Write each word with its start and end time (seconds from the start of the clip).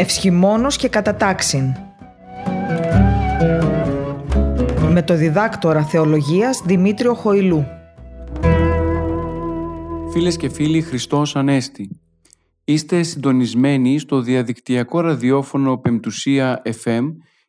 Ευσχημόνος 0.00 0.76
και 0.76 0.88
κατατάξιν. 0.88 1.74
Με 4.90 5.02
το 5.02 5.16
διδάκτορα 5.16 5.84
θεολογίας 5.84 6.62
Δημήτριο 6.64 7.14
Χοηλού. 7.14 7.66
Φίλες 10.12 10.36
και 10.36 10.48
φίλοι, 10.48 10.82
Χριστός 10.82 11.36
Ανέστη. 11.36 12.00
Είστε 12.64 13.02
συντονισμένοι 13.02 13.98
στο 13.98 14.20
διαδικτυακό 14.20 15.00
ραδιόφωνο 15.00 15.78
Πεμπτουσία 15.78 16.62
FM 16.84 17.04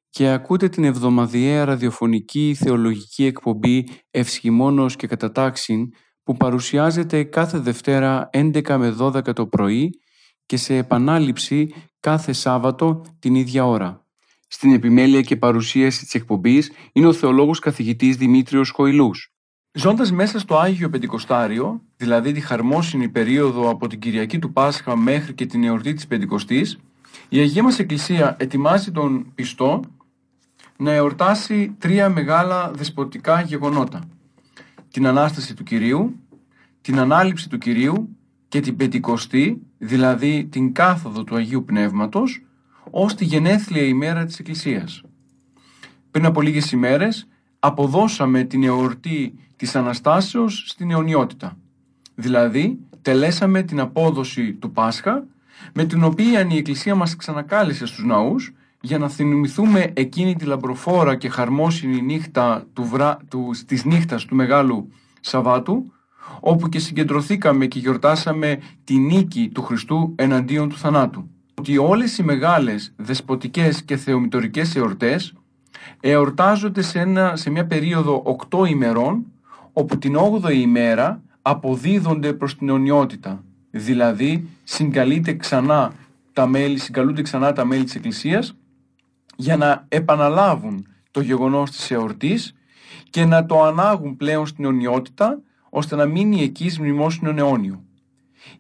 και 0.10 0.30
ακούτε 0.30 0.70
την 0.70 0.84
εβδομαδιαία 0.84 1.66
ραδιοφωνική 1.66 2.56
θεολογική 2.60 3.26
εκπομπή 3.26 3.88
Ευσχημόνος 4.12 4.96
και 4.96 5.08
Κατατάξιν 5.08 5.88
που 6.24 6.38
παρουσιάζεται 6.38 7.24
κάθε 7.24 7.60
Δευτέρα 7.60 8.30
11 8.34 8.76
με 8.78 8.96
12 9.00 9.34
το 9.34 9.48
πρωί 9.48 9.90
και 10.46 10.58
σε 10.58 10.76
επανάληψη 10.76 11.74
κάθε 12.02 12.34
Σάββατο 12.34 13.02
την 13.20 13.36
ίδια 13.36 13.66
ώρα. 13.66 14.06
Στην 14.48 14.74
επιμέλεια 14.74 15.22
και 15.22 15.36
παρουσίαση 15.36 16.04
της 16.04 16.14
εκπομπής 16.14 16.72
είναι 16.92 17.08
ο 17.08 17.14
θεολόγος 17.14 17.60
καθηγητής 17.60 18.16
Δημήτριος 18.18 18.70
Χοηλούς. 18.70 19.34
Ζώντας 19.74 20.12
μέσα 20.12 20.40
στο 20.40 20.58
Άγιο 20.58 20.90
Πεντηκοστάριο, 20.90 21.82
δηλαδή 21.98 22.32
τη 22.32 22.40
χαρμόσυνη 22.40 23.10
περίοδο 23.10 23.70
από 23.70 23.88
την 23.88 24.00
Κυριακή 24.00 24.40
του 24.40 24.54
Πάσχα 24.54 24.96
μέχρι 24.96 25.34
και 25.34 25.46
την 25.46 25.64
εορτή 25.64 25.94
της 25.94 26.08
Πεντηκοστής, 26.08 26.80
η 27.30 27.40
Αγία 27.40 27.64
μας 27.64 27.80
Εκκλησία 27.80 28.36
ετοιμάζει 28.40 28.92
τον 28.92 29.32
πιστό 29.36 29.82
να 30.78 30.92
εορτάσει 30.92 31.76
τρία 31.78 32.10
μεγάλα 32.10 32.72
δεσποτικά 32.72 33.42
γεγονότα. 33.42 34.04
Την 34.92 35.08
Ανάσταση 35.08 35.54
του 35.54 35.64
Κυρίου, 35.64 36.16
την 36.82 37.00
Ανάληψη 37.00 37.50
του 37.50 37.58
Κυρίου 37.58 38.18
και 38.52 38.60
την 38.60 38.76
Πεντηκοστή, 38.76 39.62
δηλαδή 39.78 40.46
την 40.46 40.74
κάθοδο 40.74 41.24
του 41.24 41.36
Αγίου 41.36 41.64
Πνεύματος, 41.64 42.46
ως 42.92 43.16
τη 43.16 43.26
γενέθλια 43.26 43.84
ημέρα 43.84 44.26
της 44.26 44.40
Εκκλησίας. 44.40 45.02
Πριν 46.12 46.26
από 46.26 46.42
λίγες 46.42 46.72
ημέρες 46.72 47.28
αποδώσαμε 47.60 48.44
την 48.44 48.64
εορτή 48.64 49.34
της 49.56 49.76
Αναστάσεως 49.76 50.64
στην 50.68 50.92
αιωνιότητα. 50.92 51.58
Δηλαδή 52.16 52.80
τελέσαμε 53.02 53.64
την 53.64 53.80
απόδοση 53.80 54.54
του 54.54 54.72
Πάσχα 54.72 55.24
με 55.74 55.86
την 55.86 56.04
οποία 56.04 56.48
η 56.50 56.58
Εκκλησία 56.58 56.96
μας 56.96 57.16
ξανακάλεσε 57.16 57.86
στους 57.86 58.04
ναούς 58.04 58.54
για 58.82 58.98
να 58.98 59.10
θυμηθούμε 59.10 59.92
εκείνη 59.94 60.36
τη 60.36 60.46
λαμπροφόρα 60.46 61.16
και 61.16 61.30
χαρμόσυνη 61.30 62.02
νύχτα 62.02 62.66
του 62.74 62.84
βρα... 62.84 63.18
του... 63.30 63.54
της 63.66 63.86
νύχτας 63.86 64.26
του 64.26 64.36
Μεγάλου 64.36 64.92
Σαββάτου 65.20 65.92
όπου 66.40 66.70
και 66.70 66.80
συγκεντρωθήκαμε 66.80 67.66
και 67.66 67.80
γιορτάσαμε 67.80 68.60
τη 68.84 68.98
νίκη 68.98 69.50
του 69.54 69.62
Χριστού 69.62 70.14
εναντίον 70.16 70.70
του 70.70 70.78
θανάτου. 70.78 71.30
Ότι 71.54 71.78
όλες 71.78 72.18
οι 72.18 72.24
μεγάλες 72.24 72.94
δεσποτικές 72.96 73.84
και 73.84 73.98
θεομητορικές 73.98 74.76
εορτές 74.76 75.34
εορτάζονται 76.00 76.82
σε, 76.82 77.00
ένα, 77.00 77.36
σε 77.36 77.50
μια 77.50 77.66
περίοδο 77.68 78.38
8 78.50 78.68
ημερών 78.70 79.26
όπου 79.74 79.98
την 79.98 80.18
8η 80.18 80.54
ημέρα 80.54 81.22
αποδίδονται 81.42 82.34
προς 82.34 82.58
την 82.58 82.70
αιωνιότητα. 82.70 83.44
Δηλαδή 83.72 84.48
συγκαλείται 84.64 85.34
ξανά 85.34 85.92
τα 86.34 86.48
μέλη, 86.48 86.78
συγκαλούνται 86.78 87.22
ξανά 87.22 87.54
τα 87.54 87.66
μέλη 87.66 87.84
της 87.84 87.96
Εκκλησίας 87.96 88.56
για 89.36 89.58
να 89.58 89.86
επαναλάβουν 89.88 90.88
το 91.12 91.22
γεγονός 91.22 91.72
της 91.72 91.92
εορτής 91.92 92.56
και 93.10 93.26
να 93.26 93.46
το 93.46 93.64
ανάγουν 93.64 94.18
πλέον 94.18 94.48
στην 94.48 94.64
αιωνιότητα 94.66 95.42
ώστε 95.74 95.96
να 95.96 96.06
μείνει 96.06 96.42
εκεί 96.42 96.72
μνημόσυνο 96.80 97.34
αιώνιο. 97.38 97.84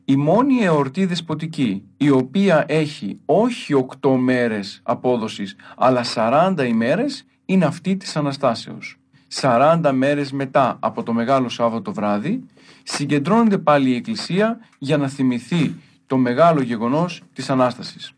Η 0.05 0.15
μόνη 0.15 0.63
εορτή 0.63 1.05
δεσποτική 1.05 1.83
η 1.97 2.09
οποία 2.09 2.65
έχει 2.67 3.19
όχι 3.25 3.85
8 4.01 4.15
μέρες 4.17 4.79
απόδοσης 4.83 5.55
αλλά 5.77 6.03
40 6.15 6.65
ημέρες 6.67 7.25
είναι 7.45 7.65
αυτή 7.65 7.97
της 7.97 8.15
Αναστάσεως. 8.15 8.95
40 9.33 9.91
μέρες 9.93 10.31
μετά 10.31 10.77
από 10.79 11.03
το 11.03 11.13
Μεγάλο 11.13 11.49
Σάββατο 11.49 11.93
βράδυ 11.93 12.43
συγκεντρώνεται 12.83 13.57
πάλι 13.57 13.89
η 13.89 13.95
Εκκλησία 13.95 14.59
για 14.77 14.97
να 14.97 15.07
θυμηθεί 15.07 15.75
το 16.05 16.17
μεγάλο 16.17 16.61
γεγονός 16.61 17.21
της 17.33 17.49
Ανάστασης. 17.49 18.13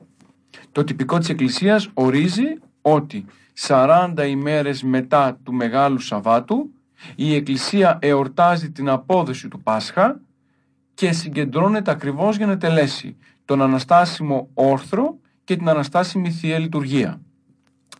Το 0.72 0.84
τυπικό 0.84 1.18
της 1.18 1.30
Εκκλησίας 1.30 1.90
ορίζει 1.94 2.58
ότι 2.82 3.26
40 3.68 4.14
ημέρες 4.28 4.84
μετά 4.84 5.40
του 5.44 5.54
Μεγάλου 5.54 6.00
Σαββάτου 6.00 6.70
η 7.16 7.36
Εκκλησία 7.36 7.98
εορτάζει 8.02 8.72
την 8.72 8.90
απόδοση 8.90 9.48
του 9.48 9.62
Πάσχα 9.62 10.20
και 10.94 11.12
συγκεντρώνεται 11.12 11.92
ακριβώς 11.92 12.38
για 12.38 12.46
να 12.46 12.58
τελέσει 12.58 13.18
τον 13.46 13.62
Αναστάσιμο 13.62 14.50
όρθρο 14.54 15.18
και 15.44 15.56
την 15.56 15.70
Αναστάσιμη 15.70 16.32
Θεία 16.32 16.60
Λειτουργία. 16.60 17.22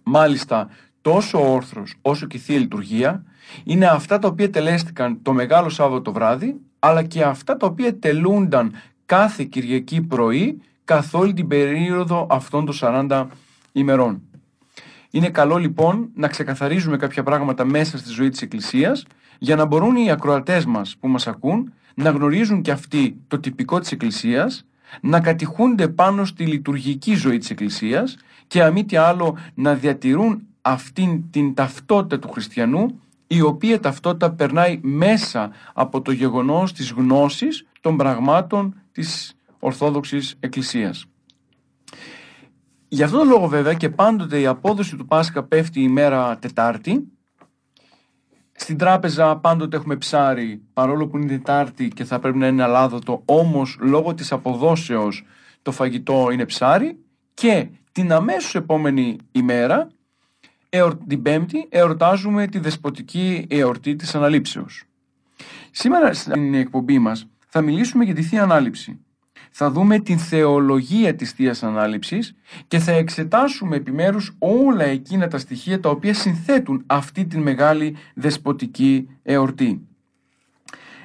Μάλιστα, 0.04 0.70
τόσο 1.02 1.40
ο 1.40 1.54
όρθρος 1.54 1.96
όσο 2.02 2.26
και 2.26 2.38
η 2.38 2.40
Θεία 2.40 2.60
Λειτουργία 2.60 3.24
είναι 3.64 3.86
αυτά 3.86 4.20
τα 4.20 4.28
οποία 4.28 4.50
τελέστηκαν 4.50 5.22
το 5.22 5.34
Μεγάλο 5.34 5.70
Σάββατο 5.70 6.12
βράδυ, 6.12 6.60
αλλά 6.80 7.04
και 7.04 7.24
αυτά 7.24 7.58
τα 7.58 7.68
οποία 7.68 8.00
τελούνταν 8.00 8.74
κάθε 9.06 9.44
Κυριακή 9.44 10.02
πρωί 10.02 10.62
καθ' 10.84 11.14
όλη 11.14 11.34
την 11.34 11.48
περίοδο 11.48 12.28
αυτών 12.30 12.66
των 12.66 12.76
40 12.80 13.28
ημερών. 13.72 14.22
Είναι 15.16 15.30
καλό 15.30 15.58
λοιπόν 15.58 16.10
να 16.16 16.28
ξεκαθαρίζουμε 16.28 16.98
κάποια 16.98 17.24
πράγματα 17.24 17.66
μέσα 17.66 17.98
στη 17.98 18.10
ζωή 18.10 18.30
της 18.30 18.42
Εκκλησίας 18.42 19.06
για 19.40 19.56
να 19.56 19.66
μπορούν 19.66 19.96
οι 19.96 20.12
ακροατές 20.12 20.66
μας 20.66 20.96
που 21.00 21.08
μας 21.08 21.28
ακούν 21.28 21.74
να 21.94 22.10
γνωρίζουν 22.10 22.62
και 22.62 22.72
αυτοί 22.72 23.18
το 23.28 23.40
τυπικό 23.40 23.80
της 23.80 23.92
Εκκλησίας, 23.92 24.66
να 25.02 25.20
κατηχούνται 25.20 25.88
πάνω 25.88 26.26
στη 26.26 26.46
λειτουργική 26.46 27.16
ζωή 27.16 27.38
της 27.38 27.50
Εκκλησίας 27.50 28.18
και 28.48 28.64
αμή 28.64 28.86
τι 28.86 28.96
άλλο 28.96 29.38
να 29.54 29.74
διατηρούν 29.74 30.48
αυτήν 30.62 31.30
την 31.32 31.54
ταυτότητα 31.54 32.20
του 32.20 32.32
χριστιανού 32.32 33.00
η 33.28 33.42
οποία 33.42 33.80
ταυτότητα 33.80 34.32
περνάει 34.32 34.80
μέσα 34.82 35.52
από 35.74 36.02
το 36.02 36.12
γεγονός 36.12 36.74
της 36.74 36.92
γνώσης 36.92 37.66
των 37.82 37.98
πραγμάτων 37.98 38.76
της 38.92 39.36
Ορθόδοξης 39.60 40.36
Εκκλησίας. 40.40 41.06
Γι' 42.94 43.04
αυτόν 43.04 43.20
τον 43.20 43.28
λόγο 43.28 43.48
βέβαια 43.48 43.74
και 43.74 43.90
πάντοτε 43.90 44.40
η 44.40 44.46
απόδοση 44.46 44.96
του 44.96 45.06
Πάσχα 45.06 45.44
πέφτει 45.44 45.82
η 45.82 45.88
μέρα 45.88 46.38
Τετάρτη. 46.38 47.08
Στην 48.52 48.78
τράπεζα 48.78 49.38
πάντοτε 49.38 49.78
έχουμε 49.78 49.96
ψάρι 49.96 50.62
παρόλο 50.74 51.08
που 51.08 51.18
είναι 51.18 51.28
Τετάρτη 51.28 51.88
και 51.88 52.04
θα 52.04 52.20
πρέπει 52.20 52.38
να 52.38 52.48
είναι 52.48 52.64
αλάδοτο 52.64 53.22
όμως 53.26 53.78
λόγω 53.82 54.14
της 54.14 54.32
αποδόσεως 54.32 55.26
το 55.62 55.72
φαγητό 55.72 56.30
είναι 56.32 56.46
ψάρι 56.46 56.98
και 57.34 57.68
την 57.92 58.12
αμέσως 58.12 58.56
επόμενη 58.56 59.18
ημέρα 59.32 59.88
την 61.08 61.22
Πέμπτη 61.22 61.68
εορτάζουμε 61.70 62.48
τη 62.48 62.60
δεσποτική 62.60 63.46
εορτή 63.50 63.96
της 63.96 64.16
Αναλήψεως. 64.16 64.84
Σήμερα 65.72 66.14
στην 66.14 66.54
εκπομπή 66.54 67.00
μας 67.00 67.28
θα 67.48 67.62
μιλήσουμε 67.62 68.04
για 68.04 68.14
τη 68.14 68.22
Θεία 68.22 68.44
Ανάληψη 68.44 69.00
θα 69.56 69.72
δούμε 69.72 70.00
την 70.00 70.18
θεολογία 70.18 71.16
της 71.16 71.32
Θείας 71.32 71.64
Ανάληψης 71.64 72.36
και 72.68 72.80
θα 72.80 72.92
εξετάσουμε 72.92 73.76
επιμέρους 73.76 74.36
όλα 74.40 74.84
εκείνα 74.84 75.28
τα 75.28 75.38
στοιχεία 75.38 75.80
τα 75.80 75.90
οποία 75.90 76.14
συνθέτουν 76.14 76.84
αυτή 76.86 77.26
την 77.26 77.42
μεγάλη 77.42 77.96
δεσποτική 78.16 79.10
εορτή. 79.24 79.88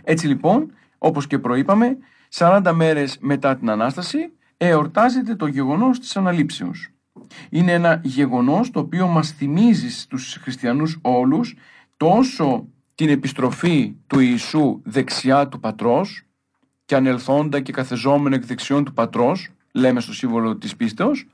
Έτσι 0.05 0.27
λοιπόν, 0.27 0.73
όπως 0.99 1.27
και 1.27 1.39
προείπαμε, 1.39 1.97
40 2.35 2.73
μέρες 2.75 3.19
μετά 3.21 3.57
την 3.57 3.71
Ανάσταση 3.71 4.33
εορτάζεται 4.57 5.35
το 5.35 5.47
γεγονός 5.47 5.99
της 5.99 6.17
Αναλήψεως. 6.17 6.91
Είναι 7.51 7.73
ένα 7.73 8.01
γεγονός 8.05 8.71
το 8.71 8.81
οποίο 8.81 9.07
μας 9.07 9.31
θυμίζει 9.31 9.91
στους 9.91 10.39
χριστιανούς 10.41 10.99
όλους 11.03 11.57
τόσο 11.97 12.69
την 12.95 13.09
επιστροφή 13.09 13.95
του 14.07 14.19
Ιησού 14.19 14.81
δεξιά 14.85 15.49
του 15.49 15.61
Πατρός, 15.61 16.28
και 16.89 16.97
ανελθόντα 16.97 17.61
και 17.61 17.73
καθεζόμενο 17.73 18.35
εκ 18.35 18.47
δεξιών 18.47 18.85
του 18.85 18.93
πατρός, 18.93 19.49
λέμε 19.73 20.01
στο 20.01 20.13
σύμβολο 20.13 20.57
της 20.57 20.77
πίστεως, 20.77 21.27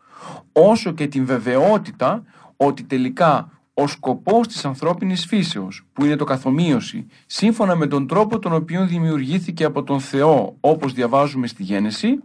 όσο 0.52 0.92
και 0.92 1.06
την 1.06 1.26
βεβαιότητα 1.26 2.24
ότι 2.56 2.82
τελικά 2.82 3.50
ο 3.74 3.86
σκοπός 3.86 4.46
της 4.46 4.64
ανθρώπινης 4.64 5.26
φύσεως, 5.26 5.86
που 5.92 6.04
είναι 6.04 6.16
το 6.16 6.24
καθομοίωση, 6.24 7.06
σύμφωνα 7.26 7.76
με 7.76 7.86
τον 7.86 8.06
τρόπο 8.06 8.38
τον 8.38 8.52
οποίο 8.52 8.86
δημιουργήθηκε 8.86 9.64
από 9.64 9.82
τον 9.82 10.00
Θεό, 10.00 10.56
όπως 10.60 10.92
διαβάζουμε 10.92 11.46
στη 11.46 11.62
Γένεση, 11.62 12.18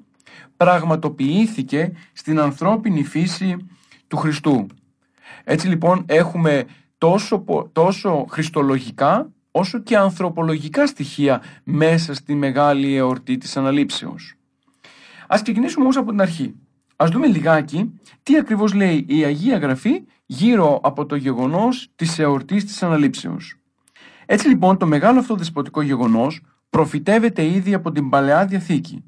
πραγματοποιήθηκε 0.57 1.91
στην 2.13 2.39
ανθρώπινη 2.39 3.03
φύση 3.03 3.67
του 4.07 4.17
Χριστού. 4.17 4.67
Έτσι 5.43 5.67
λοιπόν 5.67 6.03
έχουμε 6.05 6.65
τόσο, 6.97 7.43
τόσο 7.71 8.25
χριστολογικά 8.29 9.29
όσο 9.59 9.79
και 9.79 9.97
ανθρωπολογικά 9.97 10.87
στοιχεία 10.87 11.41
μέσα 11.63 12.13
στη 12.13 12.35
μεγάλη 12.35 12.95
εορτή 12.95 13.37
της 13.37 13.57
αναλήψεως. 13.57 14.33
Ας 15.27 15.41
ξεκινήσουμε 15.41 15.83
όμως 15.83 15.97
από 15.97 16.09
την 16.09 16.21
αρχή. 16.21 16.55
Ας 16.95 17.09
δούμε 17.09 17.27
λιγάκι 17.27 17.99
τι 18.23 18.37
ακριβώς 18.37 18.73
λέει 18.73 19.05
η 19.07 19.23
Αγία 19.23 19.57
Γραφή 19.57 20.03
γύρω 20.25 20.79
από 20.83 21.05
το 21.05 21.15
γεγονός 21.15 21.91
της 21.95 22.19
εορτής 22.19 22.65
της 22.65 22.83
αναλήψεως. 22.83 23.55
Έτσι 24.25 24.47
λοιπόν 24.47 24.77
το 24.77 24.85
μεγάλο 24.85 25.19
αυτό 25.19 25.35
δεσποτικό 25.35 25.81
γεγονός 25.81 26.41
προφητεύεται 26.69 27.45
ήδη 27.45 27.73
από 27.73 27.91
την 27.91 28.09
Παλαιά 28.09 28.45
Διαθήκη. 28.45 29.03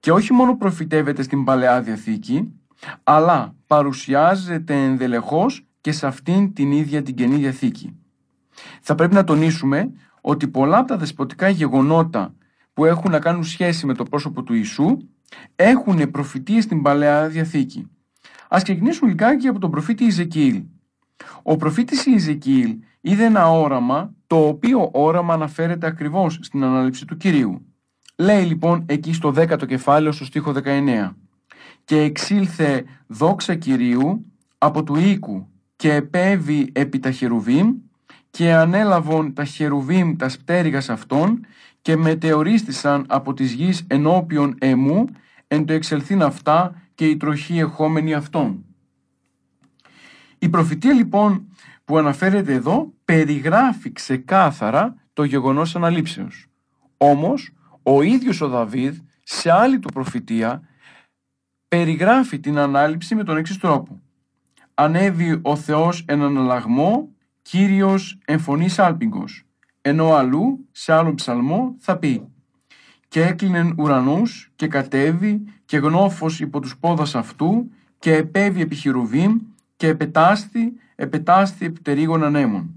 Και 0.00 0.12
όχι 0.12 0.32
μόνο 0.32 0.56
προφητεύεται 0.56 1.22
στην 1.22 1.44
Παλαιά 1.44 1.82
Διαθήκη, 1.82 2.52
αλλά 3.02 3.54
παρουσιάζεται 3.66 4.74
ενδελεχώς 4.74 5.66
και 5.80 5.92
σε 5.92 6.06
αυτήν 6.06 6.52
την 6.52 6.72
ίδια 6.72 7.02
την 7.02 7.14
Καινή 7.14 7.36
Διαθήκη. 7.36 7.99
Θα 8.80 8.94
πρέπει 8.94 9.14
να 9.14 9.24
τονίσουμε 9.24 9.90
ότι 10.20 10.48
πολλά 10.48 10.78
από 10.78 10.88
τα 10.88 10.96
δεσποτικά 10.96 11.48
γεγονότα 11.48 12.34
που 12.72 12.84
έχουν 12.84 13.10
να 13.10 13.18
κάνουν 13.18 13.44
σχέση 13.44 13.86
με 13.86 13.94
το 13.94 14.04
πρόσωπο 14.04 14.42
του 14.42 14.54
Ιησού 14.54 14.96
έχουν 15.56 16.10
προφητείες 16.10 16.64
στην 16.64 16.82
Παλαιά 16.82 17.28
Διαθήκη. 17.28 17.90
Ας 18.48 18.62
ξεκινήσουμε 18.62 19.10
λιγάκι 19.10 19.46
από 19.46 19.58
τον 19.58 19.70
προφήτη 19.70 20.04
Ιζεκίλ. 20.04 20.62
Ο 21.42 21.56
προφήτης 21.56 22.06
Ιζεκίλ 22.06 22.76
είδε 23.00 23.24
ένα 23.24 23.50
όραμα 23.50 24.14
το 24.26 24.46
οποίο 24.46 24.90
όραμα 24.92 25.34
αναφέρεται 25.34 25.86
ακριβώς 25.86 26.38
στην 26.42 26.64
ανάληψη 26.64 27.04
του 27.04 27.16
Κυρίου. 27.16 27.64
Λέει 28.16 28.44
λοιπόν 28.44 28.84
εκεί 28.86 29.12
στο 29.12 29.32
10ο 29.36 29.66
κεφάλαιο 29.66 30.12
στο 30.12 30.24
στίχο 30.24 30.54
19 30.64 31.10
«Και 31.84 32.00
εξήλθε 32.00 32.84
δόξα 33.06 33.54
Κυρίου 33.54 34.26
από 34.58 34.82
του 34.82 34.96
οίκου 34.96 35.48
και 35.76 35.94
επέβη 35.94 36.70
επί 36.72 36.98
τα 36.98 37.10
χερουβίμ 37.10 37.74
και 38.30 38.52
ανέλαβον 38.52 39.34
τα 39.34 39.44
χερουβίμ 39.44 40.16
τα 40.16 40.26
πτέρυγας 40.26 40.88
αυτών 40.88 41.46
και 41.82 41.96
μετεωρίστησαν 41.96 43.04
από 43.08 43.34
τις 43.34 43.52
γης 43.52 43.84
ενώπιον 43.86 44.54
εμού 44.58 45.04
εν 45.46 45.64
το 45.64 45.72
εξελθήν 45.72 46.22
αυτά 46.22 46.82
και 46.94 47.06
η 47.06 47.16
τροχή 47.16 47.58
εχόμενη 47.58 48.14
αυτών. 48.14 48.64
Η 50.38 50.48
προφητεία 50.48 50.92
λοιπόν 50.92 51.48
που 51.84 51.98
αναφέρεται 51.98 52.52
εδώ 52.52 52.92
περιγράφει 53.04 53.92
ξεκάθαρα 53.92 54.94
το 55.12 55.24
γεγονός 55.24 55.76
αναλήψεως. 55.76 56.46
Όμως 56.96 57.52
ο 57.82 58.02
ίδιος 58.02 58.40
ο 58.40 58.48
Δαβίδ 58.48 58.98
σε 59.22 59.50
άλλη 59.50 59.78
του 59.78 59.92
προφητεία 59.92 60.62
περιγράφει 61.68 62.40
την 62.40 62.58
ανάληψη 62.58 63.14
με 63.14 63.24
τον 63.24 63.36
εξής 63.36 63.58
τρόπο. 63.58 64.00
Ανέβη 64.74 65.38
ο 65.42 65.56
Θεός 65.56 66.04
εν 66.06 66.22
αναλλαγμό, 66.22 67.08
Κύριος 67.50 68.18
εμφωνής 68.24 68.78
άλπιγκος, 68.78 69.46
ενώ 69.80 70.12
αλλού 70.12 70.68
σε 70.70 70.92
άλλο 70.92 71.14
ψαλμό 71.14 71.74
θα 71.78 71.96
πει 71.96 72.28
«Και 73.08 73.22
έκλεινεν 73.22 73.74
ουρανούς 73.78 74.52
και 74.56 74.66
κατέβη 74.66 75.42
και 75.64 75.76
γνώφος 75.76 76.40
υπό 76.40 76.60
τους 76.60 76.78
πόδας 76.78 77.14
αυτού 77.14 77.70
και 77.98 78.14
επέβη 78.14 78.60
επί 78.60 78.76
και 79.76 79.86
επετάστη, 79.86 80.72
επετάστη 80.94 81.66
επί 81.66 82.06
ανέμων». 82.12 82.70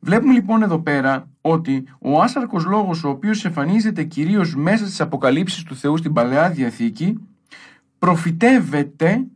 Βλέπουμε 0.00 0.32
λοιπόν 0.32 0.62
εδώ 0.62 0.78
πέρα 0.78 1.28
ότι 1.40 1.84
ο 1.98 2.20
άσαρκος 2.20 2.64
λόγος 2.64 3.04
ο 3.04 3.08
οποίος 3.08 3.44
εμφανίζεται 3.44 4.04
κυρίως 4.04 4.54
μέσα 4.54 4.84
στις 4.84 5.00
αποκαλύψεις 5.00 5.62
του 5.62 5.76
Θεού 5.76 5.96
στην 5.96 6.12
Παλαιά 6.12 6.50
Διαθήκη 6.50 7.18
προφητεύεται 7.98 9.26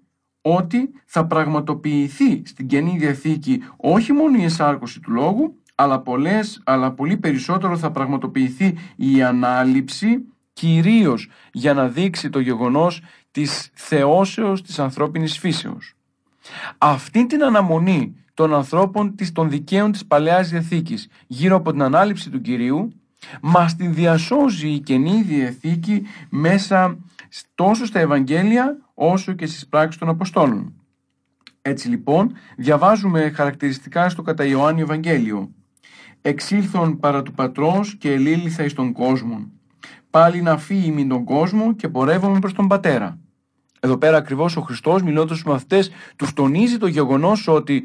ότι 0.56 0.90
θα 1.04 1.26
πραγματοποιηθεί 1.26 2.42
στην 2.44 2.66
Καινή 2.66 2.96
Διαθήκη 2.98 3.62
όχι 3.76 4.12
μόνο 4.12 4.36
η 4.38 4.44
εσάρκωση 4.44 5.00
του 5.00 5.12
λόγου 5.12 5.54
αλλά, 5.74 6.00
πολλές, 6.00 6.60
αλλά 6.64 6.92
πολύ 6.92 7.16
περισσότερο 7.16 7.76
θα 7.76 7.90
πραγματοποιηθεί 7.90 8.78
η 8.96 9.22
ανάληψη 9.22 10.24
κυρίως 10.52 11.30
για 11.52 11.74
να 11.74 11.88
δείξει 11.88 12.30
το 12.30 12.40
γεγονός 12.40 13.02
της 13.30 13.70
θεώσεως 13.74 14.62
της 14.62 14.78
ανθρώπινης 14.78 15.38
φύσεως. 15.38 15.94
Αυτή 16.78 17.26
την 17.26 17.44
αναμονή 17.44 18.16
των 18.34 18.54
ανθρώπων 18.54 19.14
της, 19.14 19.32
των 19.32 19.50
δικαίων 19.50 19.92
της 19.92 20.06
Παλαιάς 20.06 20.48
Διαθήκης 20.48 21.08
γύρω 21.26 21.56
από 21.56 21.70
την 21.70 21.82
ανάληψη 21.82 22.30
του 22.30 22.40
Κυρίου 22.40 22.92
μας 23.40 23.76
την 23.76 23.94
διασώζει 23.94 24.68
η 24.68 24.80
Καινή 24.80 25.22
Διαθήκη 25.22 26.02
μέσα 26.28 26.98
τόσο 27.54 27.86
στα 27.86 27.98
Ευαγγέλια 27.98 28.76
όσο 28.98 29.32
και 29.32 29.46
στις 29.46 29.68
πράξεις 29.68 30.00
των 30.00 30.08
Αποστόλων. 30.08 30.72
Έτσι 31.62 31.88
λοιπόν 31.88 32.32
διαβάζουμε 32.56 33.30
χαρακτηριστικά 33.30 34.08
στο 34.08 34.22
κατά 34.22 34.44
Ιωάννη 34.44 34.80
Ευαγγέλιο 34.80 35.50
«Εξήλθον 36.22 36.98
παρά 36.98 37.22
του 37.22 37.32
πατρός 37.32 37.96
και 37.96 38.12
ελήλυθα 38.12 38.64
εις 38.64 38.72
τον 38.72 38.92
κόσμο. 38.92 39.50
Πάλι 40.10 40.42
να 40.42 40.56
φύγει 40.56 40.90
μην 40.90 41.08
τον 41.08 41.24
κόσμο 41.24 41.74
και 41.74 41.88
πορεύομαι 41.88 42.38
προς 42.38 42.52
τον 42.52 42.68
πατέρα». 42.68 43.18
Εδώ 43.80 43.98
πέρα 43.98 44.16
ακριβώς 44.16 44.56
ο 44.56 44.60
Χριστός 44.60 45.02
μιλώντας 45.02 45.38
στους 45.38 45.50
μαθητές 45.50 45.90
τους 46.16 46.32
τονίζει 46.32 46.78
το 46.78 46.86
γεγονός 46.86 47.48
ότι 47.48 47.84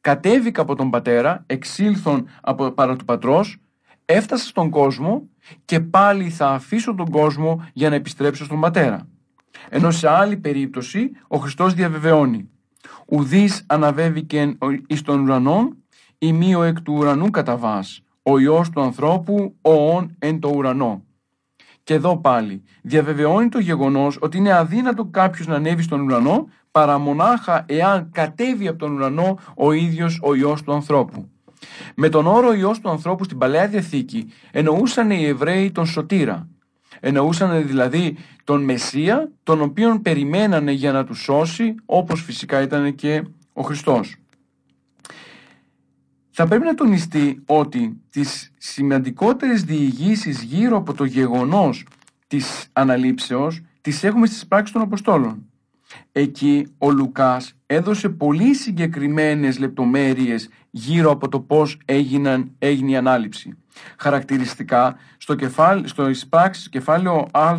κατέβηκα 0.00 0.62
από 0.62 0.74
τον 0.74 0.90
πατέρα, 0.90 1.44
εξήλθον 1.46 2.28
από, 2.40 2.70
παρά 2.70 2.96
του 2.96 3.04
πατρός, 3.04 3.56
έφτασα 4.04 4.46
στον 4.46 4.70
κόσμο 4.70 5.28
και 5.64 5.80
πάλι 5.80 6.30
θα 6.30 6.48
αφήσω 6.48 6.94
τον 6.94 7.10
κόσμο 7.10 7.64
για 7.72 7.88
να 7.88 7.94
επιστρέψω 7.94 8.44
στον 8.44 8.60
πατέρα. 8.60 9.08
Ενώ 9.68 9.90
σε 9.90 10.08
άλλη 10.08 10.36
περίπτωση 10.36 11.10
ο 11.28 11.38
Χριστός 11.38 11.74
διαβεβαιώνει 11.74 12.48
«Ουδής 13.06 13.64
αναβέβηκε 13.66 14.56
εις 14.86 15.02
τον 15.02 15.20
ουρανόν, 15.20 15.76
ημίω 16.18 16.62
εκ 16.62 16.80
του 16.80 16.94
ουρανού 16.96 17.30
καταβάς, 17.30 18.02
ο 18.22 18.38
Υιός 18.38 18.70
του 18.70 18.80
ανθρώπου, 18.80 19.56
ο 19.62 19.94
όν 19.94 20.16
εν 20.18 20.40
το 20.40 20.48
ουρανό». 20.54 21.04
Και 21.82 21.94
εδώ 21.94 22.16
πάλι 22.16 22.62
διαβεβαιώνει 22.82 23.48
το 23.48 23.58
γεγονός 23.58 24.18
ότι 24.20 24.36
είναι 24.36 24.52
αδύνατο 24.52 25.04
κάποιος 25.04 25.46
να 25.46 25.54
ανέβει 25.54 25.82
στον 25.82 26.00
ουρανό 26.00 26.48
παρά 26.70 26.98
μονάχα 26.98 27.64
εάν 27.68 28.10
κατέβει 28.12 28.68
από 28.68 28.78
τον 28.78 28.92
ουρανό 28.92 29.38
ο 29.56 29.72
ίδιος 29.72 30.20
ο 30.22 30.34
Υιός 30.34 30.62
του 30.62 30.72
ανθρώπου. 30.72 31.28
Με 31.94 32.08
τον 32.08 32.26
όρο 32.26 32.52
Υιός 32.52 32.80
του 32.80 32.90
ανθρώπου 32.90 33.24
στην 33.24 33.38
Παλαιά 33.38 33.68
Διαθήκη 33.68 34.32
εννοούσαν 34.50 35.10
οι 35.10 35.24
Εβραίοι 35.24 35.70
τον 35.70 35.86
Σωτήρα. 35.86 36.48
Εννοούσαν 37.00 37.66
δηλαδή 37.66 38.16
τον 38.44 38.64
Μεσσία, 38.64 39.30
τον 39.42 39.60
οποίον 39.60 40.02
περιμένανε 40.02 40.72
για 40.72 40.92
να 40.92 41.04
τους 41.04 41.22
σώσει, 41.22 41.74
όπως 41.84 42.22
φυσικά 42.22 42.62
ήταν 42.62 42.94
και 42.94 43.22
ο 43.52 43.62
Χριστός. 43.62 44.16
Θα 46.30 46.46
πρέπει 46.46 46.64
να 46.64 46.74
τονιστεί 46.74 47.42
ότι 47.46 48.00
τις 48.10 48.52
σημαντικότερες 48.58 49.62
διηγήσεις 49.62 50.42
γύρω 50.42 50.76
από 50.76 50.94
το 50.94 51.04
γεγονός 51.04 51.86
της 52.26 52.68
αναλήψεως 52.72 53.60
τις 53.80 54.04
έχουμε 54.04 54.26
στις 54.26 54.46
πράξεις 54.46 54.72
των 54.72 54.82
Αποστόλων. 54.82 55.46
Εκεί 56.12 56.66
ο 56.78 56.90
Λουκάς 56.90 57.54
έδωσε 57.66 58.08
πολύ 58.08 58.54
συγκεκριμένες 58.54 59.58
λεπτομέρειες 59.58 60.48
γύρω 60.76 61.10
από 61.10 61.28
το 61.28 61.40
πώς 61.40 61.78
έγιναν, 61.84 62.50
έγινε 62.58 62.90
η 62.90 62.96
ανάληψη. 62.96 63.56
Χαρακτηριστικά, 63.98 64.96
στο, 65.16 65.34
κεφάλι, 65.34 65.88
στο 65.88 66.08
εισπράξεις 66.08 66.68
κεφάλαιο 66.68 67.28
Α, 67.32 67.56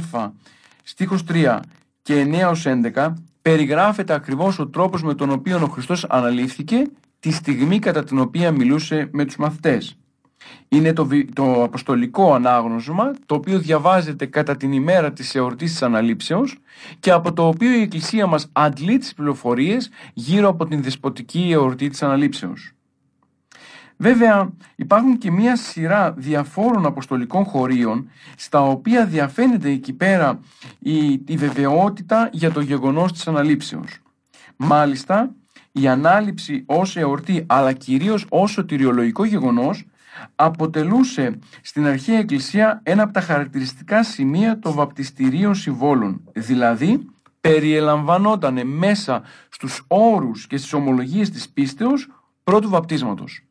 στίχος 0.83 1.23
3 1.27 1.59
και 2.01 2.21
9 2.21 2.53
11, 2.93 3.13
περιγράφεται 3.41 4.13
ακριβώς 4.13 4.59
ο 4.59 4.67
τρόπος 4.67 5.03
με 5.03 5.13
τον 5.13 5.29
οποίο 5.29 5.61
ο 5.63 5.67
Χριστός 5.67 6.05
αναλήφθηκε 6.09 6.81
τη 7.19 7.31
στιγμή 7.31 7.79
κατά 7.79 8.03
την 8.03 8.19
οποία 8.19 8.51
μιλούσε 8.51 9.09
με 9.11 9.25
τους 9.25 9.35
μαθητές 9.35 9.97
είναι 10.67 10.93
το, 10.93 11.07
το 11.33 11.63
αποστολικό 11.63 12.33
ανάγνωσμα 12.33 13.11
το 13.25 13.35
οποίο 13.35 13.59
διαβάζεται 13.59 14.25
κατά 14.25 14.55
την 14.55 14.71
ημέρα 14.71 15.13
της 15.13 15.35
εορτής 15.35 15.71
της 15.71 15.81
Αναλήψεως 15.81 16.57
και 16.99 17.11
από 17.11 17.33
το 17.33 17.47
οποίο 17.47 17.71
η 17.71 17.81
Εκκλησία 17.81 18.27
μας 18.27 18.49
αντλεί 18.51 18.97
τις 18.97 19.13
πληροφορίες 19.13 19.89
γύρω 20.13 20.49
από 20.49 20.65
την 20.65 20.83
δεσποτική 20.83 21.49
εορτή 21.51 21.87
της 21.87 22.03
Αναλήψεως. 22.03 22.74
Βέβαια 23.97 24.49
υπάρχουν 24.75 25.17
και 25.17 25.31
μία 25.31 25.55
σειρά 25.55 26.11
διαφόρων 26.11 26.85
αποστολικών 26.85 27.43
χωρίων 27.43 28.09
στα 28.37 28.61
οποία 28.61 29.05
διαφαίνεται 29.05 29.69
εκεί 29.69 29.93
πέρα 29.93 30.39
η, 30.79 31.11
η 31.25 31.37
βεβαιότητα 31.37 32.29
για 32.31 32.51
το 32.51 32.61
γεγονός 32.61 33.11
της 33.11 33.27
Αναλήψεως. 33.27 33.99
Μάλιστα 34.55 35.35
η 35.71 35.87
ανάληψη 35.87 36.63
ως 36.65 36.97
εορτή 36.97 37.43
αλλά 37.47 37.73
κυρίως 37.73 38.25
ως 38.29 38.51
σωτηριολογικό 38.51 39.25
γεγονός 39.25 39.85
αποτελούσε 40.35 41.39
στην 41.61 41.87
αρχαία 41.87 42.17
εκκλησία 42.17 42.81
ένα 42.83 43.03
από 43.03 43.13
τα 43.13 43.21
χαρακτηριστικά 43.21 44.03
σημεία 44.03 44.59
των 44.59 44.73
βαπτιστηρίων 44.73 45.55
συμβόλων, 45.55 46.21
δηλαδή 46.33 47.05
περιελαμβανόταν 47.41 48.67
μέσα 48.67 49.23
στους 49.49 49.83
όρους 49.87 50.47
και 50.47 50.57
στις 50.57 50.73
ομολογίες 50.73 51.29
της 51.29 51.49
πίστεως 51.49 52.07
πρώτου 52.43 52.69
βαπτίσματος. 52.69 53.44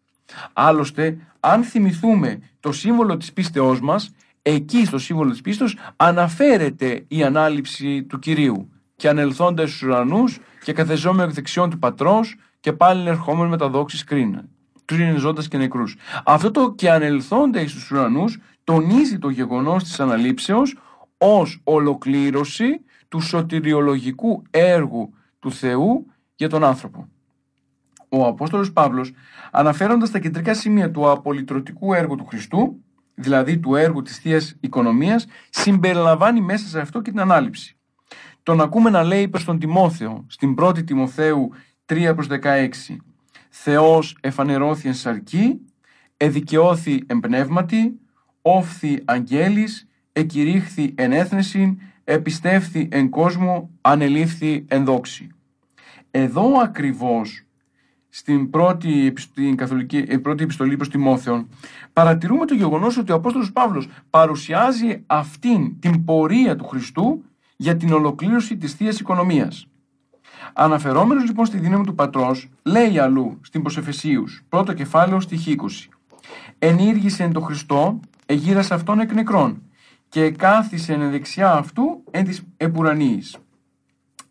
Άλλωστε, 0.52 1.16
αν 1.40 1.62
θυμηθούμε 1.62 2.38
το 2.60 2.72
σύμβολο 2.72 3.16
της 3.16 3.32
πίστεώς 3.32 3.80
μας, 3.80 4.10
εκεί 4.42 4.84
στο 4.84 4.98
σύμβολο 4.98 5.30
της 5.30 5.40
πίστεως 5.40 5.76
αναφέρεται 5.96 7.04
η 7.08 7.22
ανάληψη 7.22 8.02
του 8.02 8.18
Κυρίου 8.18 8.68
και 8.96 9.08
ανελθόντας 9.08 9.68
στους 9.68 9.82
ουρανούς 9.82 10.38
και 10.64 10.72
καθεζόμενο 10.72 11.28
εκ 11.28 11.34
δεξιών 11.34 11.70
του 11.70 11.78
πατρός 11.78 12.36
και 12.60 12.72
πάλι 12.72 13.08
ερχόμενο 13.08 13.48
με 13.48 13.56
τα 13.56 13.68
δόξης 13.68 14.04
κρίναν 14.04 14.48
κρίνει 14.84 15.18
ζώντα 15.18 15.42
και 15.42 15.56
νεκρούς. 15.56 15.96
Αυτό 16.24 16.50
το 16.50 16.72
και 16.72 16.90
ανελθόντα 16.90 17.68
στους 17.68 17.90
ουρανούς 17.90 18.38
τονίζει 18.64 19.18
το 19.18 19.28
γεγονός 19.28 19.82
της 19.82 20.00
αναλήψεως 20.00 20.76
ως 21.18 21.60
ολοκλήρωση 21.64 22.80
του 23.08 23.20
σωτηριολογικού 23.20 24.42
έργου 24.50 25.14
του 25.38 25.52
Θεού 25.52 26.06
για 26.34 26.48
τον 26.48 26.64
άνθρωπο. 26.64 27.08
Ο 28.16 28.26
Απόστολος 28.26 28.72
Παύλος 28.72 29.12
αναφέροντας 29.52 30.10
τα 30.10 30.18
κεντρικά 30.18 30.54
σημεία 30.54 30.90
του 30.90 31.10
απολυτρωτικού 31.10 31.94
έργου 31.94 32.16
του 32.16 32.24
Χριστού, 32.24 32.82
δηλαδή 33.14 33.58
του 33.58 33.74
έργου 33.74 34.02
της 34.02 34.18
θείας 34.18 34.56
Οικονομίας, 34.60 35.26
συμπεριλαμβάνει 35.50 36.40
μέσα 36.40 36.66
σε 36.66 36.80
αυτό 36.80 37.00
και 37.00 37.10
την 37.10 37.20
ανάληψη. 37.20 37.76
τον 38.42 38.60
ακούμε 38.60 38.90
να 38.90 39.02
λέει 39.02 39.28
προς 39.28 39.44
τον 39.44 39.58
Τιμόθεο 39.58 40.24
στην 40.28 40.54
1η 40.58 40.86
Τιμοθέου 40.86 41.50
3 41.86 42.12
προς 42.14 42.26
16 42.26 42.68
«Θεός 43.50 44.16
εφανερώθη 44.20 44.88
εν 44.88 44.94
σαρκή, 44.94 45.60
εδικαιώθη 46.16 47.02
εν 47.06 47.20
πνεύματι, 47.20 48.00
όφθη 48.42 49.02
αγγέλης, 49.04 49.88
εκηρύχθη 50.12 50.94
εν 50.96 51.12
έθνεση, 51.12 51.78
επιστεύθη 52.04 52.88
εν 52.90 53.10
κόσμο, 53.10 53.70
ανελήφθη 53.80 54.64
εν 54.68 54.84
δόξη». 54.84 55.28
Εδώ 56.10 56.60
ακριβώς 56.60 57.43
στην 58.16 58.50
πρώτη, 58.50 59.12
στην 59.16 59.56
καθολική, 59.56 60.04
ε, 60.08 60.16
πρώτη 60.16 60.42
επιστολή 60.42 60.76
προς 60.76 60.88
Τιμόθεον 60.88 61.48
παρατηρούμε 61.92 62.44
το 62.44 62.54
γεγονός 62.54 62.98
ότι 62.98 63.12
ο 63.12 63.14
Απόστολος 63.14 63.52
Παύλος 63.52 63.88
παρουσιάζει 64.10 65.02
αυτήν 65.06 65.80
την 65.80 66.04
πορεία 66.04 66.56
του 66.56 66.64
Χριστού 66.64 67.24
για 67.56 67.76
την 67.76 67.92
ολοκλήρωση 67.92 68.56
της 68.56 68.72
θείας 68.74 69.00
Οικονομίας. 69.00 69.66
Αναφερόμενος 70.52 71.24
λοιπόν 71.24 71.46
στη 71.46 71.58
δύναμη 71.58 71.84
του 71.84 71.94
Πατρός, 71.94 72.48
λέει 72.62 72.98
αλλού 72.98 73.38
στην 73.42 73.62
Προσεφεσίους, 73.62 74.44
πρώτο 74.48 74.72
κεφάλαιο 74.72 75.20
στη 75.20 75.36
20. 75.36 75.88
Ενήργησε 76.58 77.22
εν 77.22 77.32
το 77.32 77.40
Χριστό, 77.40 78.00
εγύρασε 78.26 78.74
αυτόν 78.74 79.00
εκ 79.00 79.12
νεκρών 79.12 79.62
και 80.08 80.30
κάθισε 80.30 80.92
εν 80.92 81.10
δεξιά 81.10 81.52
αυτού 81.52 82.04
εν 82.10 82.24
της 82.24 82.42
επουρανίης. 82.56 83.36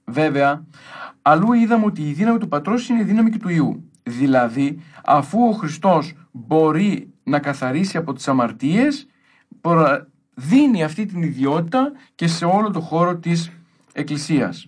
Βέβαια, 0.06 0.66
αλλού 1.22 1.54
είδαμε 1.54 1.86
ότι 1.86 2.02
η 2.02 2.14
δύναμη 2.14 2.38
του 2.38 2.48
Πατρός 2.48 2.90
είναι 2.90 3.02
η 3.02 3.04
δύναμη 3.04 3.30
και 3.30 3.38
του 3.38 3.50
Ιού. 3.50 3.84
Δηλαδή, 4.04 4.80
αφού 5.06 5.48
ο 5.48 5.52
Χριστός 5.52 6.14
μπορεί 6.32 7.14
να 7.24 7.40
καθαρίσει 7.40 7.98
από 7.98 8.14
τις 8.14 8.28
αμαρτίες, 8.28 9.08
δίνει 10.34 10.84
αυτή 10.84 11.06
την 11.06 11.22
ιδιότητα 11.22 11.92
και 12.16 12.28
σε 12.28 12.46
όλο 12.46 12.72
το 12.72 12.80
χώρο 12.80 13.18
της 13.18 13.52
Εκκλησίας. 13.94 14.68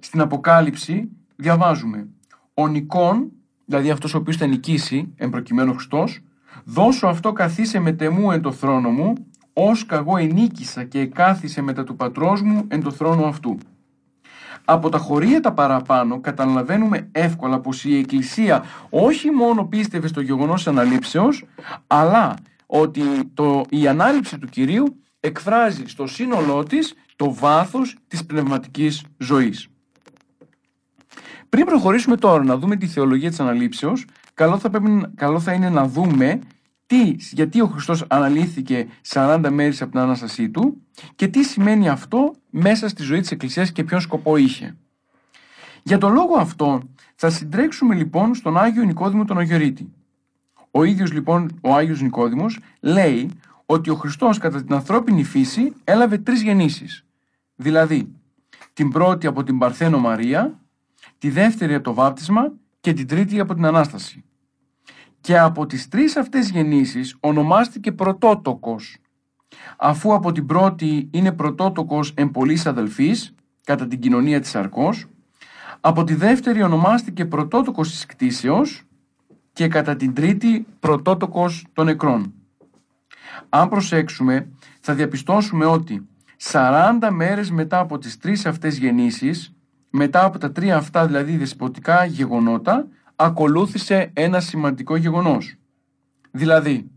Στην 0.00 0.20
Αποκάλυψη 0.20 1.08
διαβάζουμε 1.36 2.08
«Ο 2.54 2.68
Νικόν, 2.68 3.30
δηλαδή 3.64 3.90
αυτός 3.90 4.14
ο 4.14 4.18
οποίος 4.18 4.36
θα 4.36 4.46
νικήσει, 4.46 5.12
εν 5.16 5.30
προκειμένου 5.30 5.74
Χριστός, 5.74 6.20
δώσω 6.64 7.06
αυτό 7.06 7.32
καθίσε 7.32 7.78
με 7.78 7.92
τεμού 7.92 8.30
εν 8.30 8.42
το 8.42 8.52
θρόνο 8.52 8.90
μου, 8.90 9.12
ως 9.52 9.86
καγώ 9.86 10.16
ενίκησα 10.16 10.84
και 10.84 11.00
εκάθισε 11.00 11.62
μετά 11.62 11.84
του 11.84 11.96
πατρός 11.96 12.42
μου 12.42 12.64
εν 12.68 12.82
το 12.82 12.90
θρόνο 12.90 13.24
αυτού». 13.24 13.58
Από 14.70 14.88
τα 14.88 14.98
χωρία 14.98 15.40
τα 15.40 15.52
παραπάνω 15.52 16.20
καταλαβαίνουμε 16.20 17.08
εύκολα 17.12 17.60
πως 17.60 17.84
η 17.84 17.98
Εκκλησία 17.98 18.64
όχι 18.90 19.30
μόνο 19.30 19.64
πίστευε 19.64 20.06
στο 20.08 20.20
γεγονός 20.20 20.66
αναλήψεως, 20.66 21.44
αλλά 21.86 22.34
ότι 22.66 23.02
το, 23.34 23.64
η 23.68 23.88
ανάληψη 23.88 24.38
του 24.38 24.46
Κυρίου 24.46 25.00
εκφράζει 25.20 25.82
στο 25.86 26.06
σύνολό 26.06 26.62
της 26.62 26.94
το 27.16 27.34
βάθος 27.34 27.96
της 28.08 28.26
πνευματικής 28.26 29.04
ζωής. 29.18 29.68
Πριν 31.48 31.64
προχωρήσουμε 31.64 32.16
τώρα 32.16 32.44
να 32.44 32.56
δούμε 32.56 32.76
τη 32.76 32.86
θεολογία 32.86 33.28
της 33.28 33.40
αναλήψεως, 33.40 34.04
καλό 34.34 34.58
θα, 34.58 34.70
πρέπει, 34.70 35.06
καλό 35.14 35.40
θα 35.40 35.52
είναι 35.52 35.68
να 35.68 35.86
δούμε 35.86 36.38
τι, 36.88 37.14
γιατί 37.18 37.60
ο 37.60 37.66
Χριστός 37.66 38.04
αναλύθηκε 38.08 38.88
40 39.08 39.48
μέρες 39.50 39.82
από 39.82 39.90
την 39.90 40.00
Ανάστασή 40.00 40.50
Του 40.50 40.82
και 41.14 41.28
τι 41.28 41.42
σημαίνει 41.42 41.88
αυτό 41.88 42.34
μέσα 42.50 42.88
στη 42.88 43.02
ζωή 43.02 43.20
της 43.20 43.30
Εκκλησίας 43.30 43.72
και 43.72 43.84
ποιον 43.84 44.00
σκοπό 44.00 44.36
είχε. 44.36 44.76
Για 45.82 45.98
τον 45.98 46.12
λόγο 46.12 46.34
αυτό 46.38 46.82
θα 47.14 47.30
συντρέξουμε 47.30 47.94
λοιπόν 47.94 48.34
στον 48.34 48.58
Άγιο 48.58 48.82
Νικόδημο 48.82 49.24
τον 49.24 49.38
Αγιορείτη. 49.38 49.92
Ο 50.70 50.84
ίδιος 50.84 51.12
λοιπόν 51.12 51.58
ο 51.60 51.74
Άγιος 51.74 52.00
Νικόδημος 52.00 52.58
λέει 52.80 53.30
ότι 53.66 53.90
ο 53.90 53.94
Χριστός 53.94 54.38
κατά 54.38 54.64
την 54.64 54.74
ανθρώπινη 54.74 55.24
φύση 55.24 55.72
έλαβε 55.84 56.18
τρεις 56.18 56.42
γεννήσεις. 56.42 57.04
Δηλαδή 57.54 58.12
την 58.72 58.90
πρώτη 58.90 59.26
από 59.26 59.42
την 59.42 59.58
Παρθένο 59.58 59.98
Μαρία, 59.98 60.60
τη 61.18 61.30
δεύτερη 61.30 61.74
από 61.74 61.84
το 61.84 61.94
βάπτισμα 61.94 62.52
και 62.80 62.92
την 62.92 63.06
τρίτη 63.06 63.40
από 63.40 63.54
την 63.54 63.64
Ανάσταση. 63.64 64.24
Και 65.20 65.38
από 65.38 65.66
τις 65.66 65.88
τρεις 65.88 66.16
αυτές 66.16 66.50
γεννήσεις 66.50 67.16
ονομάστηκε 67.20 67.92
πρωτότοκος, 67.92 68.98
αφού 69.76 70.14
από 70.14 70.32
την 70.32 70.46
πρώτη 70.46 71.08
είναι 71.12 71.32
πρωτότοκος 71.32 72.12
εμπολής 72.16 72.66
αδελφής, 72.66 73.34
κατά 73.64 73.86
την 73.86 74.00
κοινωνία 74.00 74.40
της 74.40 74.54
Αρκός, 74.54 75.06
από 75.80 76.04
τη 76.04 76.14
δεύτερη 76.14 76.62
ονομάστηκε 76.62 77.24
πρωτότοκος 77.24 77.90
της 77.90 78.06
κτήσεως 78.06 78.82
και 79.52 79.68
κατά 79.68 79.96
την 79.96 80.14
τρίτη 80.14 80.66
πρωτότοκος 80.80 81.66
των 81.72 81.84
νεκρών. 81.84 82.32
Αν 83.48 83.68
προσέξουμε 83.68 84.48
θα 84.80 84.94
διαπιστώσουμε 84.94 85.64
ότι 85.64 86.08
40 86.36 87.10
μέρες 87.10 87.50
μετά 87.50 87.78
από 87.78 87.98
τις 87.98 88.18
τρεις 88.18 88.46
αυτές 88.46 88.78
γεννήσεις, 88.78 89.52
μετά 89.90 90.24
από 90.24 90.38
τα 90.38 90.52
τρία 90.52 90.76
αυτά 90.76 91.06
δηλαδή 91.06 91.36
δεσποτικά 91.36 92.04
γεγονότα, 92.04 92.86
ακολούθησε 93.20 94.10
ένα 94.12 94.40
σημαντικό 94.40 94.96
γεγονός. 94.96 95.54
Δηλαδή, 96.30 96.90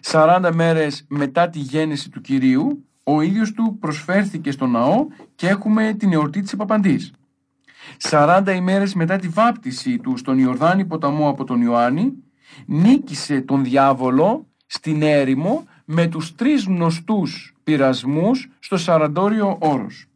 40 0.00 0.50
μέρες 0.54 1.04
μετά 1.08 1.48
τη 1.48 1.58
γέννηση 1.58 2.10
του 2.10 2.20
Κυρίου, 2.20 2.86
ο 3.02 3.20
ίδιος 3.20 3.52
του 3.52 3.76
προσφέρθηκε 3.80 4.50
στο 4.50 4.66
ναό 4.66 5.06
και 5.34 5.48
έχουμε 5.48 5.94
την 5.94 6.12
εορτή 6.12 6.40
της 6.40 6.52
Επαπαντής. 6.52 7.12
40 7.98 8.52
ημέρες 8.54 8.94
μετά 8.94 9.16
τη 9.16 9.28
βάπτιση 9.28 9.98
του 9.98 10.16
στον 10.16 10.38
Ιορδάνη 10.38 10.84
ποταμό 10.84 11.28
από 11.28 11.44
τον 11.44 11.60
Ιωάννη, 11.60 12.12
νίκησε 12.66 13.40
τον 13.40 13.64
διάβολο 13.64 14.46
στην 14.66 15.02
έρημο 15.02 15.64
με 15.84 16.06
τους 16.06 16.34
τρεις 16.34 16.64
γνωστούς 16.64 17.54
πειρασμούς 17.64 18.50
στο 18.58 18.76
Σαραντόριο 18.76 19.58
όρος. 19.60 20.06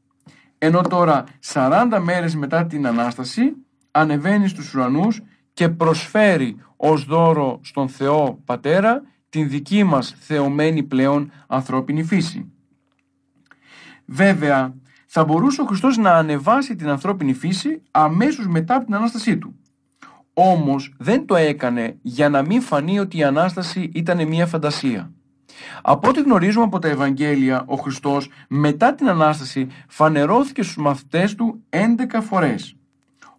Ενώ 0.59 0.81
τώρα 0.81 1.25
40 1.41 1.99
μέρες 2.03 2.35
μετά 2.35 2.67
την 2.67 2.87
Ανάσταση 2.87 3.53
ανεβαίνει 3.91 4.49
στους 4.49 4.75
ουρανούς 4.75 5.21
και 5.57 5.69
προσφέρει 5.69 6.57
ως 6.77 7.05
δώρο 7.05 7.61
στον 7.63 7.89
Θεό 7.89 8.43
Πατέρα 8.45 9.03
την 9.29 9.49
δική 9.49 9.85
μας 9.85 10.15
θεωμένη 10.19 10.83
πλέον 10.83 11.33
ανθρώπινη 11.47 12.05
φύση. 12.05 12.53
Βέβαια, 14.05 14.75
θα 15.07 15.25
μπορούσε 15.25 15.61
ο 15.61 15.65
Χριστός 15.65 15.97
να 15.97 16.11
ανεβάσει 16.11 16.77
την 16.77 16.89
ανθρώπινη 16.89 17.35
φύση 17.35 17.83
αμέσως 17.91 18.47
μετά 18.47 18.75
από 18.75 18.85
την 18.85 18.95
Ανάστασή 18.95 19.39
Του. 19.39 19.57
Όμως 20.33 20.95
δεν 20.99 21.27
το 21.27 21.37
έκανε 21.37 21.99
για 22.03 22.29
να 22.29 22.43
μην 22.43 22.61
φανεί 22.61 22.99
ότι 22.99 23.17
η 23.17 23.25
Ανάσταση 23.25 23.91
ήταν 23.95 24.29
μια 24.29 24.47
φαντασία. 24.47 25.13
Από 25.83 26.09
ό,τι 26.09 26.21
γνωρίζουμε 26.21 26.65
από 26.65 26.79
τα 26.79 26.89
Ευαγγέλια, 26.89 27.65
ο 27.67 27.77
Χριστός 27.77 28.29
μετά 28.49 28.95
την 28.95 29.09
Ανάσταση 29.09 29.67
φανερώθηκε 29.89 30.63
στους 30.63 30.77
μαθητές 30.77 31.35
του 31.35 31.63
11 31.71 32.21
φορές. 32.23 32.77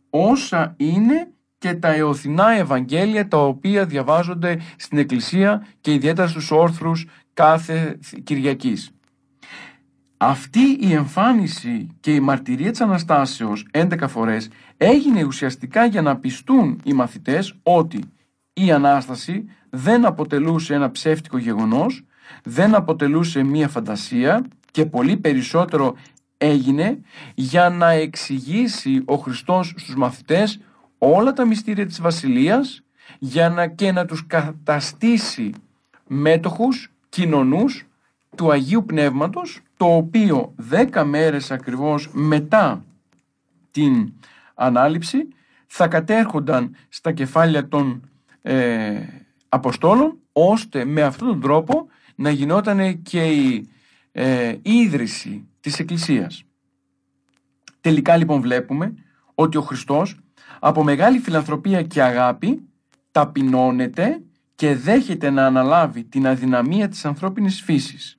Όσα 0.09 0.73
είναι 0.77 1.31
και 1.67 1.73
τα 1.73 1.93
εωθινά 1.93 2.51
Ευαγγέλια 2.51 3.27
τα 3.27 3.37
οποία 3.37 3.85
διαβάζονται 3.85 4.59
στην 4.75 4.97
Εκκλησία 4.97 5.67
και 5.81 5.93
ιδιαίτερα 5.93 6.27
στους 6.27 6.51
όρθρους 6.51 7.05
κάθε 7.33 7.99
Κυριακής. 8.23 8.91
Αυτή 10.17 10.77
η 10.79 10.93
εμφάνιση 10.93 11.87
και 11.99 12.13
η 12.13 12.19
μαρτυρία 12.19 12.71
της 12.71 12.81
Αναστάσεως 12.81 13.67
11 13.71 14.07
φορές 14.07 14.49
έγινε 14.77 15.23
ουσιαστικά 15.23 15.85
για 15.85 16.01
να 16.01 16.17
πιστούν 16.17 16.79
οι 16.83 16.93
μαθητές 16.93 17.53
ότι 17.63 18.03
η 18.53 18.71
Ανάσταση 18.71 19.45
δεν 19.69 20.05
αποτελούσε 20.05 20.73
ένα 20.73 20.91
ψεύτικο 20.91 21.37
γεγονός, 21.37 22.03
δεν 22.43 22.75
αποτελούσε 22.75 23.43
μία 23.43 23.67
φαντασία 23.67 24.45
και 24.71 24.85
πολύ 24.85 25.17
περισσότερο 25.17 25.95
έγινε 26.37 27.01
για 27.35 27.69
να 27.69 27.89
εξηγήσει 27.89 29.01
ο 29.05 29.15
Χριστός 29.15 29.67
στους 29.67 29.95
μαθητές 29.95 30.59
όλα 30.97 31.33
τα 31.33 31.45
μυστήρια 31.45 31.85
της 31.85 32.01
Βασιλείας 32.01 32.81
για 33.19 33.49
να 33.49 33.67
και 33.67 33.91
να 33.91 34.05
τους 34.05 34.27
καταστήσει 34.27 35.51
μέτοχους, 36.07 36.91
κοινωνούς 37.09 37.87
του 38.35 38.51
Αγίου 38.51 38.85
Πνεύματος 38.85 39.59
το 39.77 39.95
οποίο 39.95 40.53
δέκα 40.55 41.05
μέρες 41.05 41.51
ακριβώς 41.51 42.09
μετά 42.11 42.85
την 43.71 44.13
ανάληψη 44.55 45.27
θα 45.67 45.87
κατέρχονταν 45.87 46.75
στα 46.89 47.11
κεφάλια 47.11 47.67
των 47.67 48.09
ε, 48.41 48.99
Αποστόλων 49.49 50.17
ώστε 50.31 50.85
με 50.85 51.01
αυτόν 51.01 51.27
τον 51.27 51.41
τρόπο 51.41 51.87
να 52.15 52.29
γινόταν 52.29 53.01
και 53.01 53.25
η 53.25 53.69
ε, 54.11 54.55
ίδρυση 54.61 55.47
της 55.59 55.79
Εκκλησίας. 55.79 56.43
Τελικά 57.81 58.17
λοιπόν 58.17 58.41
βλέπουμε 58.41 58.93
ότι 59.33 59.57
ο 59.57 59.61
Χριστός 59.61 60.19
από 60.59 60.83
μεγάλη 60.83 61.19
φιλανθρωπία 61.19 61.81
και 61.81 62.03
αγάπη 62.03 62.61
ταπεινώνεται 63.11 64.21
και 64.55 64.75
δέχεται 64.75 65.29
να 65.29 65.45
αναλάβει 65.45 66.03
την 66.03 66.27
αδυναμία 66.27 66.87
της 66.87 67.05
ανθρώπινης 67.05 67.61
φύσης. 67.61 68.17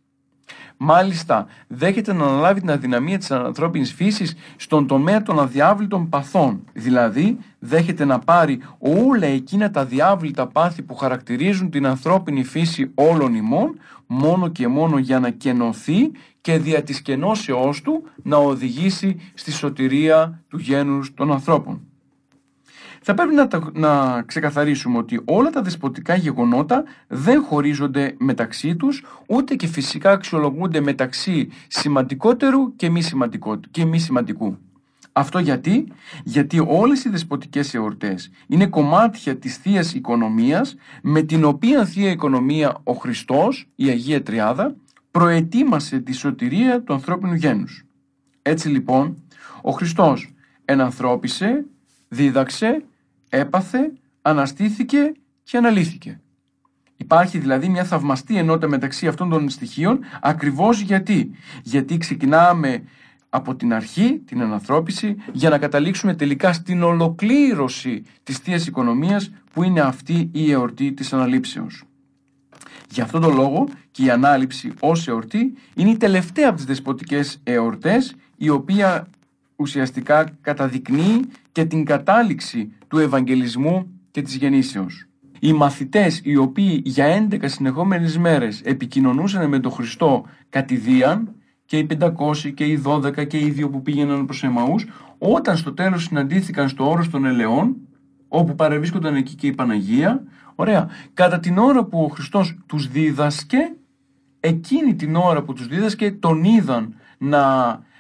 Μάλιστα, 0.81 1.47
δέχεται 1.67 2.13
να 2.13 2.25
αναλάβει 2.25 2.61
την 2.61 2.71
αδυναμία 2.71 3.19
της 3.19 3.31
ανθρώπινης 3.31 3.93
φύσης 3.93 4.35
στον 4.57 4.87
τομέα 4.87 5.23
των 5.23 5.41
αδιάβλητων 5.41 6.09
παθών. 6.09 6.65
Δηλαδή, 6.73 7.39
δέχεται 7.59 8.05
να 8.05 8.19
πάρει 8.19 8.61
όλα 8.79 9.27
εκείνα 9.27 9.71
τα 9.71 9.85
διάβλητα 9.85 10.47
πάθη 10.47 10.83
που 10.83 10.95
χαρακτηρίζουν 10.95 11.71
την 11.71 11.87
ανθρώπινη 11.87 12.45
φύση 12.45 12.91
όλων 12.95 13.35
ημών, 13.35 13.79
μόνο 14.07 14.49
και 14.49 14.69
μόνο 14.69 14.99
για 14.99 15.19
να 15.21 15.31
κενωθεί 15.31 16.11
και 16.41 16.59
δια 16.59 16.83
της 16.83 17.03
κενώσεώς 17.03 17.83
του 17.83 18.05
να 18.23 18.37
οδηγήσει 18.37 19.21
στη 19.35 19.53
σωτηρία 19.53 20.43
του 20.49 20.59
γένους 20.59 21.15
των 21.15 21.33
ανθρώπων. 21.33 21.88
Θα 23.03 23.15
πρέπει 23.15 23.35
να, 23.35 23.49
να 23.73 24.23
ξεκαθαρίσουμε 24.23 24.99
ότι 24.99 25.21
όλα 25.25 25.51
τα 25.51 25.63
δεσποτικά 25.63 26.15
γεγονότα 26.15 26.85
δεν 27.09 27.43
χωρίζονται 27.43 28.15
μεταξύ 28.19 28.77
τους, 28.77 29.05
ούτε 29.27 29.55
και 29.55 29.67
φυσικά 29.67 30.11
αξιολογούνται 30.11 30.81
μεταξύ 30.81 31.49
σημαντικότερου 31.69 32.77
και 32.77 32.91
μη, 32.91 33.03
και 33.71 33.85
μη 33.85 33.99
σημαντικού. 33.99 34.59
Αυτό 35.13 35.39
γιατί, 35.39 35.93
γιατί 36.25 36.65
όλες 36.67 37.05
οι 37.05 37.09
δεσποτικές 37.09 37.75
εορτές 37.75 38.31
είναι 38.47 38.67
κομμάτια 38.67 39.37
της 39.37 39.57
θείας 39.57 39.95
Οικονομίας 39.95 40.77
με 41.03 41.23
την 41.23 41.45
οποία 41.45 41.85
θεία 41.85 42.11
Οικονομία 42.11 42.81
ο 42.85 42.93
Χριστός, 42.93 43.69
η 43.75 43.89
Αγία 43.89 44.23
Τριάδα, 44.23 44.75
προετοίμασε 45.11 45.99
τη 45.99 46.13
σωτηρία 46.13 46.83
του 46.83 46.93
ανθρώπινου 46.93 47.35
γένους. 47.35 47.85
Έτσι 48.43 48.69
λοιπόν, 48.69 49.23
ο 49.63 49.71
Χριστός 49.71 50.35
ενανθρώπισε, 50.65 51.65
δίδαξε, 52.09 52.85
έπαθε, 53.29 53.93
αναστήθηκε 54.23 55.13
και 55.43 55.57
αναλύθηκε. 55.57 56.21
Υπάρχει 56.97 57.39
δηλαδή 57.39 57.69
μια 57.69 57.85
θαυμαστή 57.85 58.37
ενότητα 58.37 58.69
μεταξύ 58.69 59.07
αυτών 59.07 59.29
των 59.29 59.49
στοιχείων 59.49 60.01
ακριβώς 60.21 60.81
γιατί. 60.81 61.31
Γιατί 61.63 61.99
ξεκινάμε 61.99 62.83
από 63.29 63.55
την 63.55 63.73
αρχή, 63.73 64.23
την 64.27 64.43
ανανθρώπιση, 64.43 65.17
για 65.33 65.51
να 65.51 65.59
καταλήξουμε 65.59 66.15
τελικά 66.15 66.53
στην 66.53 66.83
ολοκλήρωση 66.83 68.03
της 68.23 68.39
Θείας 68.39 68.67
Οικονομίας 68.67 69.31
που 69.53 69.63
είναι 69.63 69.81
αυτή 69.81 70.31
η 70.33 70.51
εορτή 70.51 70.93
της 70.93 71.13
αναλήψεως. 71.13 71.83
Γι' 72.91 73.01
αυτόν 73.01 73.21
τον 73.21 73.35
λόγο 73.35 73.69
και 73.91 74.05
η 74.05 74.11
ανάληψη 74.11 74.73
ως 74.81 75.09
εορτή 75.09 75.55
είναι 75.75 75.91
η 75.91 75.97
τελευταία 75.97 76.49
από 76.49 76.57
τις 76.57 76.65
δεσποτικές 76.65 77.41
εορτές 77.45 78.15
η 78.37 78.49
οποία 78.49 79.07
ουσιαστικά 79.59 80.29
καταδεικνύει 80.41 81.21
και 81.53 81.65
την 81.65 81.85
κατάληξη 81.85 82.73
του 82.89 82.99
Ευαγγελισμού 82.99 84.01
και 84.11 84.23
της 84.23 84.35
γεννήσεως. 84.37 85.07
Οι 85.41 85.53
μαθητές 85.53 86.21
οι 86.25 86.37
οποίοι 86.37 86.83
για 86.85 87.29
11 87.31 87.49
συνεχόμενες 87.49 88.19
μέρες 88.19 88.61
επικοινωνούσαν 88.65 89.49
με 89.49 89.59
τον 89.59 89.73
Χριστό 89.73 90.25
κατηδίαν 90.49 91.35
και 91.65 91.79
οι 91.79 91.87
500 92.01 92.11
και 92.55 92.65
οι 92.65 92.83
12 92.85 93.27
και 93.27 93.39
οι 93.39 93.51
δύο 93.51 93.71
που 93.71 93.83
πήγαιναν 93.83 94.25
προς 94.25 94.43
Εμαούς 94.43 94.87
όταν 95.19 95.57
στο 95.57 95.73
τέλος 95.73 96.03
συναντήθηκαν 96.03 96.69
στο 96.69 96.91
όρος 96.91 97.11
των 97.11 97.25
Ελαιών 97.25 97.77
όπου 98.29 98.55
παρευρίσκονταν 98.55 99.15
εκεί 99.15 99.35
και 99.35 99.47
η 99.47 99.53
Παναγία 99.53 100.23
ωραία, 100.55 100.89
κατά 101.15 101.41
την 101.41 101.59
ώρα 101.59 101.85
που 101.85 102.03
ο 102.03 102.09
Χριστός 102.09 102.59
τους 102.67 102.89
δίδασκε 102.89 103.73
εκείνη 104.41 104.95
την 104.95 105.17
ώρα 105.17 105.43
που 105.43 105.53
τους 105.53 105.67
δίδασκε 105.67 106.11
τον 106.11 106.45
είδαν 106.45 106.95
να 107.19 107.43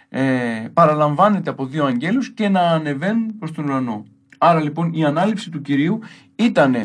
ε, 0.08 0.68
παραλαμβάνεται 0.72 1.50
από 1.50 1.66
δύο 1.66 1.84
αγγέλους 1.84 2.30
και 2.30 2.48
να 2.48 2.60
ανεβαίνουν 2.60 3.38
προς 3.38 3.52
τον 3.52 3.64
ουρανό. 3.64 4.04
Άρα 4.38 4.60
λοιπόν 4.60 4.92
η 4.92 5.04
ανάληψη 5.04 5.50
του 5.50 5.62
Κυρίου 5.62 5.98
ήταν 6.36 6.76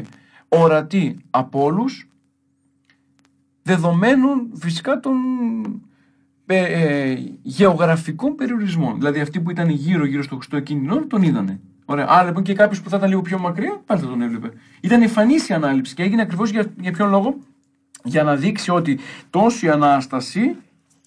ορατή 0.48 1.18
από 1.30 1.64
όλους, 1.64 2.08
δεδομένων 3.64 4.52
φυσικά 4.56 5.00
των 5.00 5.16
ε, 6.46 6.58
ε, 6.58 7.18
γεωγραφικών 7.42 8.36
περιορισμών. 8.36 8.98
Δηλαδή 8.98 9.20
αυτοί 9.20 9.40
που 9.40 9.52
ήταν 9.52 9.70
γύρω 9.70 10.06
γύρω 10.06 10.24
στο 10.24 10.36
Χριστό 10.36 10.58
εκείνη 10.58 10.80
την 10.80 10.92
ώρα 10.92 11.08
τον 11.08 11.22
είδανε. 11.22 11.60
Ωραία. 11.86 12.06
Άρα 12.10 12.24
λοιπόν 12.24 12.44
και 12.44 12.54
κάποιος 12.54 12.82
που 12.82 12.90
θα 12.90 12.98
ήταν 12.98 13.10
λίγο 13.10 13.22
πιο 13.22 13.40
μακριά 13.40 13.82
πάλι 13.86 14.02
θα 14.02 14.08
τον 14.08 14.22
έβλεπε. 14.22 14.52
Ήταν 14.82 15.02
εμφανής 15.02 15.50
η 15.50 15.54
ανάληψη 15.54 15.94
και 15.94 16.04
έγινε 16.04 16.22
ακριβώς 16.22 16.50
για, 16.50 16.66
για 16.80 16.92
ποιον 16.92 17.10
λόγο; 17.10 17.38
Για 18.04 18.24
να 18.24 18.36
δείξει 18.36 18.72
ότι 18.72 19.00
τόσο 19.30 19.66
η 19.66 19.70
ανάσταση 19.70 20.56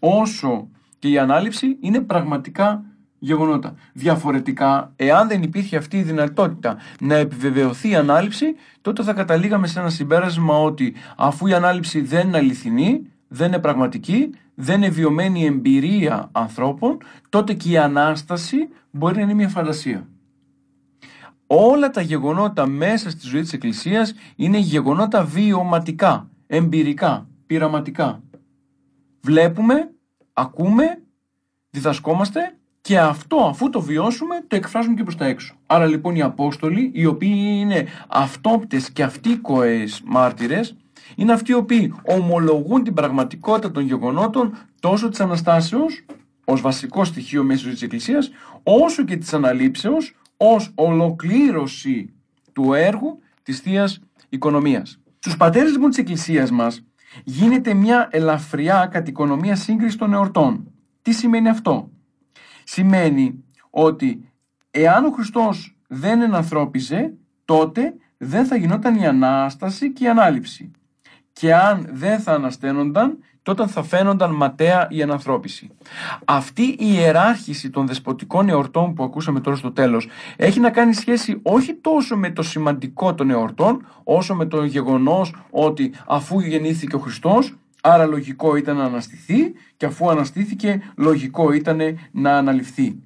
όσο 0.01 0.69
και 0.99 1.09
η 1.09 1.19
ανάληψη 1.19 1.77
είναι 1.81 2.01
πραγματικά 2.01 2.85
γεγονότα. 3.19 3.75
Διαφορετικά, 3.93 4.93
εάν 4.97 5.29
δεν 5.29 5.43
υπήρχε 5.43 5.77
αυτή 5.77 5.97
η 5.97 6.03
δυνατότητα 6.03 6.77
να 7.01 7.15
επιβεβαιωθεί 7.15 7.89
η 7.89 7.95
ανάληψη, 7.95 8.47
τότε 8.81 9.03
θα 9.03 9.13
καταλήγαμε 9.13 9.67
σε 9.67 9.81
ένα 9.81 9.91
συμπέρασμα 9.91 10.59
ότι 10.59 10.95
αφού 11.17 11.47
η 11.47 11.53
ανάληψη 11.53 12.01
δεν 12.01 12.27
είναι 12.27 12.37
αληθινή, 12.37 13.07
δεν 13.29 13.47
είναι 13.47 13.59
πραγματική, 13.59 14.31
δεν 14.55 14.77
είναι 14.77 14.89
βιωμένη 14.89 15.45
εμπειρία 15.45 16.29
ανθρώπων, 16.33 16.99
τότε 17.29 17.53
και 17.53 17.71
η 17.71 17.79
Ανάσταση 17.79 18.69
μπορεί 18.91 19.17
να 19.17 19.23
είναι 19.23 19.35
μια 19.35 19.49
φαντασία. 19.49 20.09
Όλα 21.47 21.91
τα 21.91 22.01
γεγονότα 22.01 22.67
μέσα 22.67 23.11
στη 23.11 23.27
ζωή 23.27 23.41
της 23.41 23.53
Εκκλησίας 23.53 24.15
είναι 24.37 24.59
γεγονότα 24.59 25.25
βιωματικά, 25.25 26.29
εμπειρικά, 26.47 27.29
πειραματικά. 27.47 28.23
Βλέπουμε 29.21 29.91
ακούμε, 30.39 31.03
διδασκόμαστε 31.71 32.55
και 32.81 32.99
αυτό 32.99 33.37
αφού 33.37 33.71
το 33.71 33.81
βιώσουμε 33.81 34.45
το 34.47 34.57
εκφράζουμε 34.57 34.95
και 34.95 35.03
προς 35.03 35.17
τα 35.17 35.25
έξω. 35.25 35.55
Άρα 35.67 35.87
λοιπόν 35.87 36.15
οι 36.15 36.23
Απόστολοι 36.23 36.91
οι 36.95 37.07
οποίοι 37.07 37.57
είναι 37.61 37.87
αυτόπτες 38.09 38.91
και 38.91 39.03
αυτοίκοες 39.03 40.03
μάρτυρες 40.05 40.77
είναι 41.17 41.33
αυτοί 41.33 41.51
οι 41.51 41.55
οποίοι 41.55 41.95
ομολογούν 42.03 42.85
την 42.85 42.95
πραγματικότητα 42.95 43.71
των 43.71 43.83
γεγονότων 43.83 44.57
τόσο 44.81 45.09
της 45.09 45.21
Αναστάσεως 45.21 46.05
ως 46.45 46.61
βασικό 46.61 47.05
στοιχείο 47.05 47.43
μέσω 47.43 47.69
της 47.69 47.83
Εκκλησίας 47.83 48.31
όσο 48.63 49.05
και 49.05 49.17
της 49.17 49.35
Αναλήψεως 49.35 50.17
ως 50.37 50.73
ολοκλήρωση 50.75 52.15
του 52.53 52.73
έργου 52.73 53.19
της 53.43 53.61
θείας 53.61 54.01
Οικονομίας. 54.29 54.99
Στους 55.19 55.37
πατέρες 55.37 55.73
λοιπόν 55.73 55.89
της 55.89 55.99
Εκκλησίας 55.99 56.51
μας 56.51 56.85
γίνεται 57.25 57.75
μια 57.75 58.09
ελαφριά 58.11 58.89
κατοικονομία 58.93 59.57
σύγκριση 59.57 59.99
των 59.99 60.13
εορτών. 60.13 60.73
Τι 61.03 61.13
σημαίνει 61.13 61.49
αυτό; 61.49 61.91
Σημαίνει 62.65 63.45
ότι 63.71 64.33
εάν 64.71 65.05
ο 65.05 65.11
Χριστός 65.11 65.79
δεν 65.89 66.21
ενανθρώπιζε, 66.21 67.15
τότε 67.45 67.95
δεν 68.17 68.47
θα 68.47 68.57
γινόταν 68.57 68.95
η 68.95 69.07
Ανάσταση 69.07 69.93
και 69.93 70.05
η 70.05 70.09
Ανάληψη. 70.09 70.71
Και 71.33 71.55
αν 71.55 71.89
δεν 71.93 72.21
θα 72.21 72.33
ανασταίνονταν, 72.33 73.19
τότε 73.47 73.67
θα 73.67 73.83
φαίνονταν 73.83 74.35
ματέα 74.35 74.87
η 74.91 75.03
ανανθρώπιση. 75.03 75.71
Αυτή 76.25 76.63
η 76.63 76.77
ιεράρχηση 76.79 77.71
των 77.71 77.87
δεσποτικών 77.87 78.49
εορτών 78.49 78.95
που 78.95 79.05
ακούσαμε 79.05 79.41
τώρα 79.41 79.57
στο 79.57 79.73
τέλος 79.73 80.09
έχει 80.37 80.61
να 80.61 80.71
κάνει 80.71 80.95
σχέση 80.95 81.41
όχι 81.43 81.75
τόσο 81.75 82.17
με 82.17 82.31
το 82.31 82.43
σημαντικό 82.43 83.15
των 83.15 83.31
εορτών 83.31 83.87
όσο 84.05 84.35
με 84.35 84.47
το 84.47 84.65
γεγονός 84.65 85.35
ότι 85.51 85.93
αφού 86.07 86.41
γεννήθηκε 86.41 86.97
ο 86.97 86.99
Χριστός 86.99 87.55
άρα 87.83 88.07
λογικό 88.07 88.57
ήταν 88.57 88.77
να 88.77 88.85
αναστηθεί 88.85 89.53
και 89.77 89.87
αφού 89.87 90.11
αναστήθηκε 90.11 90.93
λογικό 90.97 91.53
ήταν 91.53 91.81
να 92.13 92.37
αναλυφθεί. 92.37 93.03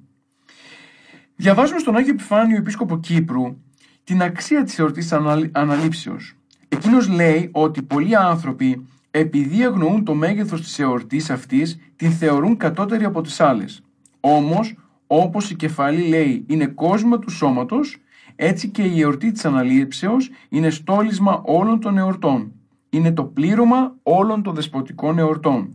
Διαβάζουμε 1.37 1.79
στον 1.79 1.97
Άγιο 1.97 2.13
Επιφάνιο 2.13 2.57
Επίσκοπο 2.57 2.99
Κύπρου 2.99 3.57
την 4.05 4.23
αξία 4.23 4.65
της 4.65 4.79
εορτής 4.79 5.13
αναλήψεως. 5.53 6.35
Εκείνος 6.69 7.09
λέει 7.09 7.49
ότι 7.53 7.83
πολλοί 7.83 8.17
άνθρωποι 8.17 8.87
επειδή 9.11 9.65
αγνοούν 9.65 10.05
το 10.05 10.15
μέγεθος 10.15 10.61
της 10.61 10.79
εορτής 10.79 11.31
αυτής, 11.31 11.79
την 11.97 12.11
θεωρούν 12.11 12.57
κατώτερη 12.57 13.05
από 13.05 13.21
τις 13.21 13.41
άλλες. 13.41 13.83
Όμως, 14.21 14.75
όπως 15.07 15.51
η 15.51 15.55
κεφαλή 15.55 16.09
λέει 16.09 16.45
είναι 16.47 16.67
κόσμο 16.67 17.19
του 17.19 17.31
σώματος, 17.31 17.97
έτσι 18.37 18.69
και 18.69 18.83
η 18.83 19.01
εορτή 19.01 19.33
της 19.33 19.45
αναλήψεως 19.45 20.31
είναι 20.49 20.71
στόλισμα 20.71 21.43
όλων 21.45 21.81
των 21.81 21.99
εορτών. 21.99 22.53
Είναι 22.91 23.13
το 23.13 23.25
πλήρωμα 23.25 23.97
όλων 24.03 24.43
των 24.43 24.55
δεσποτικών 24.55 25.19
εορτών. 25.19 25.75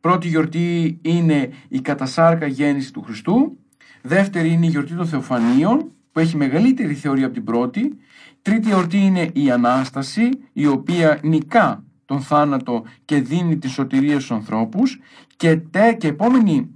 Πρώτη 0.00 0.28
γιορτή 0.28 0.98
είναι 1.02 1.50
η 1.68 1.80
κατασάρκα 1.80 2.46
γέννηση 2.46 2.92
του 2.92 3.02
Χριστού. 3.02 3.58
Δεύτερη 4.02 4.48
είναι 4.48 4.66
η 4.66 4.68
γιορτή 4.68 4.94
των 4.94 5.06
Θεοφανίων, 5.06 5.90
που 6.12 6.18
έχει 6.18 6.36
μεγαλύτερη 6.36 6.94
θεωρία 6.94 7.24
από 7.24 7.34
την 7.34 7.44
πρώτη. 7.44 7.96
Τρίτη 8.42 8.68
γιορτή 8.68 8.98
είναι 8.98 9.30
η 9.32 9.50
Ανάσταση, 9.50 10.28
η 10.52 10.66
οποία 10.66 11.20
νικά 11.22 11.84
τον 12.12 12.20
θάνατο 12.20 12.82
και 13.04 13.20
δίνει 13.20 13.58
τη 13.58 13.68
σωτηρία 13.68 14.14
στους 14.14 14.30
ανθρώπους 14.30 15.00
και, 15.36 15.56
τε, 15.56 15.92
και 15.92 16.08
επόμενη 16.08 16.70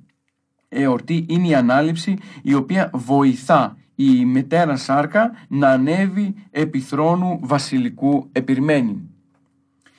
εορτή 0.68 1.26
είναι 1.28 1.48
η 1.48 1.54
Ανάληψη 1.54 2.18
η 2.42 2.54
οποία 2.54 2.90
βοηθά 2.92 3.76
η 3.94 4.24
μετέρα 4.24 4.76
σάρκα 4.76 5.30
να 5.48 5.68
ανέβει 5.68 6.34
επί 6.50 6.80
θρόνου 6.80 7.38
βασιλικού 7.42 8.28
επιρμένη. 8.32 9.10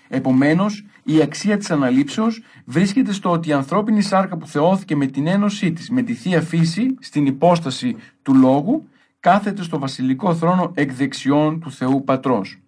Επομένως, 0.08 0.86
η 1.04 1.21
αξία 1.21 1.58
της 1.58 1.71
αναλήψεως 1.71 2.41
βρίσκεται 2.65 3.12
στο 3.12 3.32
ότι 3.32 3.50
η 3.50 3.54
ανθρώπινη 3.54 4.02
σάρκα 4.02 4.38
που 4.38 4.47
θεώθηκε 4.47 4.95
με 4.95 5.06
την 5.06 5.28
ένωσή 5.28 5.71
της 5.71 5.89
με 5.89 6.02
τη 6.02 6.13
Θεία 6.13 6.41
Φύση 6.41 6.95
στην 7.00 7.26
υπόσταση 7.26 7.95
του 8.21 8.34
Λόγου 8.34 8.88
κάθεται 9.19 9.63
στο 9.63 9.80
βασιλικό 9.80 10.36
θρόνο 10.36 10.71
εκ 10.76 10.93
δεξιών 10.93 11.60
του 11.60 11.71
Θεού 11.71 12.04
Πατρός. 12.04 12.62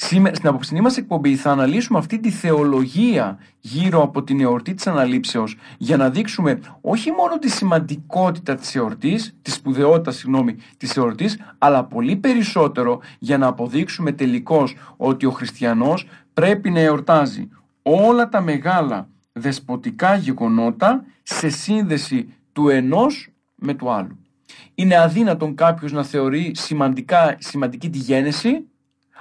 Σήμερα, 0.00 0.34
στην 0.34 0.48
απόψηνή 0.48 0.80
μας 0.80 0.96
εκπομπή 0.96 1.36
θα 1.36 1.50
αναλύσουμε 1.50 1.98
αυτή 1.98 2.18
τη 2.18 2.30
θεολογία 2.30 3.38
γύρω 3.60 4.02
από 4.02 4.22
την 4.22 4.40
εορτή 4.40 4.74
της 4.74 4.86
αναλήψεως 4.86 5.56
για 5.78 5.96
να 5.96 6.10
δείξουμε 6.10 6.60
όχι 6.80 7.10
μόνο 7.10 7.38
τη 7.38 7.50
σημαντικότητα 7.50 8.54
της 8.54 8.74
εορτής, 8.74 9.36
τη 9.42 9.50
σπουδαιότητα 9.50 10.10
συγγνώμη, 10.10 10.56
της 10.76 10.96
εορτής, 10.96 11.38
αλλά 11.58 11.84
πολύ 11.84 12.16
περισσότερο 12.16 13.00
για 13.18 13.38
να 13.38 13.46
αποδείξουμε 13.46 14.12
τελικώς 14.12 14.76
ότι 14.96 15.26
ο 15.26 15.30
χριστιανός 15.30 16.06
πρέπει 16.34 16.70
να 16.70 16.80
εορτάζει 16.80 17.48
όλα 17.82 18.28
τα 18.28 18.40
μεγάλα 18.40 19.08
δεσποτικά 19.32 20.16
γεγονότα 20.16 21.04
σε 21.22 21.48
σύνδεση 21.48 22.34
του 22.52 22.68
ενός 22.68 23.28
με 23.54 23.74
του 23.74 23.90
άλλου. 23.90 24.18
Είναι 24.74 24.98
αδύνατον 24.98 25.54
κάποιος 25.54 25.92
να 25.92 26.02
θεωρεί 26.02 26.52
σημαντικά, 26.54 27.36
σημαντική 27.38 27.90
τη 27.90 27.98
γένεση, 27.98 28.64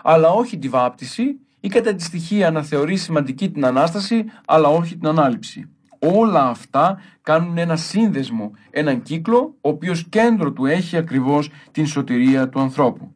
αλλά 0.04 0.30
όχι 0.30 0.58
τη 0.58 0.70
βάπτιση 0.70 1.40
ή 1.60 1.68
κατά 1.68 1.96
τη 1.96 2.04
στοιχεία 2.04 2.52
να 2.52 2.64
θεωρεί 2.64 2.96
σημαντική 2.96 3.52
την 3.52 3.66
Ανάσταση, 3.66 4.26
αλλά 4.46 4.68
όχι 4.68 4.98
την 4.98 5.08
Ανάληψη. 5.08 5.70
Όλα 6.00 6.48
αυτά 6.48 7.00
κάνουν 7.22 7.58
ένα 7.58 7.76
σύνδεσμο, 7.76 8.52
έναν 8.70 9.02
κύκλο, 9.02 9.56
ο 9.62 9.70
οποίος 9.70 10.06
κέντρο 10.10 10.54
του 10.54 10.66
έχει 10.66 10.98
ακριβώς 10.98 11.50
την 11.72 11.88
σωτηρία 11.88 12.50
του 12.50 12.60
ανθρώπου. 12.60 13.16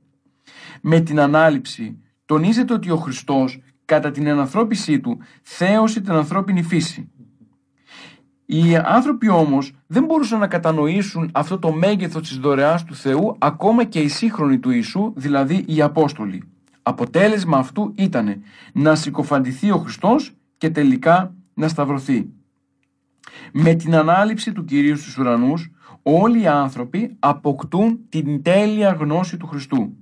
Με 0.82 1.00
την 1.00 1.20
Ανάληψη 1.20 1.98
τονίζεται 2.26 2.74
ότι 2.74 2.92
ο 2.92 2.96
Χριστός 2.96 3.62
κατά 3.86 4.12
την 4.12 4.28
ενανθρώπισή 4.28 5.00
του 5.00 5.20
θέωσε 5.42 6.02
την 6.02 6.12
ανθρώπινη 6.12 6.64
φύση. 6.64 7.12
Οι 8.46 8.76
άνθρωποι 8.76 9.30
όμως 9.30 9.74
δεν 9.88 10.04
μπορούσαν 10.04 10.40
να 10.40 10.48
κατανοήσουν 10.48 11.30
αυτό 11.34 11.60
το 11.60 11.72
μέγεθος 11.72 12.28
της 12.28 12.38
δωρεάς 12.38 12.84
του 12.84 12.96
Θεού 12.96 13.36
ακόμα 13.40 13.84
και 13.84 14.00
οι 14.00 14.08
σύγχρονοι 14.08 14.60
του 14.60 14.70
Ιησού, 14.70 15.14
δηλαδή 15.16 15.64
οι 15.68 15.82
Απόστολοι. 15.82 16.51
Αποτέλεσμα 16.84 17.58
αυτού 17.58 17.94
ήταν 17.96 18.42
να 18.74 18.96
συκοφαντηθεί 18.96 19.72
ο 19.72 19.78
Χριστός 19.78 20.36
και 20.58 20.70
τελικά 20.70 21.34
να 21.54 21.68
σταυρωθεί. 21.68 22.30
Με 23.52 23.74
την 23.74 23.96
ανάληψη 23.96 24.52
του 24.52 24.66
Κυρίου 24.66 24.98
στους 24.98 25.18
ουρανούς, 25.18 25.72
όλοι 26.04 26.42
οι 26.42 26.48
άνθρωποι 26.48 27.16
αποκτούν 27.20 28.00
την 28.10 28.42
τέλεια 28.44 28.92
γνώση 28.92 29.38
του 29.38 29.48
Χριστού. 29.48 29.94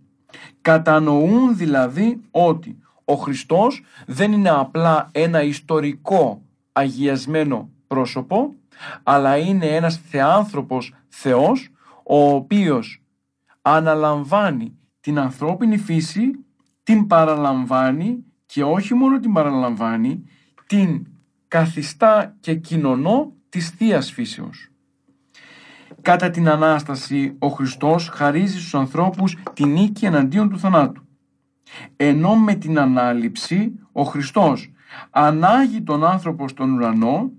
Κατανοούν 0.62 1.58
δηλαδή 1.58 2.22
ότι 2.32 2.78
ο 3.06 3.14
Χριστός 3.14 3.84
δεν 4.06 4.32
είναι 4.32 4.50
απλά 4.50 5.10
ένα 5.12 5.44
ιστορικό 5.44 6.42
αγιασμένο 6.72 7.70
πρόσωπο, 7.88 8.54
αλλά 9.04 9.38
είναι 9.38 9.66
ένας 9.66 9.98
θεάνθρωπος 9.98 10.94
Θεός, 11.08 11.70
ο 12.04 12.30
οποίος 12.30 13.02
αναλαμβάνει 13.62 14.78
την 15.00 15.20
ανθρώπινη 15.20 15.78
φύση, 15.78 16.32
την 16.90 17.08
παραλαμβάνει 17.08 18.24
και 18.46 18.64
όχι 18.64 18.94
μόνο 18.94 19.20
την 19.20 19.34
παραλαμβάνει, 19.34 20.24
την 20.68 21.06
καθιστά 21.48 22.36
και 22.40 22.56
κοινωνώ 22.56 23.34
της 23.50 23.70
Θείας 23.70 24.12
Φύσεως. 24.12 24.72
Κατά 26.02 26.30
την 26.30 26.50
Ανάσταση, 26.50 27.36
ο 27.40 27.48
Χριστός 27.48 28.08
χαρίζει 28.08 28.58
στους 28.60 28.76
ανθρώπους 28.76 29.38
την 29.54 29.68
νίκη 29.68 30.06
εναντίον 30.06 30.50
του 30.50 30.60
θανάτου. 30.60 31.02
Ενώ 31.96 32.36
με 32.36 32.54
την 32.54 32.80
Ανάληψη, 32.80 33.80
ο 33.92 34.04
Χριστός 34.04 34.72
ανάγει 35.10 35.82
τον 35.82 36.06
άνθρωπο 36.06 36.48
στον 36.48 36.72
ουρανό 36.72 37.32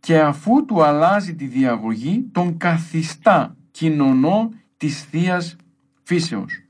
και 0.00 0.20
αφού 0.20 0.64
του 0.64 0.82
αλλάζει 0.82 1.34
τη 1.34 1.46
διαγωγή, 1.46 2.28
τον 2.32 2.56
καθιστά 2.56 3.56
κοινωνό 3.70 4.50
της 4.76 5.02
Θείας 5.02 5.56
Φύσεως. 6.02 6.65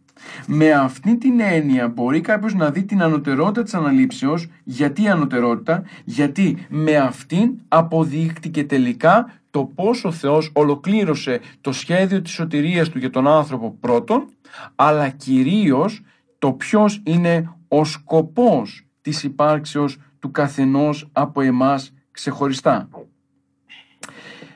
Με 0.47 0.71
αυτή 0.71 1.17
την 1.17 1.41
έννοια 1.41 1.89
μπορεί 1.89 2.21
κάποιος 2.21 2.55
να 2.55 2.71
δει 2.71 2.85
την 2.85 3.03
ανωτερότητα 3.03 3.63
της 3.63 3.75
αναλήψεως. 3.75 4.49
Γιατί 4.65 5.03
η 5.03 5.09
ανωτερότητα, 5.09 5.83
γιατί 6.05 6.67
με 6.69 6.97
αυτήν 6.97 7.51
αποδείχτηκε 7.69 8.65
τελικά 8.65 9.31
το 9.51 9.65
πώς 9.65 10.05
ο 10.05 10.13
Θεός 10.13 10.51
ολοκλήρωσε 10.55 11.41
το 11.61 11.73
σχέδιο 11.73 12.23
της 12.23 12.33
σωτηρίας 12.33 12.89
του 12.89 12.99
για 12.99 13.11
τον 13.11 13.29
άνθρωπο 13.29 13.77
πρώτον, 13.81 14.29
αλλά 14.75 15.09
κυρίως 15.09 16.03
το 16.39 16.53
ποιος 16.53 17.01
είναι 17.05 17.51
ο 17.69 17.85
σκοπός 17.85 18.87
της 19.01 19.23
υπάρξεως 19.23 19.99
του 20.19 20.31
καθενός 20.31 21.09
από 21.13 21.41
εμάς 21.41 21.93
ξεχωριστά. 22.11 22.89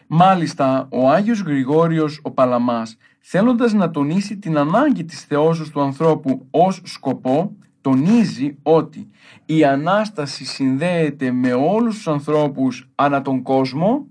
Μάλιστα, 0.07 0.89
ο 0.91 1.11
Άγιος 1.11 1.41
Γρηγόριος 1.41 2.21
ο 2.23 2.31
Παλαμάς 2.31 2.97
θέλοντας 3.33 3.73
να 3.73 3.91
τονίσει 3.91 4.37
την 4.39 4.57
ανάγκη 4.59 5.05
της 5.05 5.25
θεώσεως 5.25 5.71
του 5.71 5.81
ανθρώπου 5.81 6.47
ως 6.51 6.81
σκοπό, 6.85 7.57
τονίζει 7.81 8.57
ότι 8.63 9.11
η 9.47 9.65
Ανάσταση 9.65 10.45
συνδέεται 10.45 11.31
με 11.31 11.53
όλους 11.53 11.95
τους 11.95 12.09
ανθρώπους 12.09 12.91
ανά 12.95 13.23
τον 13.23 13.43
κόσμο, 13.43 14.07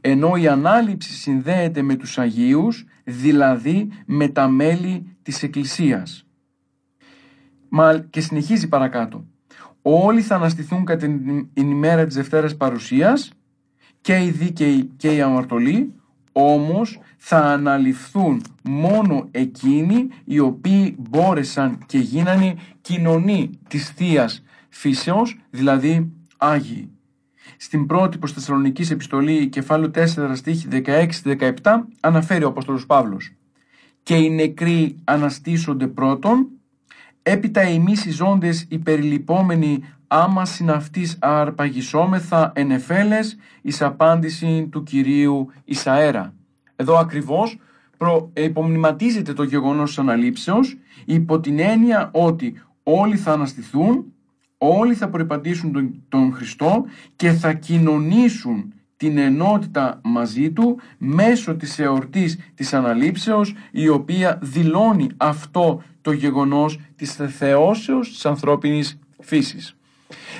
ενώ 0.00 0.36
η 0.36 0.48
Ανάληψη 0.48 1.12
συνδέεται 1.12 1.82
με 1.82 1.94
τους 1.94 2.18
Αγίους, 2.18 2.84
δηλαδή 3.04 3.88
με 4.06 4.28
τα 4.28 4.48
μέλη 4.48 5.16
της 5.22 5.42
Εκκλησίας. 5.42 6.26
Μα 7.68 7.98
και 7.98 8.20
συνεχίζει 8.20 8.68
παρακάτω. 8.68 9.24
Όλοι 9.82 10.20
θα 10.20 10.34
αναστηθούν 10.34 10.84
κατά 10.84 11.06
την 11.06 11.48
ημέρα 11.54 12.04
της 12.06 12.14
Δευτέρας 12.14 12.56
Παρουσίας 12.56 13.32
και 14.00 14.22
οι 14.22 14.30
δίκαιοι 14.30 14.90
και 14.96 15.14
οι 15.14 15.20
αμαρτωλοί, 15.20 15.94
όμως 16.38 16.98
θα 17.28 17.38
αναλυφθούν 17.38 18.42
μόνο 18.62 19.28
εκείνοι 19.30 20.08
οι 20.24 20.38
οποίοι 20.38 20.96
μπόρεσαν 20.98 21.78
και 21.86 21.98
γίνανε 21.98 22.54
κοινωνοί 22.80 23.50
της 23.68 23.88
θεία 23.90 24.30
φύσεως, 24.68 25.38
δηλαδή 25.50 26.12
Άγιοι. 26.36 26.90
Στην 27.56 27.86
πρώτη 27.86 28.18
προς 28.18 28.32
Θεσσαλονικής 28.32 28.90
επιστολή, 28.90 29.48
κεφάλαιο 29.48 29.90
4, 29.94 30.30
στίχη 30.34 30.68
16-17, 30.70 31.86
αναφέρει 32.00 32.44
ο 32.44 32.48
Απόστολος 32.48 32.86
Παύλος 32.86 33.32
«Και 34.02 34.16
οι 34.16 34.30
νεκροί 34.30 34.96
αναστήσονται 35.04 35.86
πρώτον, 35.86 36.48
έπειτα 37.22 37.60
εμείς 37.60 38.04
οι 38.04 38.10
ζώντες 38.10 38.66
υπερλυπόμενοι 38.68 39.82
άμα 40.06 40.44
συναυτής 40.44 41.18
αρπαγισόμεθα 41.20 42.52
ενεφέλες 42.54 43.36
εις 43.62 43.82
απάντηση 43.82 44.68
του 44.70 44.82
Κυρίου 44.82 45.50
Ισαέρα». 45.64 46.34
Εδώ 46.76 46.96
ακριβώς 46.96 47.58
προ, 47.96 48.32
υπομνηματίζεται 48.36 49.32
το 49.32 49.42
γεγονός 49.42 49.88
της 49.88 49.98
αναλήψεως 49.98 50.76
υπό 51.04 51.40
την 51.40 51.58
έννοια 51.58 52.10
ότι 52.12 52.60
όλοι 52.82 53.16
θα 53.16 53.32
αναστηθούν, 53.32 54.12
όλοι 54.58 54.94
θα 54.94 55.08
προϋπαντήσουν 55.08 55.72
τον, 55.72 56.02
τον 56.08 56.32
Χριστό 56.32 56.84
και 57.16 57.32
θα 57.32 57.52
κοινωνήσουν 57.52 58.72
την 58.96 59.18
ενότητα 59.18 60.00
μαζί 60.04 60.52
του 60.52 60.78
μέσω 60.98 61.56
της 61.56 61.78
εορτής 61.78 62.38
της 62.54 62.74
αναλήψεως 62.74 63.54
η 63.70 63.88
οποία 63.88 64.38
δηλώνει 64.42 65.06
αυτό 65.16 65.82
το 66.00 66.12
γεγονός 66.12 66.80
της 66.96 67.12
θεώσεως 67.12 68.08
της 68.08 68.26
ανθρώπινης 68.26 68.98
φύσης. 69.20 69.76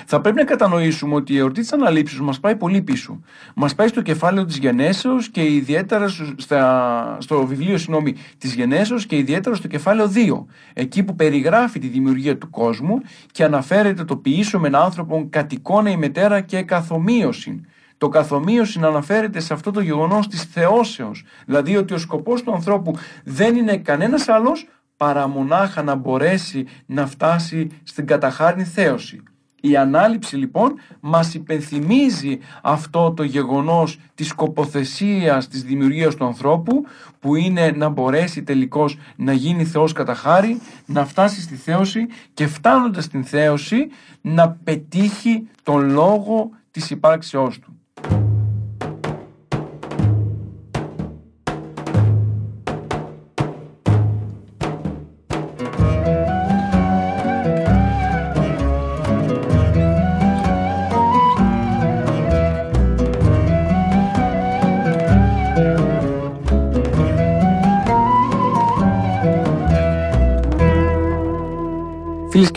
Θα 0.05 0.21
πρέπει 0.21 0.37
να 0.37 0.43
κατανοήσουμε 0.43 1.15
ότι 1.15 1.33
η 1.33 1.37
εορτή 1.37 1.61
της 1.61 1.73
αναλήψεως 1.73 2.21
μας 2.21 2.39
πάει 2.39 2.55
πολύ 2.55 2.81
πίσω. 2.81 3.19
Μας 3.55 3.75
πάει 3.75 3.87
στο 3.87 4.01
κεφάλαιο 4.01 4.45
της 4.45 4.57
Γενέσεως 4.57 5.29
και 5.29 5.43
ιδιαίτερα 5.43 6.07
στα, 6.35 7.17
στο 7.19 7.45
βιβλίο 7.45 7.77
συγγνώμη, 7.77 8.15
της 8.37 8.53
Γενέσεως 8.53 9.05
και 9.05 9.17
ιδιαίτερα 9.17 9.55
στο 9.55 9.67
κεφάλαιο 9.67 10.11
2. 10.15 10.45
Εκεί 10.73 11.03
που 11.03 11.15
περιγράφει 11.15 11.79
τη 11.79 11.87
δημιουργία 11.87 12.37
του 12.37 12.49
κόσμου 12.49 13.01
και 13.31 13.43
αναφέρεται 13.43 14.03
το 14.03 14.17
ποιήσω 14.17 14.59
με 14.59 14.69
άνθρωπον 14.73 15.29
κατ' 15.29 15.51
εικόνα 15.51 15.89
η 15.89 15.97
μετέρα 15.97 16.41
και 16.41 16.61
καθομοίωση. 16.61 17.65
Το 17.97 18.09
καθομοίωση 18.09 18.79
αναφέρεται 18.83 19.39
σε 19.39 19.53
αυτό 19.53 19.71
το 19.71 19.81
γεγονός 19.81 20.27
της 20.27 20.43
θεώσεως. 20.43 21.23
Δηλαδή 21.45 21.77
ότι 21.77 21.93
ο 21.93 21.97
σκοπός 21.97 22.43
του 22.43 22.53
ανθρώπου 22.53 22.95
δεν 23.23 23.55
είναι 23.55 23.77
κανένας 23.77 24.27
άλλος 24.27 24.67
παρά 24.97 25.27
μονάχα 25.27 25.83
να 25.83 25.95
μπορέσει 25.95 26.65
να 26.85 27.07
φτάσει 27.07 27.67
στην 27.83 28.05
καταχάρνη 28.05 28.63
θέωση. 28.63 29.23
Η 29.61 29.77
ανάληψη 29.77 30.35
λοιπόν 30.35 30.79
μας 30.99 31.33
υπενθυμίζει 31.33 32.39
αυτό 32.61 33.11
το 33.11 33.23
γεγονός 33.23 33.99
της 34.15 34.27
σκοποθεσίας 34.27 35.47
της 35.47 35.63
δημιουργίας 35.63 36.15
του 36.15 36.25
ανθρώπου 36.25 36.85
που 37.19 37.35
είναι 37.35 37.71
να 37.71 37.89
μπορέσει 37.89 38.43
τελικώς 38.43 38.97
να 39.15 39.33
γίνει 39.33 39.65
Θεός 39.65 39.91
κατά 39.93 40.13
χάρη, 40.13 40.61
να 40.85 41.05
φτάσει 41.05 41.41
στη 41.41 41.55
θέωση 41.55 42.07
και 42.33 42.47
φτάνοντας 42.47 43.03
στην 43.03 43.23
θέωση 43.23 43.87
να 44.21 44.49
πετύχει 44.63 45.47
τον 45.63 45.89
λόγο 45.91 46.49
της 46.71 46.89
υπάρξεώς 46.89 47.59
του. 47.59 47.76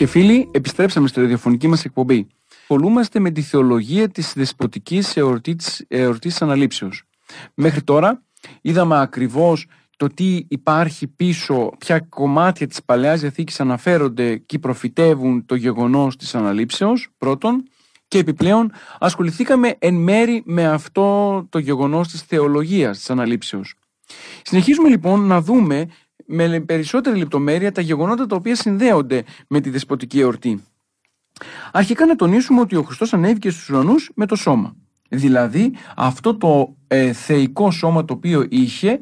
Και 0.01 0.07
φίλοι, 0.07 0.49
επιστρέψαμε 0.51 1.07
στη 1.07 1.21
ραδιοφωνική 1.21 1.67
μας 1.67 1.85
εκπομπή. 1.85 2.27
Πολούμαστε 2.67 3.19
με 3.19 3.31
τη 3.31 3.41
θεολογία 3.41 4.09
της 4.09 4.33
δεσποτικής 4.33 5.17
εορτής 5.87 6.41
αναλήψεως. 6.41 7.03
Μέχρι 7.53 7.81
τώρα 7.81 8.23
είδαμε 8.61 8.99
ακριβώς 8.99 9.65
το 9.97 10.07
τι 10.07 10.45
υπάρχει 10.47 11.07
πίσω, 11.07 11.71
ποια 11.77 11.99
κομμάτια 11.99 12.67
της 12.67 12.83
Παλαιάς 12.83 13.21
Διαθήκης 13.21 13.59
αναφέρονται 13.59 14.37
και 14.37 14.59
προφητεύουν 14.59 15.45
το 15.45 15.55
γεγονός 15.55 16.17
της 16.17 16.35
αναλήψεως, 16.35 17.09
πρώτον, 17.17 17.63
και 18.07 18.17
επιπλέον 18.17 18.71
ασχοληθήκαμε 18.99 19.75
εν 19.79 19.93
μέρη 19.93 20.41
με 20.45 20.67
αυτό 20.67 21.45
το 21.49 21.59
γεγονός 21.59 22.07
της 22.07 22.21
θεολογίας 22.21 22.97
της 22.97 23.09
αναλήψεως. 23.09 23.73
Συνεχίζουμε 24.41 24.89
λοιπόν 24.89 25.19
να 25.27 25.41
δούμε 25.41 25.87
με 26.31 26.59
περισσότερη 26.59 27.17
λεπτομέρεια 27.17 27.71
τα 27.71 27.81
γεγονότα 27.81 28.25
τα 28.25 28.35
οποία 28.35 28.55
συνδέονται 28.55 29.23
με 29.47 29.59
τη 29.59 29.69
δεσποτική 29.69 30.19
εορτή. 30.19 30.63
Αρχικά 31.71 32.05
να 32.05 32.15
τονίσουμε 32.15 32.59
ότι 32.59 32.75
ο 32.75 32.83
Χριστός 32.83 33.13
ανέβηκε 33.13 33.49
στους 33.49 33.69
ουρανούς 33.69 34.11
με 34.15 34.25
το 34.25 34.35
σώμα. 34.35 34.75
Δηλαδή 35.09 35.73
αυτό 35.95 36.37
το 36.37 36.75
ε, 36.87 37.13
θεϊκό 37.13 37.71
σώμα 37.71 38.05
το 38.05 38.13
οποίο 38.13 38.45
είχε 38.49 38.99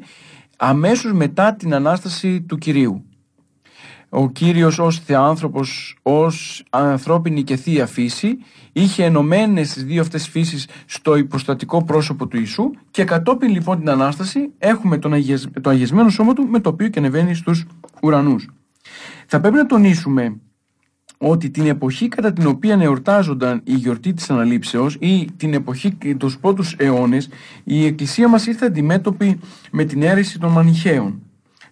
αμέσως 0.56 1.12
μετά 1.12 1.54
την 1.54 1.74
Ανάσταση 1.74 2.42
του 2.42 2.56
Κυρίου. 2.56 3.04
Ο 4.12 4.30
Κύριος 4.30 4.78
ως 4.78 4.98
θεάνθρωπος, 4.98 5.96
ως 6.02 6.64
ανθρώπινη 6.70 7.42
και 7.42 7.56
θεία 7.56 7.86
φύση 7.86 8.38
είχε 8.72 9.04
ενωμένες 9.04 9.72
τις 9.72 9.84
δύο 9.84 10.00
αυτές 10.00 10.28
φύσεις 10.28 10.68
στο 10.86 11.16
υποστατικό 11.16 11.84
πρόσωπο 11.84 12.26
του 12.26 12.36
Ιησού 12.36 12.70
και 12.90 13.04
κατόπιν 13.04 13.50
λοιπόν 13.50 13.78
την 13.78 13.90
Ανάσταση 13.90 14.52
έχουμε 14.58 14.98
τον 14.98 15.12
το 15.60 15.70
αγιασμένο 15.70 16.08
σώμα 16.08 16.32
του 16.32 16.46
με 16.46 16.60
το 16.60 16.68
οποίο 16.68 16.88
και 16.88 16.98
ανεβαίνει 16.98 17.34
στους 17.34 17.66
ουρανούς. 18.02 18.48
Θα 19.26 19.40
πρέπει 19.40 19.56
να 19.56 19.66
τονίσουμε 19.66 20.36
ότι 21.18 21.50
την 21.50 21.66
εποχή 21.66 22.08
κατά 22.08 22.32
την 22.32 22.46
οποία 22.46 22.78
εορτάζονταν 22.80 23.60
η 23.64 23.74
γιορτή 23.74 24.12
της 24.12 24.30
Αναλήψεως 24.30 24.96
ή 25.00 25.28
την 25.36 25.54
εποχή 25.54 25.96
τους 26.18 26.38
πρώτους 26.38 26.74
αιώνες 26.78 27.28
η 27.64 27.86
Εκκλησία 27.86 28.28
μας 28.28 28.46
ήρθε 28.46 28.66
αντιμέτωπη 28.66 29.40
με 29.70 29.84
την 29.84 30.02
αίρεση 30.02 30.38
των 30.38 30.50
Μανιχαίων. 30.50 31.22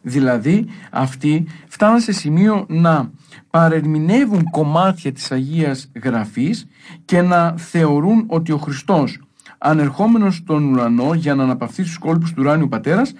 Δηλαδή 0.03 0.67
αυτοί 0.91 1.47
φτάναν 1.69 2.01
σε 2.01 2.13
σημείο 2.13 2.67
να 2.69 3.11
παρερμηνεύουν 3.51 4.51
κομμάτια 4.51 5.13
της 5.13 5.33
Αγίας 5.33 5.91
Γραφής 6.03 6.67
και 7.05 7.23
να 7.23 7.55
θεωρούν 7.57 8.25
ότι 8.27 8.53
ο 8.53 8.57
Χριστός 8.57 9.19
ανερχόμενος 9.59 10.35
στον 10.35 10.73
ουρανό 10.73 11.15
για 11.15 11.35
να 11.35 11.43
αναπαυθεί 11.43 11.83
στους 11.83 11.99
κόλπους 11.99 12.33
του 12.33 12.43
ουράνιου 12.43 12.69
πατέρας, 12.69 13.13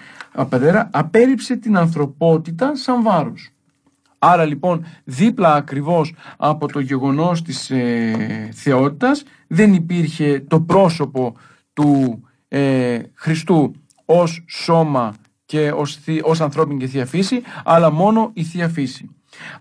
πατέρα, 0.49 0.89
απέριψε 0.93 1.55
την 1.55 1.77
ανθρωπότητα 1.77 2.75
σαν 2.75 3.03
βάρος. 3.03 3.49
Άρα 4.19 4.45
λοιπόν 4.45 4.85
δίπλα 5.03 5.53
ακριβώς 5.53 6.13
από 6.37 6.67
το 6.67 6.79
γεγονός 6.79 7.41
της 7.41 7.69
ε, 7.69 8.49
θεότητας 8.53 9.23
δεν 9.47 9.73
υπήρχε 9.73 10.43
το 10.47 10.61
πρόσωπο 10.61 11.35
του 11.73 12.21
ε, 12.47 12.99
Χριστού 13.13 13.75
ως 14.05 14.45
σώμα 14.47 15.13
και 15.49 15.71
ως, 15.75 15.99
ως 16.21 16.41
ανθρώπινη 16.41 16.79
και 16.79 16.87
θεία 16.87 17.05
φύση, 17.05 17.41
αλλά 17.63 17.91
μόνο 17.91 18.31
η 18.33 18.43
θεία 18.43 18.69
φύση. 18.69 19.09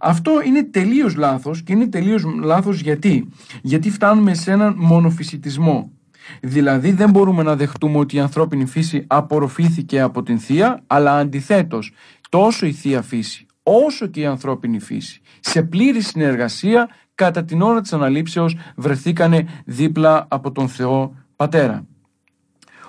Αυτό 0.01 0.33
είναι 0.47 0.65
τελείως 0.65 1.17
λάθος 1.17 1.63
και 1.63 1.73
είναι 1.73 1.89
τελείως 1.89 2.25
λάθος 2.43 2.81
γιατί. 2.81 3.29
Γιατί 3.63 3.91
φτάνουμε 3.91 4.35
σε 4.35 4.51
έναν 4.51 4.75
μονοφυσιτισμό. 4.77 5.91
Δηλαδή 6.41 6.93
δεν 6.93 7.11
μπορούμε 7.11 7.43
να 7.43 7.57
δεχτούμε 7.57 7.99
ότι 7.99 8.17
η 8.17 8.21
ανθρώπινη 8.21 8.67
φύση 8.67 9.05
απορροφήθηκε 9.07 10.01
από 10.01 10.23
την 10.23 10.39
θεία, 10.39 10.83
αλλά 10.87 11.17
αντιθέτως 11.17 11.93
τόσο 12.29 12.67
η 12.67 12.73
θεία 12.73 13.03
φύση 13.03 13.47
όσο 13.63 14.07
και 14.07 14.21
η 14.21 14.27
ανθρώπινη 14.27 14.81
φύση 14.81 15.21
σε 15.41 15.63
πλήρη 15.63 16.01
συνεργασία 16.01 16.89
κατά 17.15 17.45
την 17.45 17.63
ώρα 17.63 17.81
της 17.81 17.93
αναλήψεως 17.93 18.57
βρεθήκανε 18.77 19.63
δίπλα 19.65 20.27
από 20.29 20.53
τον 20.53 20.69
Θεό 20.69 21.15
Πατέρα. 21.37 21.87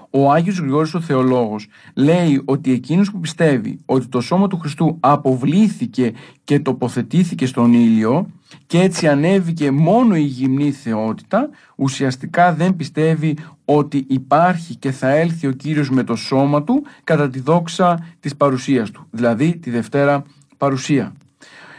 Ο 0.09 0.31
Άγιος 0.31 0.59
Γρηγόρης 0.59 0.93
ο 0.93 1.01
Θεολόγος 1.01 1.67
λέει 1.95 2.41
ότι 2.45 2.71
εκείνος 2.71 3.11
που 3.11 3.19
πιστεύει 3.19 3.79
ότι 3.85 4.07
το 4.07 4.21
σώμα 4.21 4.47
του 4.47 4.57
Χριστού 4.57 4.97
αποβλήθηκε 4.99 6.13
και 6.43 6.59
τοποθετήθηκε 6.59 7.45
στον 7.45 7.73
ήλιο 7.73 8.27
και 8.67 8.79
έτσι 8.79 9.07
ανέβηκε 9.07 9.71
μόνο 9.71 10.15
η 10.15 10.21
γυμνή 10.21 10.71
θεότητα, 10.71 11.49
ουσιαστικά 11.75 12.53
δεν 12.53 12.75
πιστεύει 12.75 13.37
ότι 13.65 14.05
υπάρχει 14.09 14.75
και 14.75 14.91
θα 14.91 15.09
έλθει 15.09 15.47
ο 15.47 15.51
Κύριος 15.51 15.89
με 15.89 16.03
το 16.03 16.15
σώμα 16.15 16.63
του 16.63 16.83
κατά 17.03 17.29
τη 17.29 17.39
δόξα 17.39 18.07
της 18.19 18.35
παρουσίας 18.35 18.91
του, 18.91 19.07
δηλαδή 19.11 19.57
τη 19.57 19.69
Δευτέρα 19.69 20.23
παρουσία. 20.57 21.13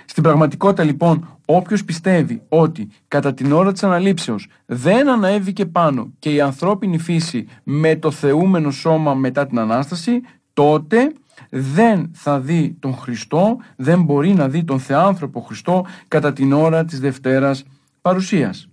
Στην 0.05 0.23
πραγματικότητα 0.23 0.85
λοιπόν 0.85 1.39
όποιος 1.57 1.85
πιστεύει 1.85 2.43
ότι 2.49 2.89
κατά 3.09 3.35
την 3.35 3.53
ώρα 3.53 3.73
της 3.73 3.83
αναλήψεως 3.83 4.49
δεν 4.67 5.09
αναέβηκε 5.09 5.67
πάνω 5.67 6.13
και 6.19 6.35
η 6.35 6.41
ανθρώπινη 6.41 6.99
φύση 6.99 7.47
με 7.63 7.97
το 7.97 8.11
θεούμενο 8.11 8.71
σώμα 8.71 9.15
μετά 9.15 9.47
την 9.47 9.59
Ανάσταση 9.59 10.21
τότε 10.53 11.13
δεν 11.51 12.11
θα 12.15 12.41
δει 12.41 12.77
τον 12.81 12.95
Χριστό, 12.95 13.57
δεν 13.77 14.03
μπορεί 14.03 14.33
να 14.35 14.49
δει 14.49 14.65
τον 14.65 14.81
Θεάνθρωπο 14.81 15.41
Χριστό 15.41 15.87
κατά 16.09 16.33
την 16.33 16.53
ώρα 16.53 16.85
της 16.85 17.01
Δευτέρας 17.01 17.65
παρουσίας. 18.01 18.69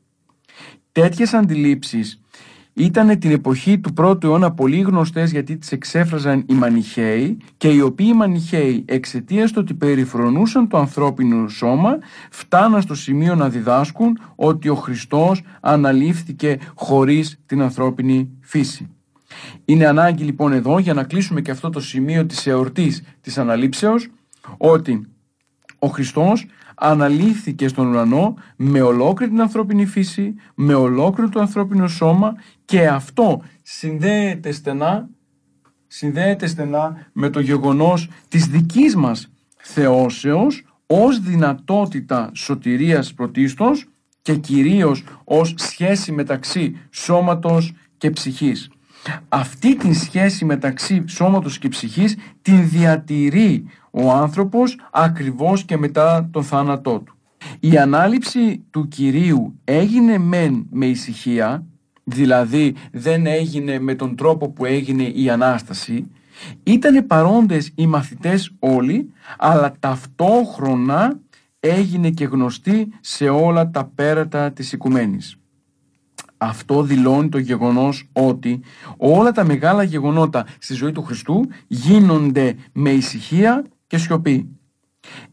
Τέτοιες 0.92 1.34
αντιλήψεις 1.34 2.22
ήταν 2.78 3.20
την 3.20 3.32
εποχή 3.32 3.80
του 3.80 3.94
πρώτου 3.94 4.28
αιώνα 4.28 4.52
πολύ 4.52 4.80
γνωστές 4.80 5.32
γιατί 5.32 5.58
τις 5.58 5.72
εξέφραζαν 5.72 6.44
οι 6.48 6.54
Μανιχαίοι 6.54 7.38
και 7.58 7.68
οι 7.68 7.82
οποίοι 7.82 8.08
οι 8.10 8.16
Μανιχαίοι 8.16 8.84
εξαιτίας 8.88 9.52
του 9.52 9.58
ότι 9.62 9.74
περιφρονούσαν 9.74 10.68
το 10.68 10.78
ανθρώπινο 10.78 11.48
σώμα 11.48 11.98
φτάναν 12.30 12.82
στο 12.82 12.96
σημείο 12.96 13.36
να 13.36 13.50
διδάσκουν 13.50 14.20
ότι 14.36 14.70
ο 14.70 14.76
Χριστός 14.76 15.42
αναλήφθηκε 15.62 16.60
χωρίς 16.76 17.40
την 17.46 17.62
ανθρώπινη 17.62 18.30
φύση. 18.42 18.90
Είναι 19.66 19.86
ανάγκη 19.88 20.24
λοιπόν 20.24 20.54
εδώ 20.54 20.80
για 20.80 20.94
να 20.94 21.04
κλείσουμε 21.04 21.42
και 21.42 21.52
αυτό 21.52 21.70
το 21.70 21.80
σημείο 21.80 22.26
της 22.26 22.48
εορτής 22.48 23.04
της 23.22 23.38
αναλήψεως 23.38 24.08
ότι 24.58 25.08
ο 25.80 25.88
Χριστός 25.88 26.46
αναλήφθηκε 26.76 27.68
στον 27.68 27.88
ουρανό 27.88 28.36
με 28.56 28.82
ολόκληρη 28.82 29.32
την 29.32 29.42
ανθρώπινη 29.42 29.86
φύση, 29.86 30.36
με 30.56 30.74
ολόκληρο 30.74 31.30
το 31.30 31.40
ανθρώπινο 31.40 31.88
σώμα 31.88 32.36
και 32.66 32.88
αυτό 32.88 33.42
συνδέεται 33.63 34.52
στενά, 34.52 35.10
συνδέεται 35.88 36.48
στενά 36.48 37.10
με 37.13 37.30
το 37.30 37.40
γεγονός 37.40 38.10
της 38.28 38.46
δικής 38.46 38.96
μας 38.96 39.32
θεώσεως 39.58 40.66
ως 40.88 41.20
δυνατότητα 41.20 42.32
σωτηρίας 42.34 43.13
πρωτίστως 43.13 43.86
και 44.22 44.36
κυρίως 44.36 45.04
ως 45.24 45.54
σχέση 45.58 46.12
μεταξύ 46.12 46.78
σώματος 46.90 47.74
και 47.98 48.10
ψυχής. 48.10 48.70
Αυτή 49.30 49.76
την 49.76 49.93
σχέση 49.93 50.46
μεταξύ 50.46 51.04
σώματος 51.08 51.60
και 51.60 51.70
ψυχής 51.70 52.15
την 52.41 52.70
διατηρεί 52.70 53.65
ο 53.91 54.12
άνθρωπος 54.12 54.80
ακριβώς 54.91 55.63
και 55.63 55.78
μετά 55.78 56.30
τον 56.32 56.43
θάνατό 56.43 57.00
του. 57.00 57.15
Η 57.60 57.78
ανάληψη 57.78 58.63
του 58.70 58.88
Κυρίου 58.88 59.60
έγινε 59.63 60.17
μεν 60.17 60.67
με 60.72 60.86
ησυχία, 60.86 61.65
δηλαδή 62.04 62.76
δεν 62.91 63.26
έγινε 63.26 63.80
με 63.80 63.96
τον 63.96 64.15
τρόπο 64.15 64.50
που 64.50 64.65
έγινε 64.65 65.04
η 65.04 65.30
Ανάσταση, 65.30 66.12
ήταν 66.63 67.08
παρόντες 67.08 67.72
οι 67.76 67.88
μαθητές 67.88 68.52
όλοι, 68.60 69.13
αλλά 69.38 69.74
ταυτόχρονα 69.80 71.20
έγινε 71.60 72.10
και 72.10 72.26
γνωστή 72.26 72.88
σε 73.02 73.30
όλα 73.30 73.70
τα 73.70 73.91
πέρατα 73.96 74.52
της 74.52 74.72
οικουμένης. 74.72 75.38
Αυτό 76.38 76.84
δηλώνει 76.84 77.30
το 77.30 77.38
γεγονός 77.38 78.10
ότι 78.13 78.60
όλα 78.97 79.32
τα 79.32 79.45
μεγάλα 79.45 79.84
γεγονότα 79.84 80.45
στη 80.60 80.73
ζωή 80.73 80.91
του 80.91 81.04
Χριστού 81.04 81.47
γίνονται 81.67 82.56
με 82.73 82.89
ησυχία 82.89 83.65
και 83.88 83.97
σιωπή. 83.97 84.50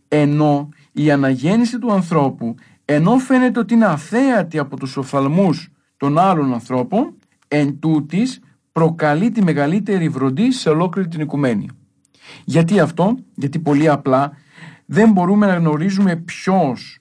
Ενώ 0.09 0.69
η 0.93 1.11
αναγέννηση 1.11 1.79
του 1.79 1.93
ανθρώπου, 1.93 2.55
ενώ 2.85 3.19
φαίνεται 3.19 3.59
ότι 3.59 3.75
είναι 3.75 3.87
αθέατη 3.87 4.59
από 4.59 4.77
τους 4.77 4.97
οφθαλμούς 4.97 5.73
των 5.97 6.19
άλλων 6.19 6.53
ανθρώπων, 6.53 7.15
εν 7.49 7.79
τούτης 7.79 8.41
προκαλεί 8.73 9.31
τη 9.31 9.43
μεγαλύτερη 9.43 10.09
βροντή 10.09 10.53
σε 10.53 10.69
ολόκληρη 10.69 11.09
την 11.09 11.21
οικουμένη. 11.21 11.69
Γιατί 12.45 12.81
αυτό, 12.81 13.17
γιατί 13.35 13.59
πολύ 13.59 13.89
απλά 13.89 14.33
δεν 14.87 15.13
μπορούμε 15.13 15.47
να 15.47 15.55
γνωρίζουμε 15.55 16.17
ποιος 16.17 16.99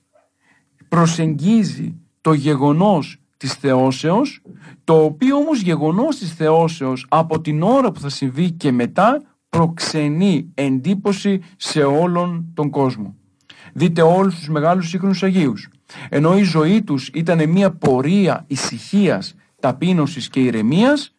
προσεγγίζει 0.87 1.95
το 2.21 2.33
γεγονός 2.33 3.22
της 3.43 3.53
θεώσεως, 3.53 4.41
το 4.83 5.03
οποίο 5.03 5.35
όμως 5.35 5.61
γεγονός 5.61 6.17
της 6.17 6.33
θεώσεως 6.33 7.05
από 7.09 7.41
την 7.41 7.63
ώρα 7.63 7.91
που 7.91 7.99
θα 7.99 8.09
συμβεί 8.09 8.51
και 8.51 8.71
μετά 8.71 9.21
προξενεί 9.49 10.51
εντύπωση 10.53 11.41
σε 11.57 11.83
όλον 11.83 12.45
τον 12.53 12.69
κόσμο. 12.69 13.15
Δείτε 13.73 14.01
όλους 14.01 14.35
τους 14.35 14.49
μεγάλους 14.49 14.89
σύγχρονους 14.89 15.23
Αγίους. 15.23 15.69
Ενώ 16.09 16.37
η 16.37 16.43
ζωή 16.43 16.81
τους 16.81 17.09
ήταν 17.13 17.49
μια 17.49 17.71
πορεία 17.71 18.43
ησυχίας, 18.47 19.35
ταπείνωσης 19.59 20.29
και 20.29 20.39
ηρεμίας, 20.39 21.15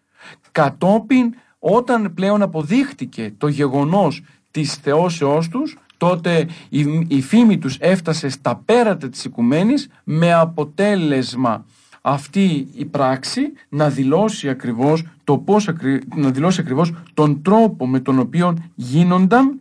κατόπιν 0.53 1.35
όταν 1.59 2.15
πλέον 2.15 2.43
αποδείχτηκε 2.43 3.35
το 3.39 3.49
γεγονός 3.49 4.23
της 4.51 4.75
θεώσεώς 4.75 5.49
τους, 5.49 5.77
τότε 5.97 6.49
η, 6.69 7.07
η 7.09 7.23
φήμη 7.23 7.59
τους 7.59 7.77
έφτασε 7.81 8.29
στα 8.29 8.63
πέρατα 8.65 9.09
της 9.09 9.25
οικουμένης 9.25 9.89
με 10.05 10.35
αποτέλεσμα 10.35 11.65
αυτή 12.07 12.69
η 12.75 12.85
πράξη 12.85 13.53
να 13.69 13.91
δηλώσει 13.91 14.49
ακριβώς, 14.49 15.05
το 15.25 15.39
πώς, 15.39 15.69
να 16.15 16.31
δηλώσει 16.31 16.61
ακριβώς 16.61 16.93
τον 17.15 17.43
τρόπο 17.43 17.87
με 17.87 18.01
τον 18.01 18.19
οποίο 18.19 18.57
γίνονταν 18.75 19.61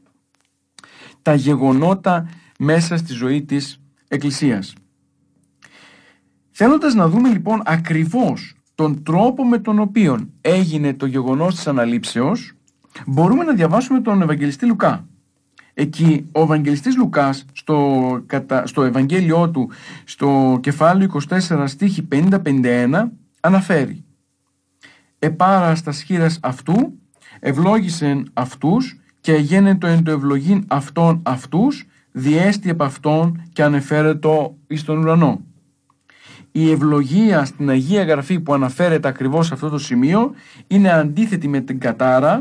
τα 1.21 1.33
γεγονότα 1.33 2.29
μέσα 2.59 2.97
στη 2.97 3.13
ζωή 3.13 3.43
της 3.43 3.81
Εκκλησίας. 4.07 4.73
Θέλοντας 6.51 6.93
να 6.93 7.07
δούμε 7.09 7.29
λοιπόν 7.29 7.61
ακριβώς 7.65 8.55
τον 8.75 9.03
τρόπο 9.03 9.45
με 9.45 9.57
τον 9.57 9.79
οποίο 9.79 10.29
έγινε 10.41 10.93
το 10.93 11.05
γεγονός 11.05 11.55
της 11.55 11.67
αναλήψεως, 11.67 12.53
μπορούμε 13.05 13.43
να 13.43 13.53
διαβάσουμε 13.53 14.01
τον 14.01 14.21
Ευαγγελιστή 14.21 14.65
Λουκά. 14.65 15.07
Εκεί 15.73 16.25
ο 16.31 16.41
Ευαγγελιστής 16.41 16.97
Λουκάς 16.97 17.45
στο, 17.53 18.19
στο 18.63 18.83
Ευαγγέλιό 18.83 19.49
του 19.49 19.69
στο 20.03 20.59
κεφάλαιο 20.61 21.09
24 21.29 21.63
στίχη 21.65 22.07
50-51 22.11 23.03
αναφέρει 23.39 24.03
«Επάρα 25.19 25.75
στα 25.75 25.91
σχήρας 25.91 26.39
αυτού, 26.41 26.99
ευλόγησεν 27.39 28.29
αυτούς 28.33 28.99
και 29.21 29.33
γένετο 29.33 29.87
εν 29.87 30.03
το 30.03 30.11
ευλογήν 30.11 30.63
αυτών 30.67 31.21
αυτούς, 31.23 31.85
διέστη 32.11 32.69
από 32.69 32.83
αυτόν 32.83 33.41
και 33.53 33.63
ανεφέρετο 33.63 34.57
εις 34.67 34.83
τον 34.83 34.97
ουρανό». 34.97 35.41
Η 36.51 36.71
ευλογία 36.71 37.45
στην 37.45 37.69
Αγία 37.69 38.03
Γραφή 38.03 38.39
που 38.39 38.53
αναφέρεται 38.53 39.07
ακριβώς 39.07 39.47
σε 39.47 39.53
αυτό 39.53 39.69
το 39.69 39.77
σημείο 39.77 40.31
είναι 40.67 40.91
αντίθετη 40.91 41.47
με 41.47 41.59
την 41.59 41.79
κατάρα 41.79 42.37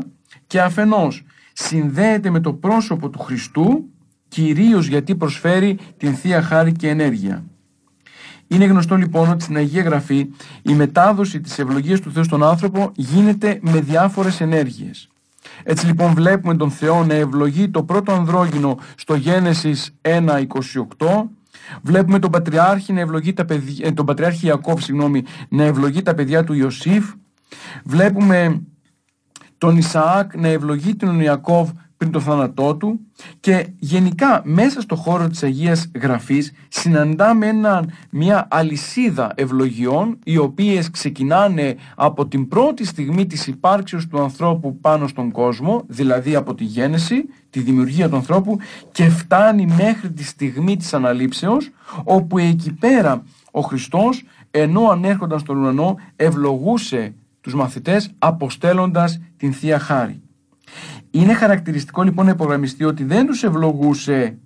και 0.47 0.61
αφενός 0.61 1.23
συνδέεται 1.53 2.29
με 2.29 2.39
το 2.39 2.53
πρόσωπο 2.53 3.09
του 3.09 3.19
Χριστού 3.19 3.89
κυρίως 4.27 4.87
γιατί 4.87 5.15
προσφέρει 5.15 5.79
την 5.97 6.15
Θεία 6.15 6.41
Χάρη 6.41 6.71
και 6.71 6.89
ενέργεια. 6.89 7.43
Είναι 8.47 8.65
γνωστό 8.65 8.95
λοιπόν 8.95 9.29
ότι 9.29 9.43
στην 9.43 9.55
Αγία 9.55 9.81
Γραφή 9.81 10.29
η 10.61 10.73
μετάδοση 10.73 11.41
της 11.41 11.59
ευλογίας 11.59 11.99
του 11.99 12.11
Θεού 12.11 12.23
στον 12.23 12.43
άνθρωπο 12.43 12.91
γίνεται 12.95 13.59
με 13.61 13.81
διάφορες 13.81 14.41
ενέργειες. 14.41 15.07
Έτσι 15.63 15.85
λοιπόν 15.85 16.13
βλέπουμε 16.13 16.55
τον 16.55 16.71
Θεό 16.71 17.05
να 17.05 17.13
ευλογεί 17.13 17.69
το 17.69 17.83
πρώτο 17.83 18.11
ανδρόγυνο 18.11 18.77
στο 18.95 19.15
Γένεσης 19.15 19.95
1.28 20.01 21.27
Βλέπουμε 21.81 22.19
τον 22.19 22.31
Πατριάρχη 22.31 22.93
να 22.93 22.99
ευλογεί 22.99 23.33
τα 23.33 23.45
παιδιά, 23.45 23.87
ε, 23.87 23.91
τον 23.91 24.05
Πατριάρχη 24.05 24.45
Ιακώβ, 24.45 24.81
συγγνώμη, 24.81 25.23
να 25.49 25.63
ευλογεί 25.63 26.01
τα 26.01 26.13
παιδιά 26.13 26.43
του 26.43 26.53
Ιωσήφ. 26.53 27.11
Βλέπουμε 27.83 28.61
τον 29.63 29.77
Ισαάκ 29.77 30.35
να 30.35 30.47
ευλογεί 30.47 30.95
τον 30.95 31.19
Ιακώβ 31.19 31.69
πριν 31.97 32.11
το 32.11 32.19
θάνατό 32.19 32.75
του 32.75 32.99
και 33.39 33.67
γενικά 33.79 34.41
μέσα 34.45 34.81
στο 34.81 34.95
χώρο 34.95 35.27
της 35.27 35.43
Αγίας 35.43 35.91
Γραφής 36.01 36.53
συναντάμε 36.67 37.47
ένα, 37.47 37.85
μια 38.09 38.47
αλυσίδα 38.49 39.31
ευλογιών 39.35 40.17
οι 40.23 40.37
οποίες 40.37 40.91
ξεκινάνε 40.91 41.75
από 41.95 42.27
την 42.27 42.47
πρώτη 42.47 42.85
στιγμή 42.85 43.25
της 43.25 43.47
υπάρξεως 43.47 44.07
του 44.07 44.21
ανθρώπου 44.21 44.79
πάνω 44.79 45.07
στον 45.07 45.31
κόσμο 45.31 45.83
δηλαδή 45.87 46.35
από 46.35 46.55
τη 46.55 46.63
γέννηση, 46.63 47.25
τη 47.49 47.59
δημιουργία 47.59 48.09
του 48.09 48.15
ανθρώπου 48.15 48.57
και 48.91 49.09
φτάνει 49.09 49.65
μέχρι 49.65 50.11
τη 50.11 50.23
στιγμή 50.23 50.77
της 50.77 50.93
αναλήψεως 50.93 51.69
όπου 52.03 52.37
εκεί 52.37 52.73
πέρα 52.73 53.23
ο 53.51 53.61
Χριστός 53.61 54.23
ενώ 54.51 54.89
ανέρχονταν 54.89 55.39
στον 55.39 55.57
ουρανό 55.57 55.95
ευλογούσε 56.15 57.13
τους 57.43 57.53
μαθητές 57.53 58.11
αποστέλλοντας 58.19 59.19
την 59.37 59.53
Θεία 59.53 59.79
Χάρη. 59.79 60.21
Είναι 61.11 61.33
χαρακτηριστικό 61.33 62.03
λοιπόν 62.03 62.25
να 62.25 62.31
υπογραμμιστεί 62.31 62.83
ότι 62.83 63.03
δεν 63.03 63.25
τους 63.25 63.43
ευλογούσε 63.43 64.37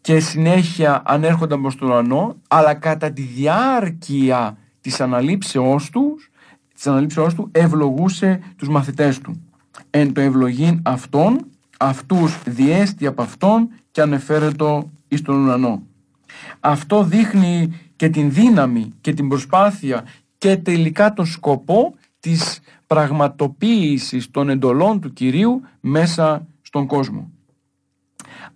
και 0.00 0.20
συνέχεια 0.20 1.02
ανέρχονταν 1.04 1.60
προς 1.60 1.76
τον 1.76 1.88
ουρανό, 1.88 2.36
αλλά 2.48 2.74
κατά 2.74 3.12
τη 3.12 3.22
διάρκεια 3.22 4.58
της 4.80 5.00
αναλήψεώς 5.00 5.90
τους, 5.90 6.30
της 6.74 6.86
αναλήψεώς 6.86 7.34
του 7.34 7.48
ευλογούσε 7.52 8.40
τους 8.56 8.68
μαθητές 8.68 9.18
του. 9.18 9.42
Εν 9.90 10.12
το 10.12 10.20
ευλογήν 10.20 10.80
αυτών, 10.84 11.46
αυτούς 11.78 12.42
διέστη 12.46 13.06
από 13.06 13.22
αυτόν 13.22 13.68
και 13.90 14.00
ανεφέρετο 14.00 14.90
εις 15.08 15.22
τον 15.22 15.44
ουρανό. 15.44 15.82
Αυτό 16.60 17.04
δείχνει 17.04 17.80
και 17.96 18.08
την 18.08 18.32
δύναμη 18.32 18.92
και 19.00 19.12
την 19.12 19.28
προσπάθεια 19.28 20.04
και 20.38 20.56
τελικά 20.56 21.12
τον 21.12 21.26
σκοπό 21.26 21.94
της 22.20 22.60
πραγματοποίησης 22.86 24.30
των 24.30 24.48
εντολών 24.48 25.00
του 25.00 25.12
Κυρίου 25.12 25.60
μέσα 25.80 26.46
στον 26.62 26.86
κόσμο. 26.86 27.30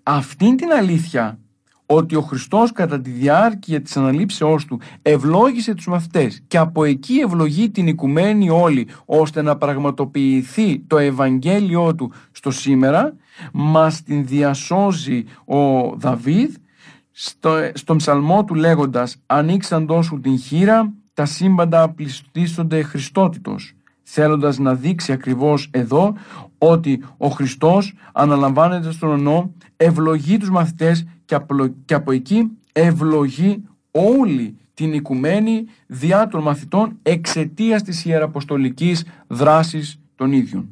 Αυτήν 0.02 0.56
την 0.56 0.72
αλήθεια 0.72 1.38
ότι 1.86 2.14
ο 2.14 2.20
Χριστός 2.20 2.72
κατά 2.72 3.00
τη 3.00 3.10
διάρκεια 3.10 3.80
της 3.80 3.96
αναλήψεώς 3.96 4.64
του 4.64 4.80
ευλόγησε 5.02 5.74
τους 5.74 5.86
μαθητές 5.86 6.42
και 6.46 6.58
από 6.58 6.84
εκεί 6.84 7.14
ευλογεί 7.14 7.70
την 7.70 7.86
οικουμένη 7.86 8.50
όλη 8.50 8.88
ώστε 9.04 9.42
να 9.42 9.56
πραγματοποιηθεί 9.56 10.78
το 10.78 10.98
Ευαγγέλιο 10.98 11.94
του 11.94 12.12
στο 12.32 12.50
σήμερα 12.50 13.14
μας 13.52 14.02
την 14.02 14.26
διασώζει 14.26 15.24
ο 15.44 15.92
Δαβίδ 15.96 16.54
στο, 17.10 17.70
στον 17.74 17.96
ψαλμό 17.96 18.44
του 18.44 18.54
λέγοντας 18.54 19.16
«Ανοίξαν 19.26 20.02
σου 20.02 20.20
την 20.20 20.38
χείρα, 20.38 20.92
τα 21.20 21.26
σύμπαντα 21.26 21.88
πληστήσονται 21.88 22.82
Χριστότητος» 22.82 23.74
θέλοντας 24.02 24.58
να 24.58 24.74
δείξει 24.74 25.12
ακριβώς 25.12 25.68
εδώ 25.70 26.16
ότι 26.58 27.04
ο 27.16 27.28
Χριστός 27.28 27.94
αναλαμβάνεται 28.12 28.92
στον 28.92 29.10
ονό, 29.10 29.54
ευλογεί 29.76 30.36
τους 30.36 30.50
μαθητές 30.50 31.06
και 31.84 31.94
από 31.94 32.12
εκεί 32.12 32.50
ευλογεί 32.72 33.62
όλη 33.90 34.56
την 34.74 34.92
οικουμένη 34.92 35.64
διά 35.86 36.28
των 36.28 36.42
μαθητών 36.42 36.98
εξαιτίας 37.02 37.82
της 37.82 38.04
ιεραποστολικής 38.04 39.04
δράσης 39.26 40.00
των 40.14 40.32
ίδιων. 40.32 40.68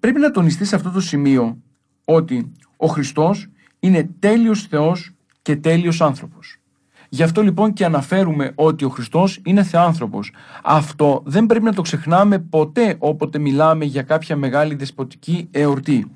Πρέπει 0.00 0.20
να 0.20 0.30
τονιστεί 0.30 0.64
σε 0.64 0.76
αυτό 0.76 0.90
το 0.90 1.00
σημείο 1.00 1.58
ότι 2.04 2.52
ο 2.76 2.86
Χριστός 2.86 3.48
είναι 3.80 4.10
τέλειος 4.18 4.62
Θεός 4.62 5.14
και 5.42 5.56
τέλειος 5.56 6.00
άνθρωπος. 6.00 6.60
Γι' 7.08 7.22
αυτό 7.22 7.42
λοιπόν 7.42 7.72
και 7.72 7.84
αναφέρουμε 7.84 8.52
ότι 8.54 8.84
ο 8.84 8.88
Χριστός 8.88 9.40
είναι 9.44 9.62
θεάνθρωπος. 9.62 10.32
Αυτό 10.62 11.22
δεν 11.24 11.46
πρέπει 11.46 11.64
να 11.64 11.74
το 11.74 11.82
ξεχνάμε 11.82 12.38
ποτέ 12.38 12.96
όποτε 12.98 13.38
μιλάμε 13.38 13.84
για 13.84 14.02
κάποια 14.02 14.36
μεγάλη 14.36 14.74
δεσποτική 14.74 15.48
εορτή. 15.50 16.06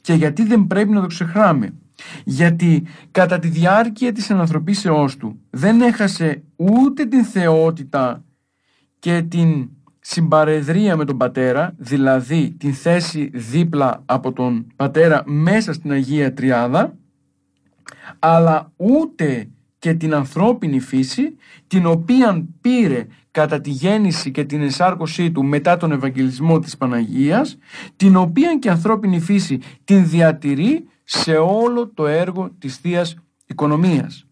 Και 0.00 0.14
γιατί 0.14 0.42
δεν 0.44 0.66
πρέπει 0.66 0.90
να 0.90 1.00
το 1.00 1.06
ξεχνάμε; 1.06 1.74
Γιατί 2.24 2.86
κατά 3.10 3.38
τη 3.38 3.48
διάρκεια 3.48 4.12
της 4.12 4.30
ανθρωπίσεώς 4.30 5.16
του 5.16 5.40
δεν 5.50 5.80
έχασε 5.80 6.42
ούτε 6.56 7.04
την 7.04 7.24
θεότητα 7.24 8.24
και 8.98 9.22
την 9.22 9.68
συμπαρεδρία 10.00 10.96
με 10.96 11.04
τον 11.04 11.16
πατέρα, 11.16 11.74
δηλαδή 11.76 12.54
την 12.58 12.74
θέση 12.74 13.30
δίπλα 13.34 14.02
από 14.06 14.32
τον 14.32 14.66
πατέρα 14.76 15.22
μέσα 15.26 15.72
στην 15.72 15.90
Αγία 15.90 16.34
Τριάδα, 16.34 16.94
αλλά 18.18 18.72
ούτε 18.76 19.48
και 19.78 19.94
την 19.94 20.14
ανθρώπινη 20.14 20.80
φύση 20.80 21.36
την 21.66 21.86
οποία 21.86 22.46
πήρε 22.60 23.06
κατά 23.30 23.60
τη 23.60 23.70
γέννηση 23.70 24.30
και 24.30 24.44
την 24.44 24.62
εσάρκωσή 24.62 25.30
του 25.30 25.44
μετά 25.44 25.76
τον 25.76 25.92
Ευαγγελισμό 25.92 26.58
της 26.58 26.76
Παναγίας 26.76 27.58
την 27.96 28.16
οποία 28.16 28.56
και 28.58 28.70
ανθρώπινη 28.70 29.20
φύση 29.20 29.60
την 29.84 30.08
διατηρεί 30.08 30.88
σε 31.04 31.36
όλο 31.36 31.90
το 31.94 32.06
έργο 32.06 32.50
της 32.58 32.76
θείας 32.76 33.16
Οικονομίας. 33.46 34.26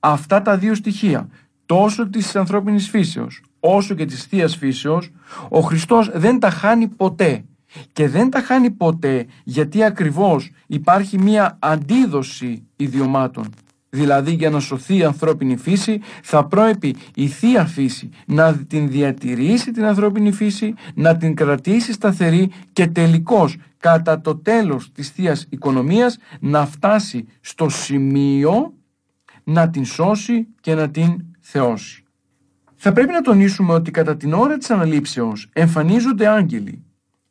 Αυτά 0.00 0.42
τα 0.42 0.58
δύο 0.58 0.74
στοιχεία 0.74 1.28
τόσο 1.66 2.08
της 2.08 2.36
ανθρώπινης 2.36 2.88
φύσεως 2.88 3.42
όσο 3.60 3.94
και 3.94 4.04
της 4.04 4.24
θείας 4.24 4.56
φύσεως 4.56 5.10
ο 5.48 5.60
Χριστός 5.60 6.10
δεν 6.14 6.38
τα 6.38 6.50
χάνει 6.50 6.88
ποτέ 6.88 7.44
και 7.92 8.08
δεν 8.08 8.30
τα 8.30 8.40
χάνει 8.40 8.70
ποτέ 8.70 9.26
γιατί 9.44 9.84
ακριβώς 9.84 10.50
υπάρχει 10.66 11.18
μία 11.18 11.58
αντίδοση 11.60 12.66
ιδιωμάτων 12.76 13.50
Δηλαδή 13.94 14.32
για 14.32 14.50
να 14.50 14.60
σωθεί 14.60 14.96
η 14.96 15.04
ανθρώπινη 15.04 15.56
φύση 15.56 16.00
θα 16.22 16.46
πρέπει 16.46 16.96
η 17.14 17.26
θεία 17.26 17.64
φύση 17.64 18.08
να 18.26 18.56
την 18.56 18.88
διατηρήσει 18.88 19.70
την 19.70 19.84
ανθρώπινη 19.84 20.32
φύση, 20.32 20.74
να 20.94 21.16
την 21.16 21.34
κρατήσει 21.34 21.92
σταθερή 21.92 22.50
και 22.72 22.86
τελικώς 22.86 23.56
κατά 23.78 24.20
το 24.20 24.36
τέλος 24.36 24.92
της 24.92 25.10
θείας 25.10 25.46
οικονομίας 25.50 26.18
να 26.40 26.66
φτάσει 26.66 27.26
στο 27.40 27.68
σημείο 27.68 28.72
να 29.44 29.70
την 29.70 29.84
σώσει 29.84 30.46
και 30.60 30.74
να 30.74 30.90
την 30.90 31.24
θεώσει. 31.40 32.04
Θα 32.74 32.92
πρέπει 32.92 33.12
να 33.12 33.20
τονίσουμε 33.20 33.72
ότι 33.72 33.90
κατά 33.90 34.16
την 34.16 34.32
ώρα 34.32 34.56
της 34.56 34.70
αναλήψεως 34.70 35.48
εμφανίζονται 35.52 36.26
άγγελοι 36.26 36.83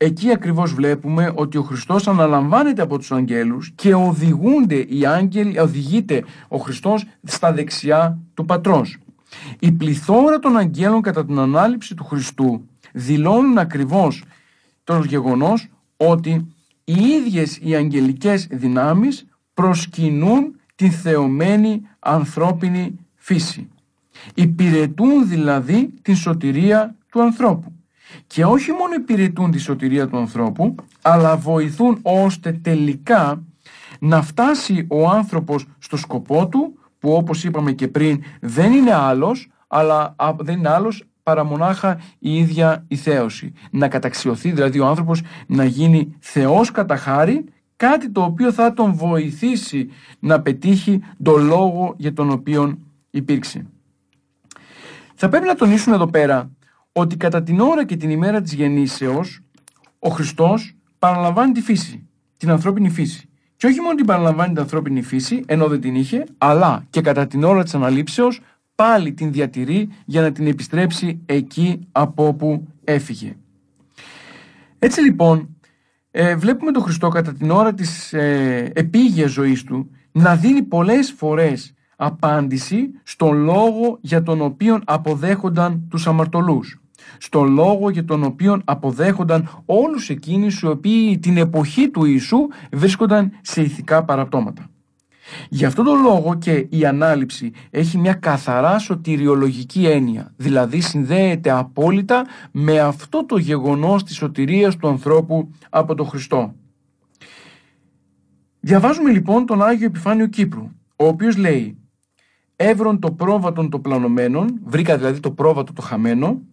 Εκεί 0.03 0.31
ακριβώς 0.31 0.73
βλέπουμε 0.73 1.31
ότι 1.35 1.57
ο 1.57 1.61
Χριστός 1.61 2.07
αναλαμβάνεται 2.07 2.81
από 2.81 2.97
τους 2.97 3.11
αγγέλους 3.11 3.71
και 3.75 3.93
οδηγούνται 3.93 4.75
οι 4.75 5.05
άγγελοι, 5.05 5.59
οδηγείται 5.59 6.23
ο 6.47 6.57
Χριστός 6.57 7.05
στα 7.23 7.53
δεξιά 7.53 8.19
του 8.33 8.45
Πατρός. 8.45 8.97
Η 9.59 9.71
πληθώρα 9.71 10.39
των 10.39 10.57
αγγέλων 10.57 11.01
κατά 11.01 11.25
την 11.25 11.39
ανάληψη 11.39 11.95
του 11.95 12.03
Χριστού 12.03 12.67
δηλώνουν 12.93 13.57
ακριβώς 13.57 14.23
το 14.83 15.03
γεγονός 15.07 15.69
ότι 15.97 16.47
οι 16.83 16.93
ίδιες 16.93 17.59
οι 17.61 17.75
αγγελικές 17.75 18.47
δυνάμεις 18.51 19.25
προσκυνούν 19.53 20.59
την 20.75 20.91
θεωμένη 20.91 21.81
ανθρώπινη 21.99 22.95
φύση. 23.15 23.69
Υπηρετούν 24.33 25.27
δηλαδή 25.27 25.93
την 26.01 26.15
σωτηρία 26.15 26.95
του 27.11 27.21
ανθρώπου 27.21 27.73
και 28.27 28.45
όχι 28.45 28.71
μόνο 28.71 28.93
υπηρετούν 28.93 29.51
τη 29.51 29.57
σωτηρία 29.57 30.07
του 30.07 30.17
ανθρώπου, 30.17 30.75
αλλά 31.01 31.37
βοηθούν 31.37 31.99
ώστε 32.01 32.51
τελικά 32.51 33.43
να 33.99 34.21
φτάσει 34.21 34.87
ο 34.89 35.09
άνθρωπος 35.09 35.65
στο 35.79 35.97
σκοπό 35.97 36.47
του 36.47 36.77
που 36.99 37.13
όπως 37.13 37.43
είπαμε 37.43 37.71
και 37.71 37.87
πριν 37.87 38.23
δεν 38.41 38.71
είναι 38.71 38.93
άλλος, 38.93 39.51
αλλά 39.67 40.15
δεν 40.39 40.57
είναι 40.57 40.69
άλλος 40.69 41.03
παρά 41.23 41.43
μονάχα 41.43 41.99
η 42.19 42.37
ίδια 42.37 42.85
η 42.87 42.95
θέωση. 42.95 43.53
Να 43.71 43.87
καταξιωθεί 43.87 44.51
δηλαδή 44.51 44.79
ο 44.79 44.85
άνθρωπος 44.85 45.21
να 45.47 45.65
γίνει 45.65 46.15
Θεός 46.19 46.71
κατά 46.71 46.95
χάρη, 46.95 47.45
κάτι 47.75 48.09
το 48.09 48.21
οποίο 48.21 48.51
θα 48.51 48.73
τον 48.73 48.93
βοηθήσει 48.93 49.89
να 50.19 50.41
πετύχει 50.41 51.03
το 51.23 51.37
λόγο 51.37 51.93
για 51.97 52.13
τον 52.13 52.29
οποίο 52.29 52.77
υπήρξε. 53.09 53.65
Θα 55.15 55.29
πρέπει 55.29 55.45
να 55.45 55.55
τονίσουμε 55.55 55.95
εδώ 55.95 56.07
πέρα 56.07 56.51
ότι 56.93 57.17
κατά 57.17 57.43
την 57.43 57.59
ώρα 57.59 57.85
και 57.85 57.95
την 57.95 58.09
ημέρα 58.09 58.41
της 58.41 58.53
γεννήσεως 58.53 59.39
ο 59.99 60.09
Χριστός 60.09 60.75
παραλαμβάνει 60.99 61.51
τη 61.51 61.61
φύση, 61.61 62.07
την 62.37 62.49
ανθρώπινη 62.49 62.89
φύση. 62.89 63.27
Και 63.55 63.67
όχι 63.67 63.79
μόνο 63.81 63.95
την 63.95 64.05
παραλαμβάνει 64.05 64.53
την 64.53 64.61
ανθρώπινη 64.61 65.01
φύση, 65.01 65.43
ενώ 65.45 65.67
δεν 65.67 65.81
την 65.81 65.95
είχε, 65.95 66.23
αλλά 66.37 66.85
και 66.89 67.01
κατά 67.01 67.27
την 67.27 67.43
ώρα 67.43 67.63
της 67.63 67.75
αναλήψεως 67.75 68.41
πάλι 68.75 69.13
την 69.13 69.31
διατηρεί 69.31 69.89
για 70.05 70.21
να 70.21 70.31
την 70.31 70.47
επιστρέψει 70.47 71.21
εκεί 71.25 71.87
από 71.91 72.27
όπου 72.27 72.67
έφυγε. 72.83 73.35
Έτσι 74.79 75.01
λοιπόν, 75.01 75.57
ε, 76.11 76.35
βλέπουμε 76.35 76.71
τον 76.71 76.83
Χριστό 76.83 77.07
κατά 77.07 77.33
την 77.33 77.51
ώρα 77.51 77.73
της 77.73 78.13
ε, 78.13 78.71
επίγειας 78.75 79.31
ζωής 79.31 79.63
του 79.63 79.89
να 80.11 80.35
δίνει 80.35 80.61
πολλές 80.61 81.11
φορές 81.11 81.73
απάντηση 81.95 82.89
στον 83.03 83.43
λόγο 83.43 83.97
για 84.01 84.23
τον 84.23 84.41
οποίο 84.41 84.81
αποδέχονταν 84.85 85.87
τους 85.89 86.07
αμαρτωλούς. 86.07 86.82
Στον 87.17 87.53
λόγο 87.53 87.89
για 87.89 88.05
τον 88.05 88.23
οποίο 88.23 88.61
αποδέχονταν 88.65 89.63
όλους 89.65 90.09
εκείνους 90.09 90.61
οι 90.61 90.67
οποίοι 90.67 91.19
την 91.19 91.37
εποχή 91.37 91.89
του 91.89 92.05
Ιησού 92.05 92.37
βρίσκονταν 92.71 93.31
σε 93.41 93.61
ηθικά 93.61 94.03
παραπτώματα. 94.03 94.67
Γι' 95.49 95.65
αυτόν 95.65 95.85
τον 95.85 96.01
λόγο 96.01 96.35
και 96.35 96.67
η 96.69 96.85
ανάληψη 96.85 97.51
έχει 97.69 97.97
μια 97.97 98.13
καθαρά 98.13 98.79
σωτηριολογική 98.79 99.85
έννοια, 99.85 100.33
δηλαδή 100.35 100.81
συνδέεται 100.81 101.51
απόλυτα 101.51 102.25
με 102.51 102.79
αυτό 102.79 103.25
το 103.25 103.37
γεγονός 103.37 104.03
της 104.03 104.15
σωτηρίας 104.15 104.77
του 104.77 104.87
ανθρώπου 104.87 105.51
από 105.69 105.95
τον 105.95 106.07
Χριστό. 106.07 106.53
Διαβάζουμε 108.59 109.11
λοιπόν 109.11 109.45
τον 109.45 109.63
Άγιο 109.63 109.85
Επιφάνιο 109.85 110.27
Κύπρου, 110.27 110.69
ο 110.95 111.07
οποίος 111.07 111.37
λέει 111.37 111.77
«Εύρον 112.55 112.99
το 112.99 113.11
πρόβατον 113.11 113.69
το 113.69 113.79
πλανωμένον», 113.79 114.59
βρήκα 114.65 114.97
δηλαδή 114.97 115.19
το 115.19 115.31
πρόβατο 115.31 115.73
το 115.73 115.81
χαμένο,Όπο, 115.81 116.39
ε, 116.39 116.52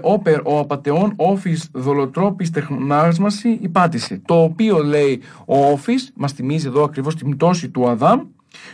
όπερ 0.00 0.40
ο 0.44 0.58
απατεών 0.58 1.12
όφης 1.16 1.68
δολοτρόπης 1.72 2.50
τεχνάσμαση 2.50 3.58
υπάτησε. 3.62 4.20
Το 4.24 4.42
οποίο 4.42 4.84
λέει 4.84 5.22
ο 5.46 5.70
όφης, 5.70 6.12
μας 6.16 6.32
θυμίζει 6.32 6.66
εδώ 6.66 6.82
ακριβώς 6.82 7.14
την 7.14 7.30
πτώση 7.30 7.68
του 7.68 7.88
Αδάμ, 7.88 8.20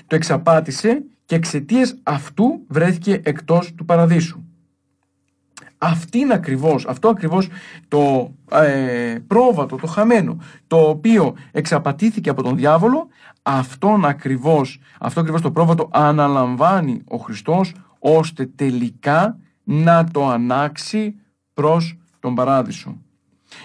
το 0.07 0.17
εξαπάτησε 0.17 1.03
και 1.25 1.35
εξαιτίας 1.35 1.95
αυτού 2.03 2.61
βρέθηκε 2.69 3.21
εκτός 3.25 3.75
του 3.75 3.85
παραδείσου. 3.85 4.43
Αυτήν 5.79 6.33
ακριβώς, 6.33 6.87
αυτό 6.87 7.09
ακριβώς 7.09 7.49
το 7.89 8.35
ε, 8.53 9.17
πρόβατο, 9.27 9.77
το 9.77 9.87
χαμένο, 9.87 10.39
το 10.67 10.77
οποίο 10.77 11.35
εξαπατήθηκε 11.53 12.31
από 12.31 12.43
τον 12.43 12.57
διάβολο, 12.57 13.09
αυτόν 13.43 14.05
ακριβώς, 14.05 14.81
αυτό 15.01 15.21
ακριβώς 15.21 15.41
το 15.41 15.51
πρόβατο 15.51 15.89
αναλαμβάνει 15.93 17.03
ο 17.09 17.17
Χριστός, 17.17 17.75
ώστε 17.99 18.47
τελικά 18.47 19.39
να 19.65 20.05
το 20.05 20.29
ανάξει 20.29 21.15
προς 21.55 21.99
τον 22.21 22.35
παράδεισο. 22.35 22.97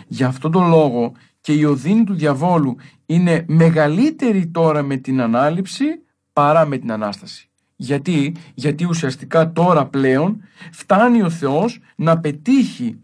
Γι' 0.07 0.23
αυτόν 0.23 0.51
τον 0.51 0.69
λόγο 0.69 1.11
και 1.41 1.53
η 1.53 1.63
οδύνη 1.63 2.03
του 2.03 2.13
διαβόλου 2.13 2.75
είναι 3.05 3.45
μεγαλύτερη 3.47 4.47
τώρα 4.47 4.81
με 4.81 4.95
την 4.95 5.21
ανάληψη 5.21 5.85
παρά 6.33 6.65
με 6.65 6.77
την 6.77 6.91
Ανάσταση. 6.91 7.49
Γιατί, 7.75 8.35
γιατί 8.53 8.85
ουσιαστικά 8.85 9.51
τώρα 9.51 9.85
πλέον 9.85 10.41
φτάνει 10.71 11.21
ο 11.21 11.29
Θεός 11.29 11.79
να 11.95 12.19
πετύχει 12.19 12.99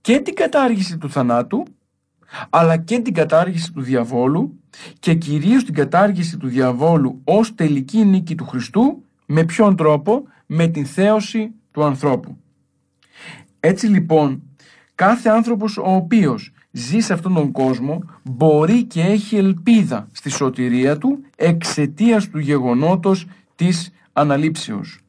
και 0.00 0.20
την 0.20 0.34
κατάργηση 0.34 0.98
του 0.98 1.10
θανάτου 1.10 1.62
αλλά 2.50 2.76
και 2.76 2.98
την 2.98 3.14
κατάργηση 3.14 3.72
του 3.72 3.82
διαβόλου 3.82 4.60
και 4.98 5.14
κυρίως 5.14 5.64
την 5.64 5.74
κατάργηση 5.74 6.36
του 6.36 6.48
διαβόλου 6.48 7.20
ως 7.24 7.54
τελική 7.54 8.04
νίκη 8.04 8.34
του 8.34 8.46
Χριστού 8.46 9.04
με 9.26 9.44
ποιον 9.44 9.76
τρόπο, 9.76 10.22
με 10.46 10.66
την 10.66 10.86
θέωση 10.86 11.50
του 11.76 11.84
ανθρώπου. 11.84 12.36
Έτσι 13.60 13.86
λοιπόν, 13.86 14.42
κάθε 14.94 15.28
άνθρωπος 15.28 15.76
ο 15.76 15.94
οποίος 15.94 16.52
ζει 16.70 17.00
σε 17.00 17.12
αυτόν 17.12 17.34
τον 17.34 17.52
κόσμο 17.52 18.02
μπορεί 18.22 18.84
και 18.84 19.00
έχει 19.00 19.36
ελπίδα 19.36 20.08
στη 20.12 20.30
σωτηρία 20.30 20.98
του 20.98 21.24
εξαιτίας 21.36 22.28
του 22.28 22.38
γεγονότος 22.38 23.26
της 23.54 23.92
αναλήψεως. 24.12 25.00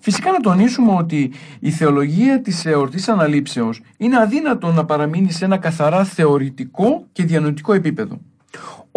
Φυσικά 0.00 0.30
να 0.32 0.40
τονίσουμε 0.40 0.92
ότι 0.92 1.32
η 1.60 1.70
θεολογία 1.70 2.40
της 2.40 2.66
εορτής 2.66 3.08
αναλήψεως 3.08 3.80
είναι 3.96 4.18
αδύνατο 4.18 4.72
να 4.72 4.84
παραμείνει 4.84 5.32
σε 5.32 5.44
ένα 5.44 5.58
καθαρά 5.58 6.04
θεωρητικό 6.04 7.06
και 7.12 7.24
διανοητικό 7.24 7.72
επίπεδο 7.72 8.20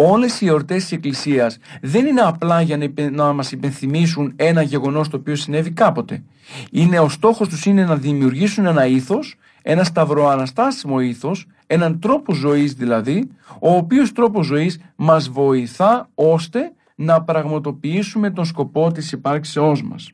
όλες 0.01 0.41
οι 0.41 0.47
εορτές 0.47 0.81
της 0.81 0.91
Εκκλησίας 0.91 1.57
δεν 1.81 2.05
είναι 2.05 2.21
απλά 2.21 2.61
για 2.61 2.91
να 3.11 3.33
μας 3.33 3.51
υπενθυμίσουν 3.51 4.33
ένα 4.35 4.61
γεγονός 4.61 5.09
το 5.09 5.17
οποίο 5.17 5.35
συνέβη 5.35 5.71
κάποτε. 5.71 6.23
Είναι, 6.71 6.99
ο 6.99 7.09
στόχος 7.09 7.47
τους 7.47 7.65
είναι 7.65 7.85
να 7.85 7.95
δημιουργήσουν 7.95 8.65
ένα 8.65 8.85
ήθος, 8.85 9.35
ένα 9.61 9.83
σταυροαναστάσιμο 9.83 10.99
ήθος, 10.99 11.47
έναν 11.67 11.99
τρόπο 11.99 12.33
ζωής 12.33 12.73
δηλαδή, 12.73 13.29
ο 13.59 13.75
οποίος 13.75 14.11
τρόπος 14.11 14.45
ζωής 14.45 14.79
μας 14.95 15.29
βοηθά 15.29 16.09
ώστε 16.15 16.73
να 16.95 17.21
πραγματοποιήσουμε 17.23 18.31
τον 18.31 18.45
σκοπό 18.45 18.91
της 18.91 19.11
υπάρξεώς 19.11 19.83
μας. 19.83 20.11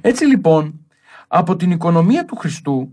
Έτσι 0.00 0.24
λοιπόν, 0.24 0.86
από 1.28 1.56
την 1.56 1.70
οικονομία 1.70 2.24
του 2.24 2.36
Χριστού 2.36 2.90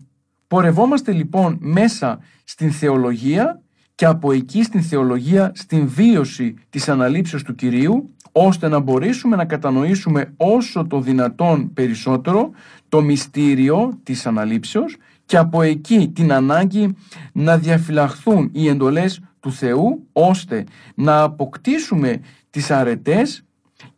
πορευόμαστε 0.47 1.11
λοιπόν 1.11 1.57
μέσα 1.59 2.19
στην 2.43 2.71
θεολογία 2.71 3.59
και 3.95 4.05
από 4.05 4.31
εκεί 4.31 4.63
στην 4.63 4.81
θεολογία, 4.81 5.51
στην 5.55 5.87
βίωση 5.87 6.53
της 6.69 6.89
αναλήψεως 6.89 7.43
του 7.43 7.55
Κυρίου, 7.55 8.15
ώστε 8.31 8.67
να 8.67 8.79
μπορέσουμε 8.79 9.35
να 9.35 9.45
κατανοήσουμε 9.45 10.33
όσο 10.37 10.87
το 10.87 10.99
δυνατόν 10.99 11.73
περισσότερο 11.73 12.51
το 12.89 13.01
μυστήριο 13.01 13.99
της 14.03 14.25
αναλήψεως 14.25 14.97
και 15.25 15.37
από 15.37 15.61
εκεί 15.61 16.11
την 16.15 16.33
ανάγκη 16.33 16.95
να 17.31 17.57
διαφυλαχθούν 17.57 18.49
οι 18.53 18.67
εντολές 18.67 19.21
του 19.39 19.51
Θεού 19.51 20.07
ώστε 20.11 20.63
να 20.95 21.21
αποκτήσουμε 21.21 22.19
τις 22.49 22.71
αρετές 22.71 23.45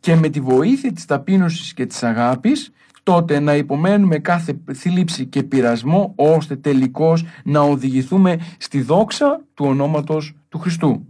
και 0.00 0.16
με 0.16 0.28
τη 0.28 0.40
βοήθεια 0.40 0.92
της 0.92 1.04
ταπείνωσης 1.04 1.74
και 1.74 1.86
της 1.86 2.02
αγάπης 2.02 2.70
τότε 3.08 3.40
να 3.40 3.56
υπομένουμε 3.56 4.18
κάθε 4.18 4.60
θλίψη 4.72 5.26
και 5.26 5.42
πειρασμό 5.42 6.12
ώστε 6.16 6.56
τελικώς 6.56 7.24
να 7.44 7.60
οδηγηθούμε 7.60 8.38
στη 8.58 8.80
δόξα 8.82 9.44
του 9.54 9.64
ονόματος 9.64 10.34
του 10.48 10.58
Χριστού. 10.58 11.06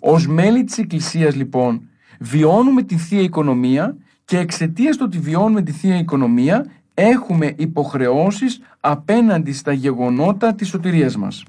Ως 0.00 0.26
μέλη 0.26 0.64
της 0.64 0.78
Εκκλησίας 0.78 1.34
λοιπόν 1.34 1.88
βιώνουμε 2.20 2.82
τη 2.82 2.96
Θεία 2.96 3.20
Οικονομία 3.20 3.96
και 4.24 4.38
εξαιτίας 4.38 4.96
του 4.96 5.04
ότι 5.06 5.18
βιώνουμε 5.18 5.62
τη 5.62 5.72
Θεία 5.72 5.98
Οικονομία 5.98 6.66
έχουμε 6.94 7.54
υποχρεώσεις 7.56 8.60
απέναντι 8.80 9.52
στα 9.52 9.72
γεγονότα 9.72 10.54
της 10.54 10.68
σωτηρίας 10.68 11.16
μας. 11.16 11.44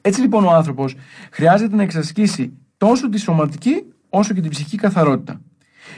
Έτσι 0.00 0.20
λοιπόν 0.20 0.44
ο 0.44 0.50
άνθρωπος 0.50 0.94
χρειάζεται 1.30 1.76
να 1.76 1.82
εξασκήσει 1.82 2.52
τόσο 2.76 3.08
τη 3.08 3.18
σωματική 3.18 3.84
όσο 4.08 4.34
και 4.34 4.40
την 4.40 4.50
ψυχική 4.50 4.76
καθαρότητα. 4.76 5.40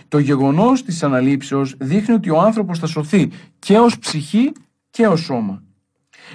Το 0.08 0.18
γεγονός 0.18 0.84
της 0.84 1.02
αναλήψεως 1.02 1.74
δείχνει 1.78 2.14
ότι 2.14 2.30
ο 2.30 2.40
άνθρωπος 2.40 2.78
θα 2.78 2.86
σωθεί 2.86 3.30
και 3.58 3.78
ως 3.78 3.98
ψυχή 3.98 4.52
και 4.90 5.06
ως 5.06 5.20
σώμα. 5.20 5.62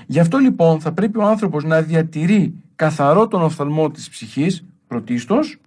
Γι' 0.05 0.19
αυτό 0.19 0.37
λοιπόν 0.37 0.79
θα 0.79 0.91
πρέπει 0.91 1.17
ο 1.17 1.23
άνθρωπος 1.23 1.63
να 1.63 1.81
διατηρεί 1.81 2.53
καθαρό 2.75 3.27
τον 3.27 3.41
οφθαλμό 3.41 3.91
της 3.91 4.09
ψυχής 4.09 4.65
πρωτίστως, 4.87 5.57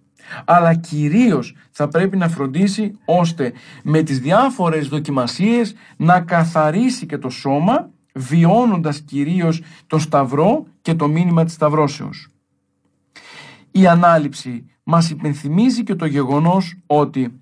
αλλά 0.45 0.73
κυρίως 0.73 1.55
θα 1.71 1.87
πρέπει 1.87 2.17
να 2.17 2.29
φροντίσει 2.29 2.97
ώστε 3.05 3.53
με 3.83 4.03
τις 4.03 4.19
διάφορες 4.19 4.87
δοκιμασίες 4.87 5.75
να 5.97 6.19
καθαρίσει 6.19 7.05
και 7.05 7.17
το 7.17 7.29
σώμα, 7.29 7.89
βιώνοντας 8.13 8.99
κυρίως 8.99 9.61
το 9.87 9.99
σταυρό 9.99 10.65
και 10.81 10.93
το 10.93 11.07
μήνυμα 11.07 11.43
της 11.43 11.53
σταυρώσεως. 11.53 12.27
Η 13.71 13.87
ανάληψη 13.87 14.65
μας 14.83 15.09
υπενθυμίζει 15.09 15.83
και 15.83 15.95
το 15.95 16.05
γεγονός 16.05 16.77
ότι 16.85 17.41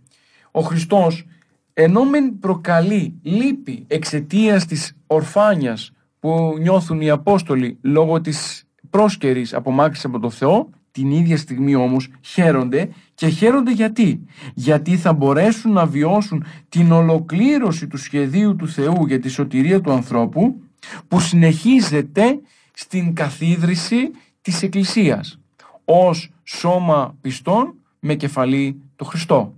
ο 0.51 0.61
Χριστός 0.61 1.25
ενώ 1.73 2.05
μεν 2.05 2.39
προκαλεί 2.39 3.19
λύπη 3.21 3.83
εξαιτίας 3.87 4.65
της 4.65 4.95
ορφάνιας 5.07 5.91
που 6.19 6.55
νιώθουν 6.59 7.01
οι 7.01 7.09
Απόστολοι 7.09 7.77
λόγω 7.81 8.21
της 8.21 8.63
πρόσκαιρης 8.89 9.53
απομάκρυσης 9.53 10.05
από 10.05 10.19
το 10.19 10.29
Θεό, 10.29 10.69
την 10.91 11.11
ίδια 11.11 11.37
στιγμή 11.37 11.75
όμως 11.75 12.07
χαίρονται 12.21 12.89
και 13.13 13.27
χαίρονται 13.27 13.71
γιατί; 13.71 14.25
Γιατί 14.53 14.97
θα 14.97 15.13
μπορέσουν 15.13 15.71
να 15.71 15.85
βιώσουν 15.85 16.43
την 16.69 16.91
ολοκλήρωση 16.91 17.87
του 17.87 17.97
σχεδίου 17.97 18.55
του 18.55 18.67
Θεού 18.67 19.05
για 19.07 19.19
τη 19.19 19.29
σωτηρία 19.29 19.81
του 19.81 19.91
ανθρώπου 19.91 20.61
που 21.07 21.19
συνεχίζεται 21.19 22.39
στην 22.73 23.13
καθίδρυση 23.13 24.11
της 24.41 24.63
Εκκλησίας 24.63 25.39
ως 25.85 26.31
σώμα 26.43 27.15
πιστών 27.21 27.73
με 27.99 28.15
κεφαλή 28.15 28.81
το 28.95 29.05
Χριστό. 29.05 29.53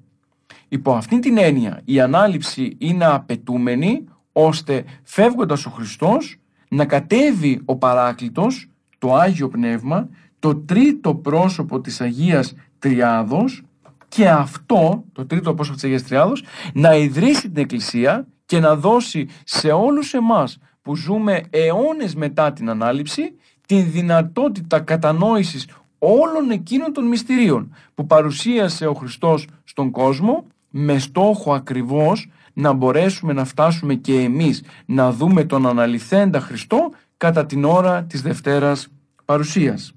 Υπό 0.74 0.94
αυτήν 0.94 1.22
την 1.22 1.38
έννοια 1.38 1.82
η 1.86 2.00
ανάληψη 2.00 2.76
είναι 2.78 3.06
απαιτούμενη 3.06 4.04
ώστε 4.32 4.84
φεύγοντας 5.04 5.66
ο 5.66 5.70
Χριστός 5.70 6.38
να 6.70 6.86
κατέβει 6.86 7.62
ο 7.66 7.76
Παράκλητος, 7.76 8.70
το 8.98 9.16
Άγιο 9.16 9.48
Πνεύμα, 9.48 10.10
το 10.40 10.56
τρίτο 10.56 11.16
πρόσωπο 11.16 11.82
της 11.82 12.02
Αγίας 12.02 12.56
Τριάδος 12.80 13.64
και 14.08 14.30
αυτό, 14.30 15.04
το 15.12 15.26
τρίτο 15.26 15.54
πρόσωπο 15.54 15.76
της 15.76 15.86
Αγίας 15.86 16.04
Τριάδος, 16.04 16.44
να 16.74 16.96
ιδρύσει 16.96 17.50
την 17.50 17.62
Εκκλησία 17.62 18.28
και 18.46 18.60
να 18.60 18.76
δώσει 18.76 19.28
σε 19.44 19.72
όλους 19.72 20.14
εμάς 20.14 20.60
που 20.82 20.96
ζούμε 20.96 21.44
αιώνες 21.50 22.16
μετά 22.16 22.54
την 22.54 22.70
Ανάληψη 22.70 23.36
την 23.66 23.92
δυνατότητα 23.92 24.80
κατανόησης 24.80 25.68
όλων 26.00 26.50
εκείνων 26.52 26.94
των 26.94 27.08
μυστηρίων 27.08 27.76
που 27.94 28.06
παρουσίασε 28.06 28.88
ο 28.88 28.94
Χριστός 28.94 29.48
στον 29.64 29.92
κόσμο 29.92 30.46
με 30.76 31.00
στόχο 31.00 31.54
ακριβώς 31.54 32.30
να 32.54 32.74
μπορέσουμε 32.74 33.34
να 33.34 33.46
φτάσουμε 33.46 33.94
και 33.94 34.20
εμείς 34.20 34.64
να 34.86 35.12
δούμε 35.12 35.44
τον 35.44 35.68
αναλυθέντα 35.68 36.40
Χριστό 36.40 36.92
κατά 37.18 37.46
την 37.46 37.64
ώρα 37.64 38.04
της 38.04 38.22
Δευτέρας 38.22 38.88
Παρουσίας. 39.26 39.94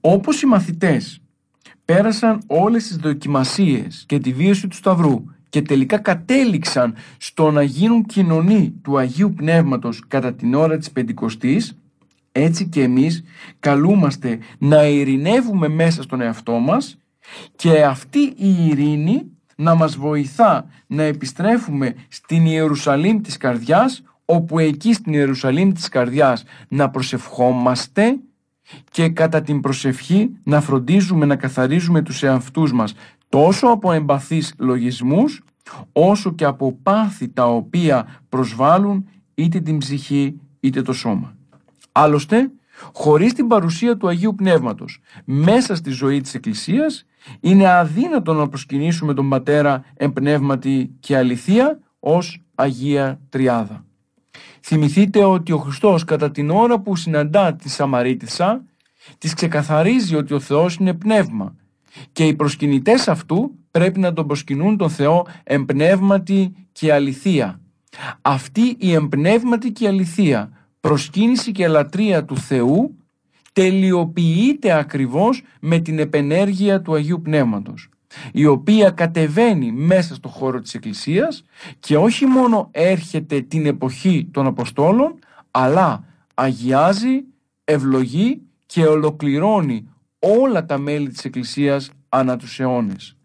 Όπως 0.00 0.42
οι 0.42 0.46
μαθητές 0.46 1.20
πέρασαν 1.84 2.42
όλες 2.46 2.86
τις 2.86 2.96
δοκιμασίες 2.96 4.04
και 4.06 4.18
τη 4.18 4.32
βίωση 4.32 4.68
του 4.68 4.76
Σταυρού 4.76 5.24
και 5.48 5.62
τελικά 5.62 5.98
κατέληξαν 5.98 6.94
στο 7.16 7.50
να 7.50 7.62
γίνουν 7.62 8.04
κοινωνοί 8.04 8.74
του 8.82 8.98
Αγίου 8.98 9.34
Πνεύματος 9.34 10.02
κατά 10.08 10.34
την 10.34 10.54
ώρα 10.54 10.78
της 10.78 10.90
Πεντηκοστής, 10.90 11.78
έτσι 12.32 12.68
και 12.68 12.82
εμείς 12.82 13.24
καλούμαστε 13.60 14.38
να 14.58 14.86
ειρηνεύουμε 14.86 15.68
μέσα 15.68 16.02
στον 16.02 16.20
εαυτό 16.20 16.52
μας 16.52 16.98
και 17.56 17.84
αυτή 17.84 18.18
η 18.36 18.66
ειρήνη 18.68 19.22
να 19.56 19.74
μας 19.74 19.96
βοηθά 19.96 20.66
να 20.86 21.02
επιστρέφουμε 21.02 21.94
στην 22.08 22.46
Ιερουσαλήμ 22.46 23.20
της 23.20 23.36
καρδιάς 23.36 24.02
όπου 24.24 24.58
εκεί 24.58 24.92
στην 24.92 25.12
Ιερουσαλήμ 25.12 25.72
της 25.72 25.88
καρδιάς 25.88 26.44
να 26.68 26.90
προσευχόμαστε 26.90 28.18
και 28.90 29.08
κατά 29.08 29.42
την 29.42 29.60
προσευχή 29.60 30.30
να 30.42 30.60
φροντίζουμε 30.60 31.26
να 31.26 31.36
καθαρίζουμε 31.36 32.02
τους 32.02 32.22
εαυτούς 32.22 32.72
μας 32.72 32.94
τόσο 33.28 33.66
από 33.66 33.92
εμπαθείς 33.92 34.54
λογισμούς 34.58 35.42
όσο 35.92 36.32
και 36.32 36.44
από 36.44 36.72
πάθη 36.82 37.28
τα 37.28 37.46
οποία 37.48 38.20
προσβάλλουν 38.28 39.08
είτε 39.34 39.60
την 39.60 39.78
ψυχή 39.78 40.40
είτε 40.60 40.82
το 40.82 40.92
σώμα. 40.92 41.36
Άλλωστε, 41.92 42.50
χωρίς 42.92 43.32
την 43.32 43.46
παρουσία 43.46 43.96
του 43.96 44.08
Αγίου 44.08 44.34
Πνεύματος 44.34 45.00
μέσα 45.24 45.74
στη 45.74 45.90
ζωή 45.90 46.20
της 46.20 46.34
Εκκλησίας 46.34 47.04
είναι 47.40 47.68
αδύνατο 47.68 48.32
να 48.32 48.48
προσκυνήσουμε 48.48 49.14
τον 49.14 49.28
Πατέρα 49.28 49.84
εμπνεύματι 49.94 50.90
και 51.00 51.16
αληθεία 51.16 51.78
ως 51.98 52.42
Αγία 52.54 53.20
Τριάδα. 53.28 53.84
Θυμηθείτε 54.60 55.24
ότι 55.24 55.52
ο 55.52 55.58
Χριστός 55.58 56.04
κατά 56.04 56.30
την 56.30 56.50
ώρα 56.50 56.80
που 56.80 56.96
συναντά 56.96 57.54
τη 57.54 57.68
Σαμαρίτισσα 57.68 58.64
της 59.18 59.34
ξεκαθαρίζει 59.34 60.16
ότι 60.16 60.34
ο 60.34 60.40
Θεός 60.40 60.74
είναι 60.74 60.94
πνεύμα 60.94 61.54
και 62.12 62.26
οι 62.26 62.34
προσκυνητές 62.34 63.08
αυτού 63.08 63.50
πρέπει 63.70 64.00
να 64.00 64.12
τον 64.12 64.26
προσκυνούν 64.26 64.76
τον 64.76 64.90
Θεό 64.90 65.26
εμπνεύματι 65.44 66.54
και 66.72 66.92
αληθεία. 66.92 67.60
Αυτή 68.22 68.76
η 68.78 68.92
εμπνεύματη 68.92 69.72
και 69.72 69.86
αληθεία 69.86 70.50
προσκύνηση 70.80 71.52
και 71.52 71.68
λατρεία 71.68 72.24
του 72.24 72.36
Θεού 72.36 72.97
τελειοποιείται 73.52 74.72
ακριβώς 74.72 75.42
με 75.60 75.78
την 75.78 75.98
επενέργεια 75.98 76.82
του 76.82 76.94
Αγίου 76.94 77.22
Πνεύματος 77.22 77.88
η 78.32 78.46
οποία 78.46 78.90
κατεβαίνει 78.90 79.72
μέσα 79.72 80.14
στο 80.14 80.28
χώρο 80.28 80.60
της 80.60 80.74
Εκκλησίας 80.74 81.44
και 81.80 81.96
όχι 81.96 82.26
μόνο 82.26 82.68
έρχεται 82.70 83.40
την 83.40 83.66
εποχή 83.66 84.28
των 84.32 84.46
Αποστόλων 84.46 85.18
αλλά 85.50 86.04
αγιάζει, 86.34 87.24
ευλογεί 87.64 88.40
και 88.66 88.86
ολοκληρώνει 88.86 89.88
όλα 90.18 90.66
τα 90.66 90.78
μέλη 90.78 91.08
της 91.08 91.24
Εκκλησίας 91.24 91.90
ανά 92.08 92.36
τους 92.36 92.60
αιώνες. 92.60 93.16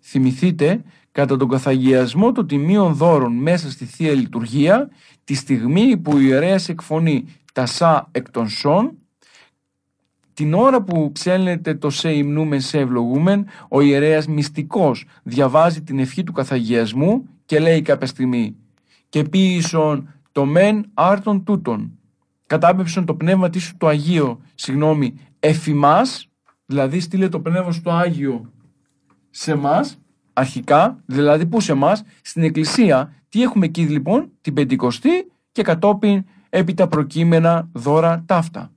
Θυμηθείτε 0.00 0.82
κατά 1.12 1.36
τον 1.36 1.48
καθαγιασμό 1.48 2.32
των 2.32 2.46
τιμίων 2.46 2.94
δώρων 2.94 3.32
μέσα 3.32 3.70
στη 3.70 3.84
Θεία 3.84 4.12
Λειτουργία 4.12 4.90
τη 5.24 5.34
στιγμή 5.34 5.96
που 5.96 6.12
ο 6.14 6.18
ιερέας 6.18 6.68
εκφωνεί 6.68 7.24
τα 7.52 7.66
σα 7.66 8.08
εκ 8.10 8.30
των 8.30 8.48
σών 8.48 8.92
την 10.40 10.54
ώρα 10.54 10.82
που 10.82 11.12
ψέλνεται 11.12 11.74
το 11.74 11.90
σε 11.90 12.12
υμνούμεν 12.12 12.60
σε 12.60 12.78
ευλογούμεν, 12.78 13.46
ο 13.68 13.80
ιερέας 13.80 14.26
μυστικός 14.26 15.04
διαβάζει 15.22 15.82
την 15.82 15.98
ευχή 15.98 16.22
του 16.22 16.32
καθαγιασμού 16.32 17.28
και 17.44 17.58
λέει 17.58 17.82
κάποια 17.82 18.06
στιγμή 18.06 18.56
«Και 19.08 19.22
ποιησον 19.22 20.14
το 20.32 20.44
μεν 20.44 20.90
άρτον 20.94 21.44
τούτον». 21.44 21.98
Κατάπεψον 22.46 23.04
το 23.04 23.14
πνεύμα 23.14 23.50
της 23.50 23.72
το 23.76 23.86
Αγίο, 23.86 24.40
συγγνώμη, 24.54 25.14
εφημάς, 25.40 26.28
δηλαδή 26.66 27.00
στείλε 27.00 27.28
το 27.28 27.40
πνεύμα 27.40 27.72
στο 27.72 27.90
Άγιο 27.90 28.52
σε 29.30 29.54
μας, 29.54 29.98
αρχικά, 30.32 31.02
δηλαδή 31.06 31.46
πού 31.46 31.60
σε 31.60 31.74
μας, 31.74 32.02
στην 32.22 32.42
Εκκλησία. 32.42 33.14
Τι 33.28 33.42
έχουμε 33.42 33.66
εκεί 33.66 33.82
λοιπόν, 33.82 34.30
την 34.40 34.54
Πεντηκοστή 34.54 35.32
και 35.52 35.62
κατόπιν 35.62 36.24
επί 36.48 36.74
τα 36.74 36.88
προκείμενα 36.88 37.68
δώρα 37.72 38.22
ταύτα. 38.26 38.70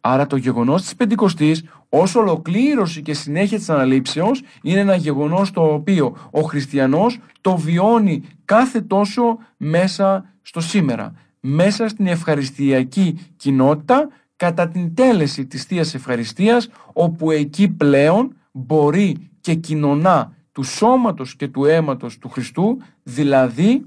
Άρα 0.00 0.26
το 0.26 0.36
γεγονός 0.36 0.82
της 0.82 0.94
Πεντηκοστής 0.94 1.64
ως 1.88 2.14
ολοκλήρωση 2.14 3.02
και 3.02 3.14
συνέχεια 3.14 3.58
της 3.58 3.70
αναλήψεως 3.70 4.42
είναι 4.62 4.80
ένα 4.80 4.94
γεγονός 4.94 5.50
το 5.50 5.62
οποίο 5.62 6.16
ο 6.30 6.40
χριστιανός 6.40 7.18
το 7.40 7.56
βιώνει 7.56 8.22
κάθε 8.44 8.80
τόσο 8.80 9.38
μέσα 9.56 10.34
στο 10.42 10.60
σήμερα. 10.60 11.14
Μέσα 11.40 11.88
στην 11.88 12.06
ευχαριστιακή 12.06 13.18
κοινότητα 13.36 14.08
κατά 14.36 14.68
την 14.68 14.94
τέλεση 14.94 15.46
της 15.46 15.64
Θείας 15.64 15.94
Ευχαριστίας 15.94 16.68
όπου 16.92 17.30
εκεί 17.30 17.68
πλέον 17.68 18.36
μπορεί 18.52 19.30
και 19.40 19.54
κοινωνά 19.54 20.32
του 20.52 20.62
σώματος 20.62 21.36
και 21.36 21.48
του 21.48 21.64
αίματος 21.64 22.18
του 22.18 22.28
Χριστού 22.28 22.78
δηλαδή 23.02 23.84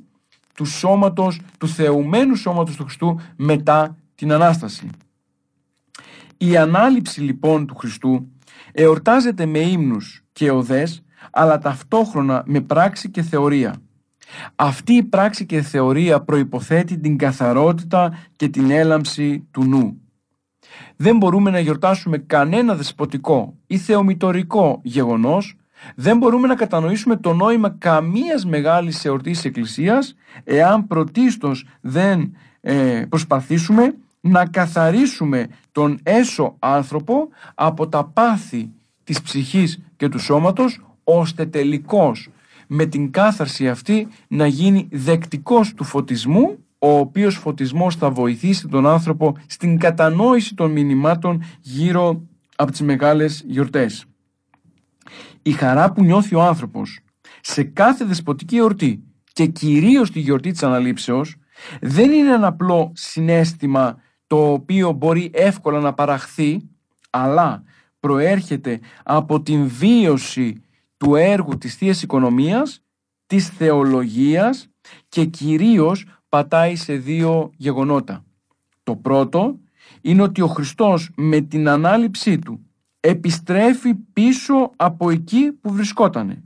του 0.56 0.66
σώματος, 0.66 1.40
του 1.58 1.68
θεουμένου 1.68 2.36
σώματος 2.36 2.76
του 2.76 2.84
Χριστού 2.84 3.20
μετά 3.36 3.98
την 4.16 4.32
Ανάσταση. 4.32 4.90
Η 6.46 6.58
ανάληψη 6.58 7.22
λοιπόν 7.22 7.66
του 7.68 7.76
Χριστού 7.76 8.28
εορτάζεται 8.72 9.46
με 9.46 9.60
ύμνους 9.60 10.24
και 10.34 10.52
οδές, 10.52 11.04
αλλά 11.32 11.58
ταυτόχρονα 11.58 12.44
με 12.46 12.62
πράξη 12.62 13.10
και 13.10 13.22
θεωρία. 13.22 13.76
Αυτή 14.56 14.94
η 14.94 15.04
πράξη 15.04 15.46
και 15.46 15.62
θεωρία 15.62 16.22
προϋποθέτει 16.22 16.98
την 16.98 17.18
καθαρότητα 17.18 18.18
και 18.36 18.48
την 18.48 18.72
έλαμψη 18.72 19.48
του 19.52 19.64
νου. 19.64 20.02
Δεν 20.96 21.18
μπορούμε 21.18 21.50
να 21.50 21.60
γιορτάσουμε 21.60 22.18
κανένα 22.18 22.76
δεσποτικό 22.76 23.58
ή 23.68 23.78
θεομητορικό 23.78 24.80
γεγονός, 24.84 25.56
δεν 25.96 26.18
μπορούμε 26.18 26.48
να 26.48 26.56
κατανοήσουμε 26.56 27.16
το 27.16 27.34
νόημα 27.34 27.76
καμίας 27.78 28.46
μεγάλης 28.46 29.06
εορτής 29.06 29.46
εκκλησίας 29.46 30.16
εάν 30.44 30.88
πρωτίστως 30.88 31.66
δεν 31.82 32.36
ε, 32.62 33.06
προσπαθήσουμε 33.10 33.96
να 34.26 34.46
καθαρίσουμε 34.46 35.48
τον 35.74 36.00
έσω 36.04 36.56
άνθρωπο 36.60 37.28
από 37.56 37.88
τα 37.88 38.06
πάθη 38.06 38.72
της 39.04 39.22
ψυχής 39.22 39.82
και 39.96 40.10
του 40.10 40.20
σώματος 40.20 40.86
ώστε 41.04 41.46
τελικώς 41.46 42.30
με 42.68 42.86
την 42.86 43.12
κάθαρση 43.12 43.70
αυτή 43.70 44.08
να 44.28 44.48
γίνει 44.48 44.88
δεκτικός 44.92 45.74
του 45.74 45.84
φωτισμού 45.84 46.58
ο 46.80 46.98
οποίος 46.98 47.36
φωτισμός 47.36 47.96
θα 47.96 48.10
βοηθήσει 48.10 48.68
τον 48.68 48.88
άνθρωπο 48.88 49.38
στην 49.48 49.78
κατανόηση 49.78 50.56
των 50.56 50.72
μηνυμάτων 50.72 51.44
γύρω 51.62 52.22
από 52.56 52.72
τις 52.72 52.82
μεγάλες 52.82 53.44
γιορτές. 53.48 54.06
Η 55.42 55.52
χαρά 55.52 55.92
που 55.92 56.04
νιώθει 56.04 56.36
ο 56.36 56.42
άνθρωπος 56.42 57.00
σε 57.42 57.64
κάθε 57.64 58.06
δεσποτική 58.06 58.58
εορτή 58.58 59.04
και 59.34 59.46
κυρίως 59.46 60.12
τη 60.12 60.20
γιορτή 60.20 60.52
της 60.52 60.64
Αναλήψεως 60.64 61.36
δεν 61.82 62.12
είναι 62.12 62.34
ένα 62.34 62.48
απλό 62.48 62.92
συνέστημα 62.96 63.98
το 64.34 64.52
οποίο 64.52 64.92
μπορεί 64.92 65.32
εύκολα 65.34 65.80
να 65.80 65.94
παραχθεί, 65.94 66.70
αλλά 67.10 67.64
προέρχεται 68.00 68.80
από 69.04 69.42
την 69.42 69.68
βίωση 69.68 70.62
του 70.98 71.16
έργου 71.16 71.58
της 71.58 71.76
Θείας 71.76 72.02
Οικονομίας, 72.02 72.84
της 73.26 73.50
θεολογίας 73.50 74.70
και 75.10 75.26
κυρίως 75.26 76.06
πατάει 76.30 76.76
σε 76.76 76.94
δύο 76.94 77.52
γεγονότα. 77.58 78.26
Το 78.84 78.96
πρώτο 78.96 79.60
είναι 80.02 80.22
ότι 80.22 80.42
ο 80.42 80.48
Χριστός 80.48 81.10
με 81.16 81.42
την 81.42 81.70
ανάληψή 81.70 82.40
του 82.40 82.66
επιστρέφει 83.00 83.96
πίσω 83.96 84.72
από 84.76 85.10
εκεί 85.10 85.52
που 85.52 85.74
βρισκότανε. 85.74 86.44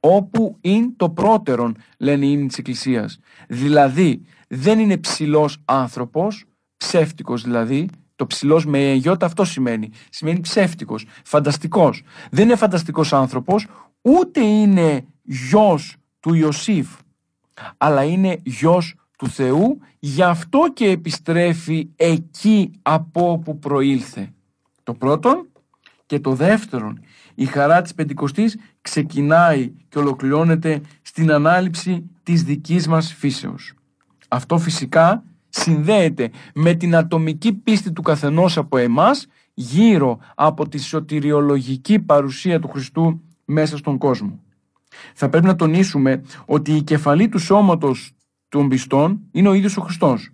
Όπου 0.00 0.56
είναι 0.60 0.92
το 0.96 1.10
πρώτερον, 1.10 1.76
λένε 1.98 2.26
οι 2.26 2.30
ύμνοι 2.32 2.46
της 2.46 2.58
Εκκλησίας. 2.58 3.18
Δηλαδή, 3.48 4.22
δεν 4.48 4.78
είναι 4.78 4.96
ψηλός 4.96 5.62
άνθρωπος, 5.64 6.47
ψεύτικος 6.78 7.42
δηλαδή, 7.42 7.88
Το 8.16 8.26
ψηλός 8.26 8.66
με 8.66 8.92
γιώτα 8.92 9.26
αυτό 9.26 9.44
σημαίνει. 9.44 9.90
Σημαίνει 10.10 10.40
ψεύτικος, 10.40 11.06
φανταστικός. 11.24 12.02
Δεν 12.30 12.44
είναι 12.44 12.56
φανταστικός 12.56 13.12
άνθρωπος, 13.12 13.66
ούτε 14.02 14.40
είναι 14.40 15.04
γιος 15.22 15.96
του 16.20 16.34
Ιωσήφ, 16.34 16.88
αλλά 17.76 18.02
είναι 18.02 18.40
γιος 18.44 18.94
του 19.18 19.28
Θεού, 19.28 19.78
γι' 19.98 20.22
αυτό 20.22 20.58
και 20.74 20.86
επιστρέφει 20.86 21.88
εκεί 21.96 22.70
από 22.82 23.30
όπου 23.30 23.58
προήλθε. 23.58 24.32
Το 24.82 24.94
πρώτον 24.94 25.48
και 26.06 26.20
το 26.20 26.34
δεύτερον, 26.34 27.00
η 27.34 27.44
χαρά 27.44 27.82
της 27.82 27.94
Πεντηκοστής 27.94 28.56
ξεκινάει 28.80 29.72
και 29.88 29.98
ολοκληρώνεται 29.98 30.80
στην 31.02 31.32
ανάληψη 31.32 32.10
της 32.22 32.42
δικής 32.42 32.88
μας 32.88 33.12
φύσεως. 33.12 33.74
Αυτό 34.28 34.58
φυσικά 34.58 35.22
συνδέεται 35.48 36.30
με 36.54 36.74
την 36.74 36.96
ατομική 36.96 37.52
πίστη 37.52 37.92
του 37.92 38.02
καθενός 38.02 38.56
από 38.56 38.76
εμάς 38.76 39.26
γύρω 39.54 40.18
από 40.34 40.68
τη 40.68 40.78
σωτηριολογική 40.78 41.98
παρουσία 41.98 42.60
του 42.60 42.68
Χριστού 42.68 43.20
μέσα 43.44 43.76
στον 43.76 43.98
κόσμο. 43.98 44.40
Θα 45.14 45.28
πρέπει 45.28 45.46
να 45.46 45.56
τονίσουμε 45.56 46.22
ότι 46.46 46.72
η 46.72 46.82
κεφαλή 46.82 47.28
του 47.28 47.38
σώματος 47.38 48.12
των 48.48 48.68
πιστών 48.68 49.20
είναι 49.30 49.48
ο 49.48 49.52
ίδιος 49.52 49.76
ο 49.76 49.80
Χριστός. 49.80 50.30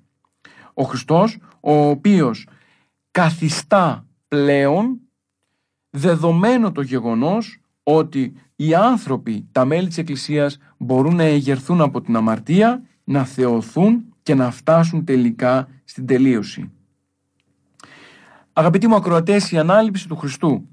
Ο 0.74 0.82
Χριστός 0.82 1.38
ο 1.60 1.88
οποίος 1.88 2.48
καθιστά 3.10 4.06
πλέον 4.28 5.00
δεδομένο 5.90 6.72
το 6.72 6.80
γεγονός 6.80 7.60
ότι 7.82 8.32
οι 8.56 8.74
άνθρωποι, 8.74 9.48
τα 9.52 9.64
μέλη 9.64 9.88
της 9.88 9.98
Εκκλησίας 9.98 10.58
μπορούν 10.76 11.16
να 11.16 11.22
εγερθούν 11.22 11.80
από 11.80 12.00
την 12.00 12.16
αμαρτία, 12.16 12.82
να 13.04 13.24
θεωθούν 13.24 14.13
και 14.24 14.34
να 14.34 14.50
φτάσουν 14.50 15.04
τελικά 15.04 15.68
στην 15.84 16.06
τελείωση. 16.06 16.70
Αγαπητοί 18.52 18.88
μου 18.88 18.94
ακροατές, 18.94 19.52
η 19.52 19.58
ανάληψη 19.58 20.08
του 20.08 20.16
Χριστού 20.16 20.68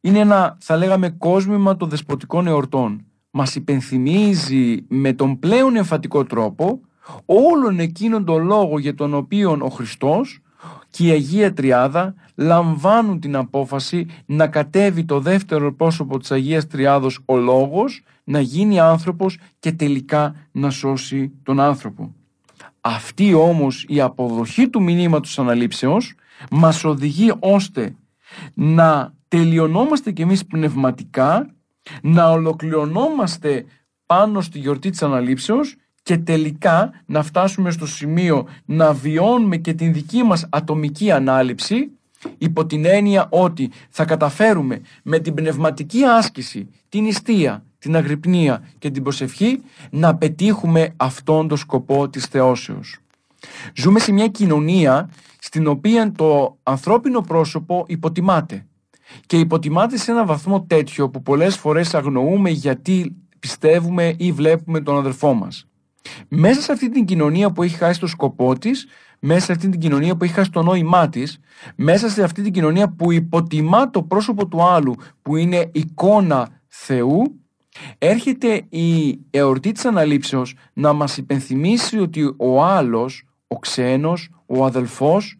είναι 0.00 0.18
ένα, 0.18 0.56
θα 0.60 0.76
λέγαμε, 0.76 1.10
κόσμημα 1.10 1.76
των 1.76 1.88
δεσποτικών 1.88 2.46
εορτών. 2.46 3.04
Μας 3.30 3.54
υπενθυμίζει 3.54 4.84
με 4.88 5.12
τον 5.12 5.38
πλέον 5.38 5.76
εμφατικό 5.76 6.24
τρόπο 6.24 6.80
όλον 7.24 7.78
εκείνον 7.78 8.24
τον 8.24 8.44
λόγο 8.44 8.78
για 8.78 8.94
τον 8.94 9.14
οποίο 9.14 9.58
ο 9.60 9.68
Χριστός 9.68 10.40
και 10.90 11.06
η 11.06 11.10
Αγία 11.10 11.52
Τριάδα 11.52 12.14
λαμβάνουν 12.34 13.20
την 13.20 13.36
απόφαση 13.36 14.06
να 14.26 14.46
κατέβει 14.46 15.04
το 15.04 15.20
δεύτερο 15.20 15.74
πρόσωπο 15.74 16.18
της 16.18 16.30
Αγίας 16.30 16.66
Τριάδος 16.66 17.20
ο 17.24 17.36
Λόγος, 17.36 18.02
να 18.24 18.40
γίνει 18.40 18.80
άνθρωπος 18.80 19.38
και 19.58 19.72
τελικά 19.72 20.34
να 20.52 20.70
σώσει 20.70 21.32
τον 21.42 21.60
άνθρωπο. 21.60 22.14
Αυτή 22.80 23.34
όμως 23.34 23.84
η 23.88 24.00
αποδοχή 24.00 24.68
του 24.68 24.82
μηνύματος 24.82 25.38
αναλήψεως 25.38 26.14
μας 26.50 26.84
οδηγεί 26.84 27.32
ώστε 27.38 27.94
να 28.54 29.14
τελειωνόμαστε 29.28 30.12
κι 30.12 30.22
εμείς 30.22 30.46
πνευματικά, 30.46 31.54
να 32.02 32.30
ολοκληρωνόμαστε 32.30 33.64
πάνω 34.06 34.40
στη 34.40 34.58
γιορτή 34.58 34.90
της 34.90 35.02
αναλήψεως 35.02 35.76
και 36.02 36.18
τελικά 36.18 37.02
να 37.06 37.22
φτάσουμε 37.22 37.70
στο 37.70 37.86
σημείο 37.86 38.46
να 38.64 38.92
βιώνουμε 38.92 39.56
και 39.56 39.74
την 39.74 39.92
δική 39.92 40.22
μας 40.22 40.46
ατομική 40.50 41.10
ανάληψη 41.10 41.90
υπό 42.38 42.66
την 42.66 42.84
έννοια 42.84 43.26
ότι 43.30 43.70
θα 43.88 44.04
καταφέρουμε 44.04 44.80
με 45.02 45.18
την 45.18 45.34
πνευματική 45.34 46.04
άσκηση, 46.04 46.68
την 46.88 47.04
ιστία, 47.04 47.64
την 47.80 47.96
αγρυπνία 47.96 48.68
και 48.78 48.90
την 48.90 49.02
προσευχή 49.02 49.62
να 49.90 50.16
πετύχουμε 50.16 50.94
αυτόν 50.96 51.48
τον 51.48 51.58
σκοπό 51.58 52.08
της 52.08 52.24
θεώσεως. 52.26 52.98
Ζούμε 53.74 53.98
σε 53.98 54.12
μια 54.12 54.28
κοινωνία 54.28 55.10
στην 55.38 55.66
οποία 55.66 56.12
το 56.12 56.58
ανθρώπινο 56.62 57.20
πρόσωπο 57.20 57.84
υποτιμάται 57.88 58.66
και 59.26 59.38
υποτιμάται 59.38 59.96
σε 59.96 60.10
ένα 60.10 60.24
βαθμό 60.24 60.62
τέτοιο 60.62 61.10
που 61.10 61.22
πολλές 61.22 61.56
φορές 61.56 61.94
αγνοούμε 61.94 62.50
γιατί 62.50 63.16
πιστεύουμε 63.38 64.14
ή 64.18 64.32
βλέπουμε 64.32 64.80
τον 64.80 64.96
αδερφό 64.96 65.34
μας. 65.34 65.64
Μέσα 66.28 66.60
σε 66.60 66.72
αυτή 66.72 66.90
την 66.90 67.04
κοινωνία 67.04 67.50
που 67.50 67.62
έχει 67.62 67.76
χάσει 67.76 68.00
το 68.00 68.06
σκοπό 68.06 68.58
της, 68.58 68.86
μέσα 69.18 69.44
σε 69.44 69.52
αυτή 69.52 69.68
την 69.68 69.80
κοινωνία 69.80 70.16
που 70.16 70.24
έχει 70.24 70.32
χάσει 70.32 70.50
το 70.50 70.62
νόημά 70.62 71.08
της, 71.08 71.38
μέσα 71.76 72.08
σε 72.08 72.22
αυτή 72.22 72.42
την 72.42 72.52
κοινωνία 72.52 72.88
που 72.88 73.12
υποτιμά 73.12 73.90
το 73.90 74.02
πρόσωπο 74.02 74.46
του 74.46 74.62
άλλου, 74.62 74.94
που 75.22 75.36
είναι 75.36 75.70
εικόνα 75.72 76.48
Θεού, 76.66 77.39
έρχεται 78.02 78.66
η 78.68 79.18
εορτή 79.30 79.72
της 79.72 79.84
αναλήψεως 79.84 80.54
να 80.72 80.92
μας 80.92 81.16
υπενθυμίσει 81.16 81.98
ότι 81.98 82.34
ο 82.36 82.64
άλλος, 82.64 83.24
ο 83.46 83.58
ξένος, 83.58 84.30
ο 84.46 84.64
αδελφός, 84.64 85.38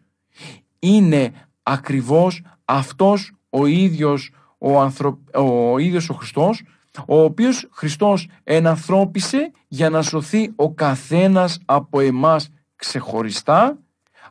είναι 0.79 1.31
ακριβώς 1.63 2.43
αυτός 2.65 3.33
ο 3.49 3.65
ίδιος 3.65 4.31
ο, 4.57 4.79
ανθρω... 4.79 5.19
ο, 5.33 5.77
ίδιος 5.77 6.09
ο 6.09 6.13
Χριστός 6.13 6.63
ο 7.07 7.21
οποίος 7.21 7.67
Χριστός 7.71 8.29
ενανθρώπισε 8.43 9.51
για 9.67 9.89
να 9.89 10.01
σωθεί 10.01 10.51
ο 10.55 10.73
καθένας 10.73 11.59
από 11.65 11.99
εμάς 11.99 12.49
ξεχωριστά 12.75 13.77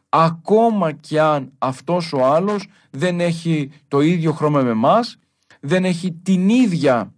ακόμα 0.08 0.92
κι 0.92 1.18
αν 1.18 1.52
αυτός 1.58 2.12
ο 2.12 2.24
άλλος 2.24 2.66
δεν 2.90 3.20
έχει 3.20 3.70
το 3.88 4.00
ίδιο 4.00 4.32
χρώμα 4.32 4.62
με 4.62 4.74
μας, 4.74 5.18
δεν 5.60 5.84
έχει 5.84 6.12
την 6.12 6.48
ίδια 6.48 7.12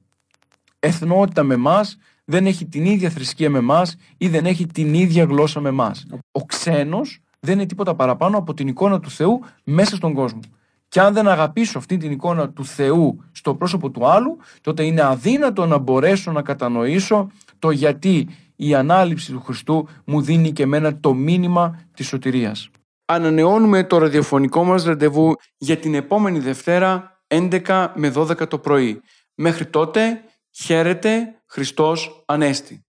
εθνότητα 0.82 1.42
με 1.42 1.56
μας, 1.56 1.96
δεν 2.24 2.46
έχει 2.46 2.66
την 2.66 2.84
ίδια 2.84 3.10
θρησκεία 3.10 3.50
με 3.50 3.60
μας 3.60 3.96
ή 4.16 4.28
δεν 4.28 4.46
έχει 4.46 4.66
την 4.66 4.94
ίδια 4.94 5.24
γλώσσα 5.24 5.60
με 5.60 5.70
μας. 5.70 6.06
Ο 6.30 6.44
ξένος 6.44 7.20
δεν 7.40 7.54
είναι 7.54 7.66
τίποτα 7.66 7.94
παραπάνω 7.94 8.38
από 8.38 8.54
την 8.54 8.68
εικόνα 8.68 9.00
του 9.00 9.10
Θεού 9.10 9.40
μέσα 9.64 9.96
στον 9.96 10.12
κόσμο. 10.12 10.40
Και 10.88 11.00
αν 11.00 11.14
δεν 11.14 11.28
αγαπήσω 11.28 11.78
αυτή 11.78 11.96
την 11.96 12.10
εικόνα 12.10 12.50
του 12.50 12.64
Θεού 12.64 13.22
στο 13.32 13.54
πρόσωπο 13.54 13.90
του 13.90 14.06
άλλου, 14.06 14.38
τότε 14.60 14.84
είναι 14.84 15.02
αδύνατο 15.02 15.66
να 15.66 15.78
μπορέσω 15.78 16.32
να 16.32 16.42
κατανοήσω 16.42 17.30
το 17.58 17.70
γιατί 17.70 18.28
η 18.56 18.74
ανάληψη 18.74 19.32
του 19.32 19.40
Χριστού 19.40 19.88
μου 20.04 20.20
δίνει 20.20 20.52
και 20.52 20.62
εμένα 20.62 20.98
το 20.98 21.14
μήνυμα 21.14 21.80
της 21.94 22.06
σωτηρίας. 22.06 22.70
Ανανεώνουμε 23.04 23.84
το 23.84 23.98
ραδιοφωνικό 23.98 24.64
μας 24.64 24.84
ραντεβού 24.84 25.34
για 25.58 25.76
την 25.76 25.94
επόμενη 25.94 26.38
Δευτέρα 26.38 27.22
11 27.26 27.92
με 27.94 28.12
12 28.14 28.48
το 28.48 28.58
πρωί. 28.58 29.00
Μέχρι 29.34 29.66
τότε, 29.66 30.22
χαίρετε, 30.52 31.34
Χριστός 31.46 32.22
Ανέστη. 32.26 32.84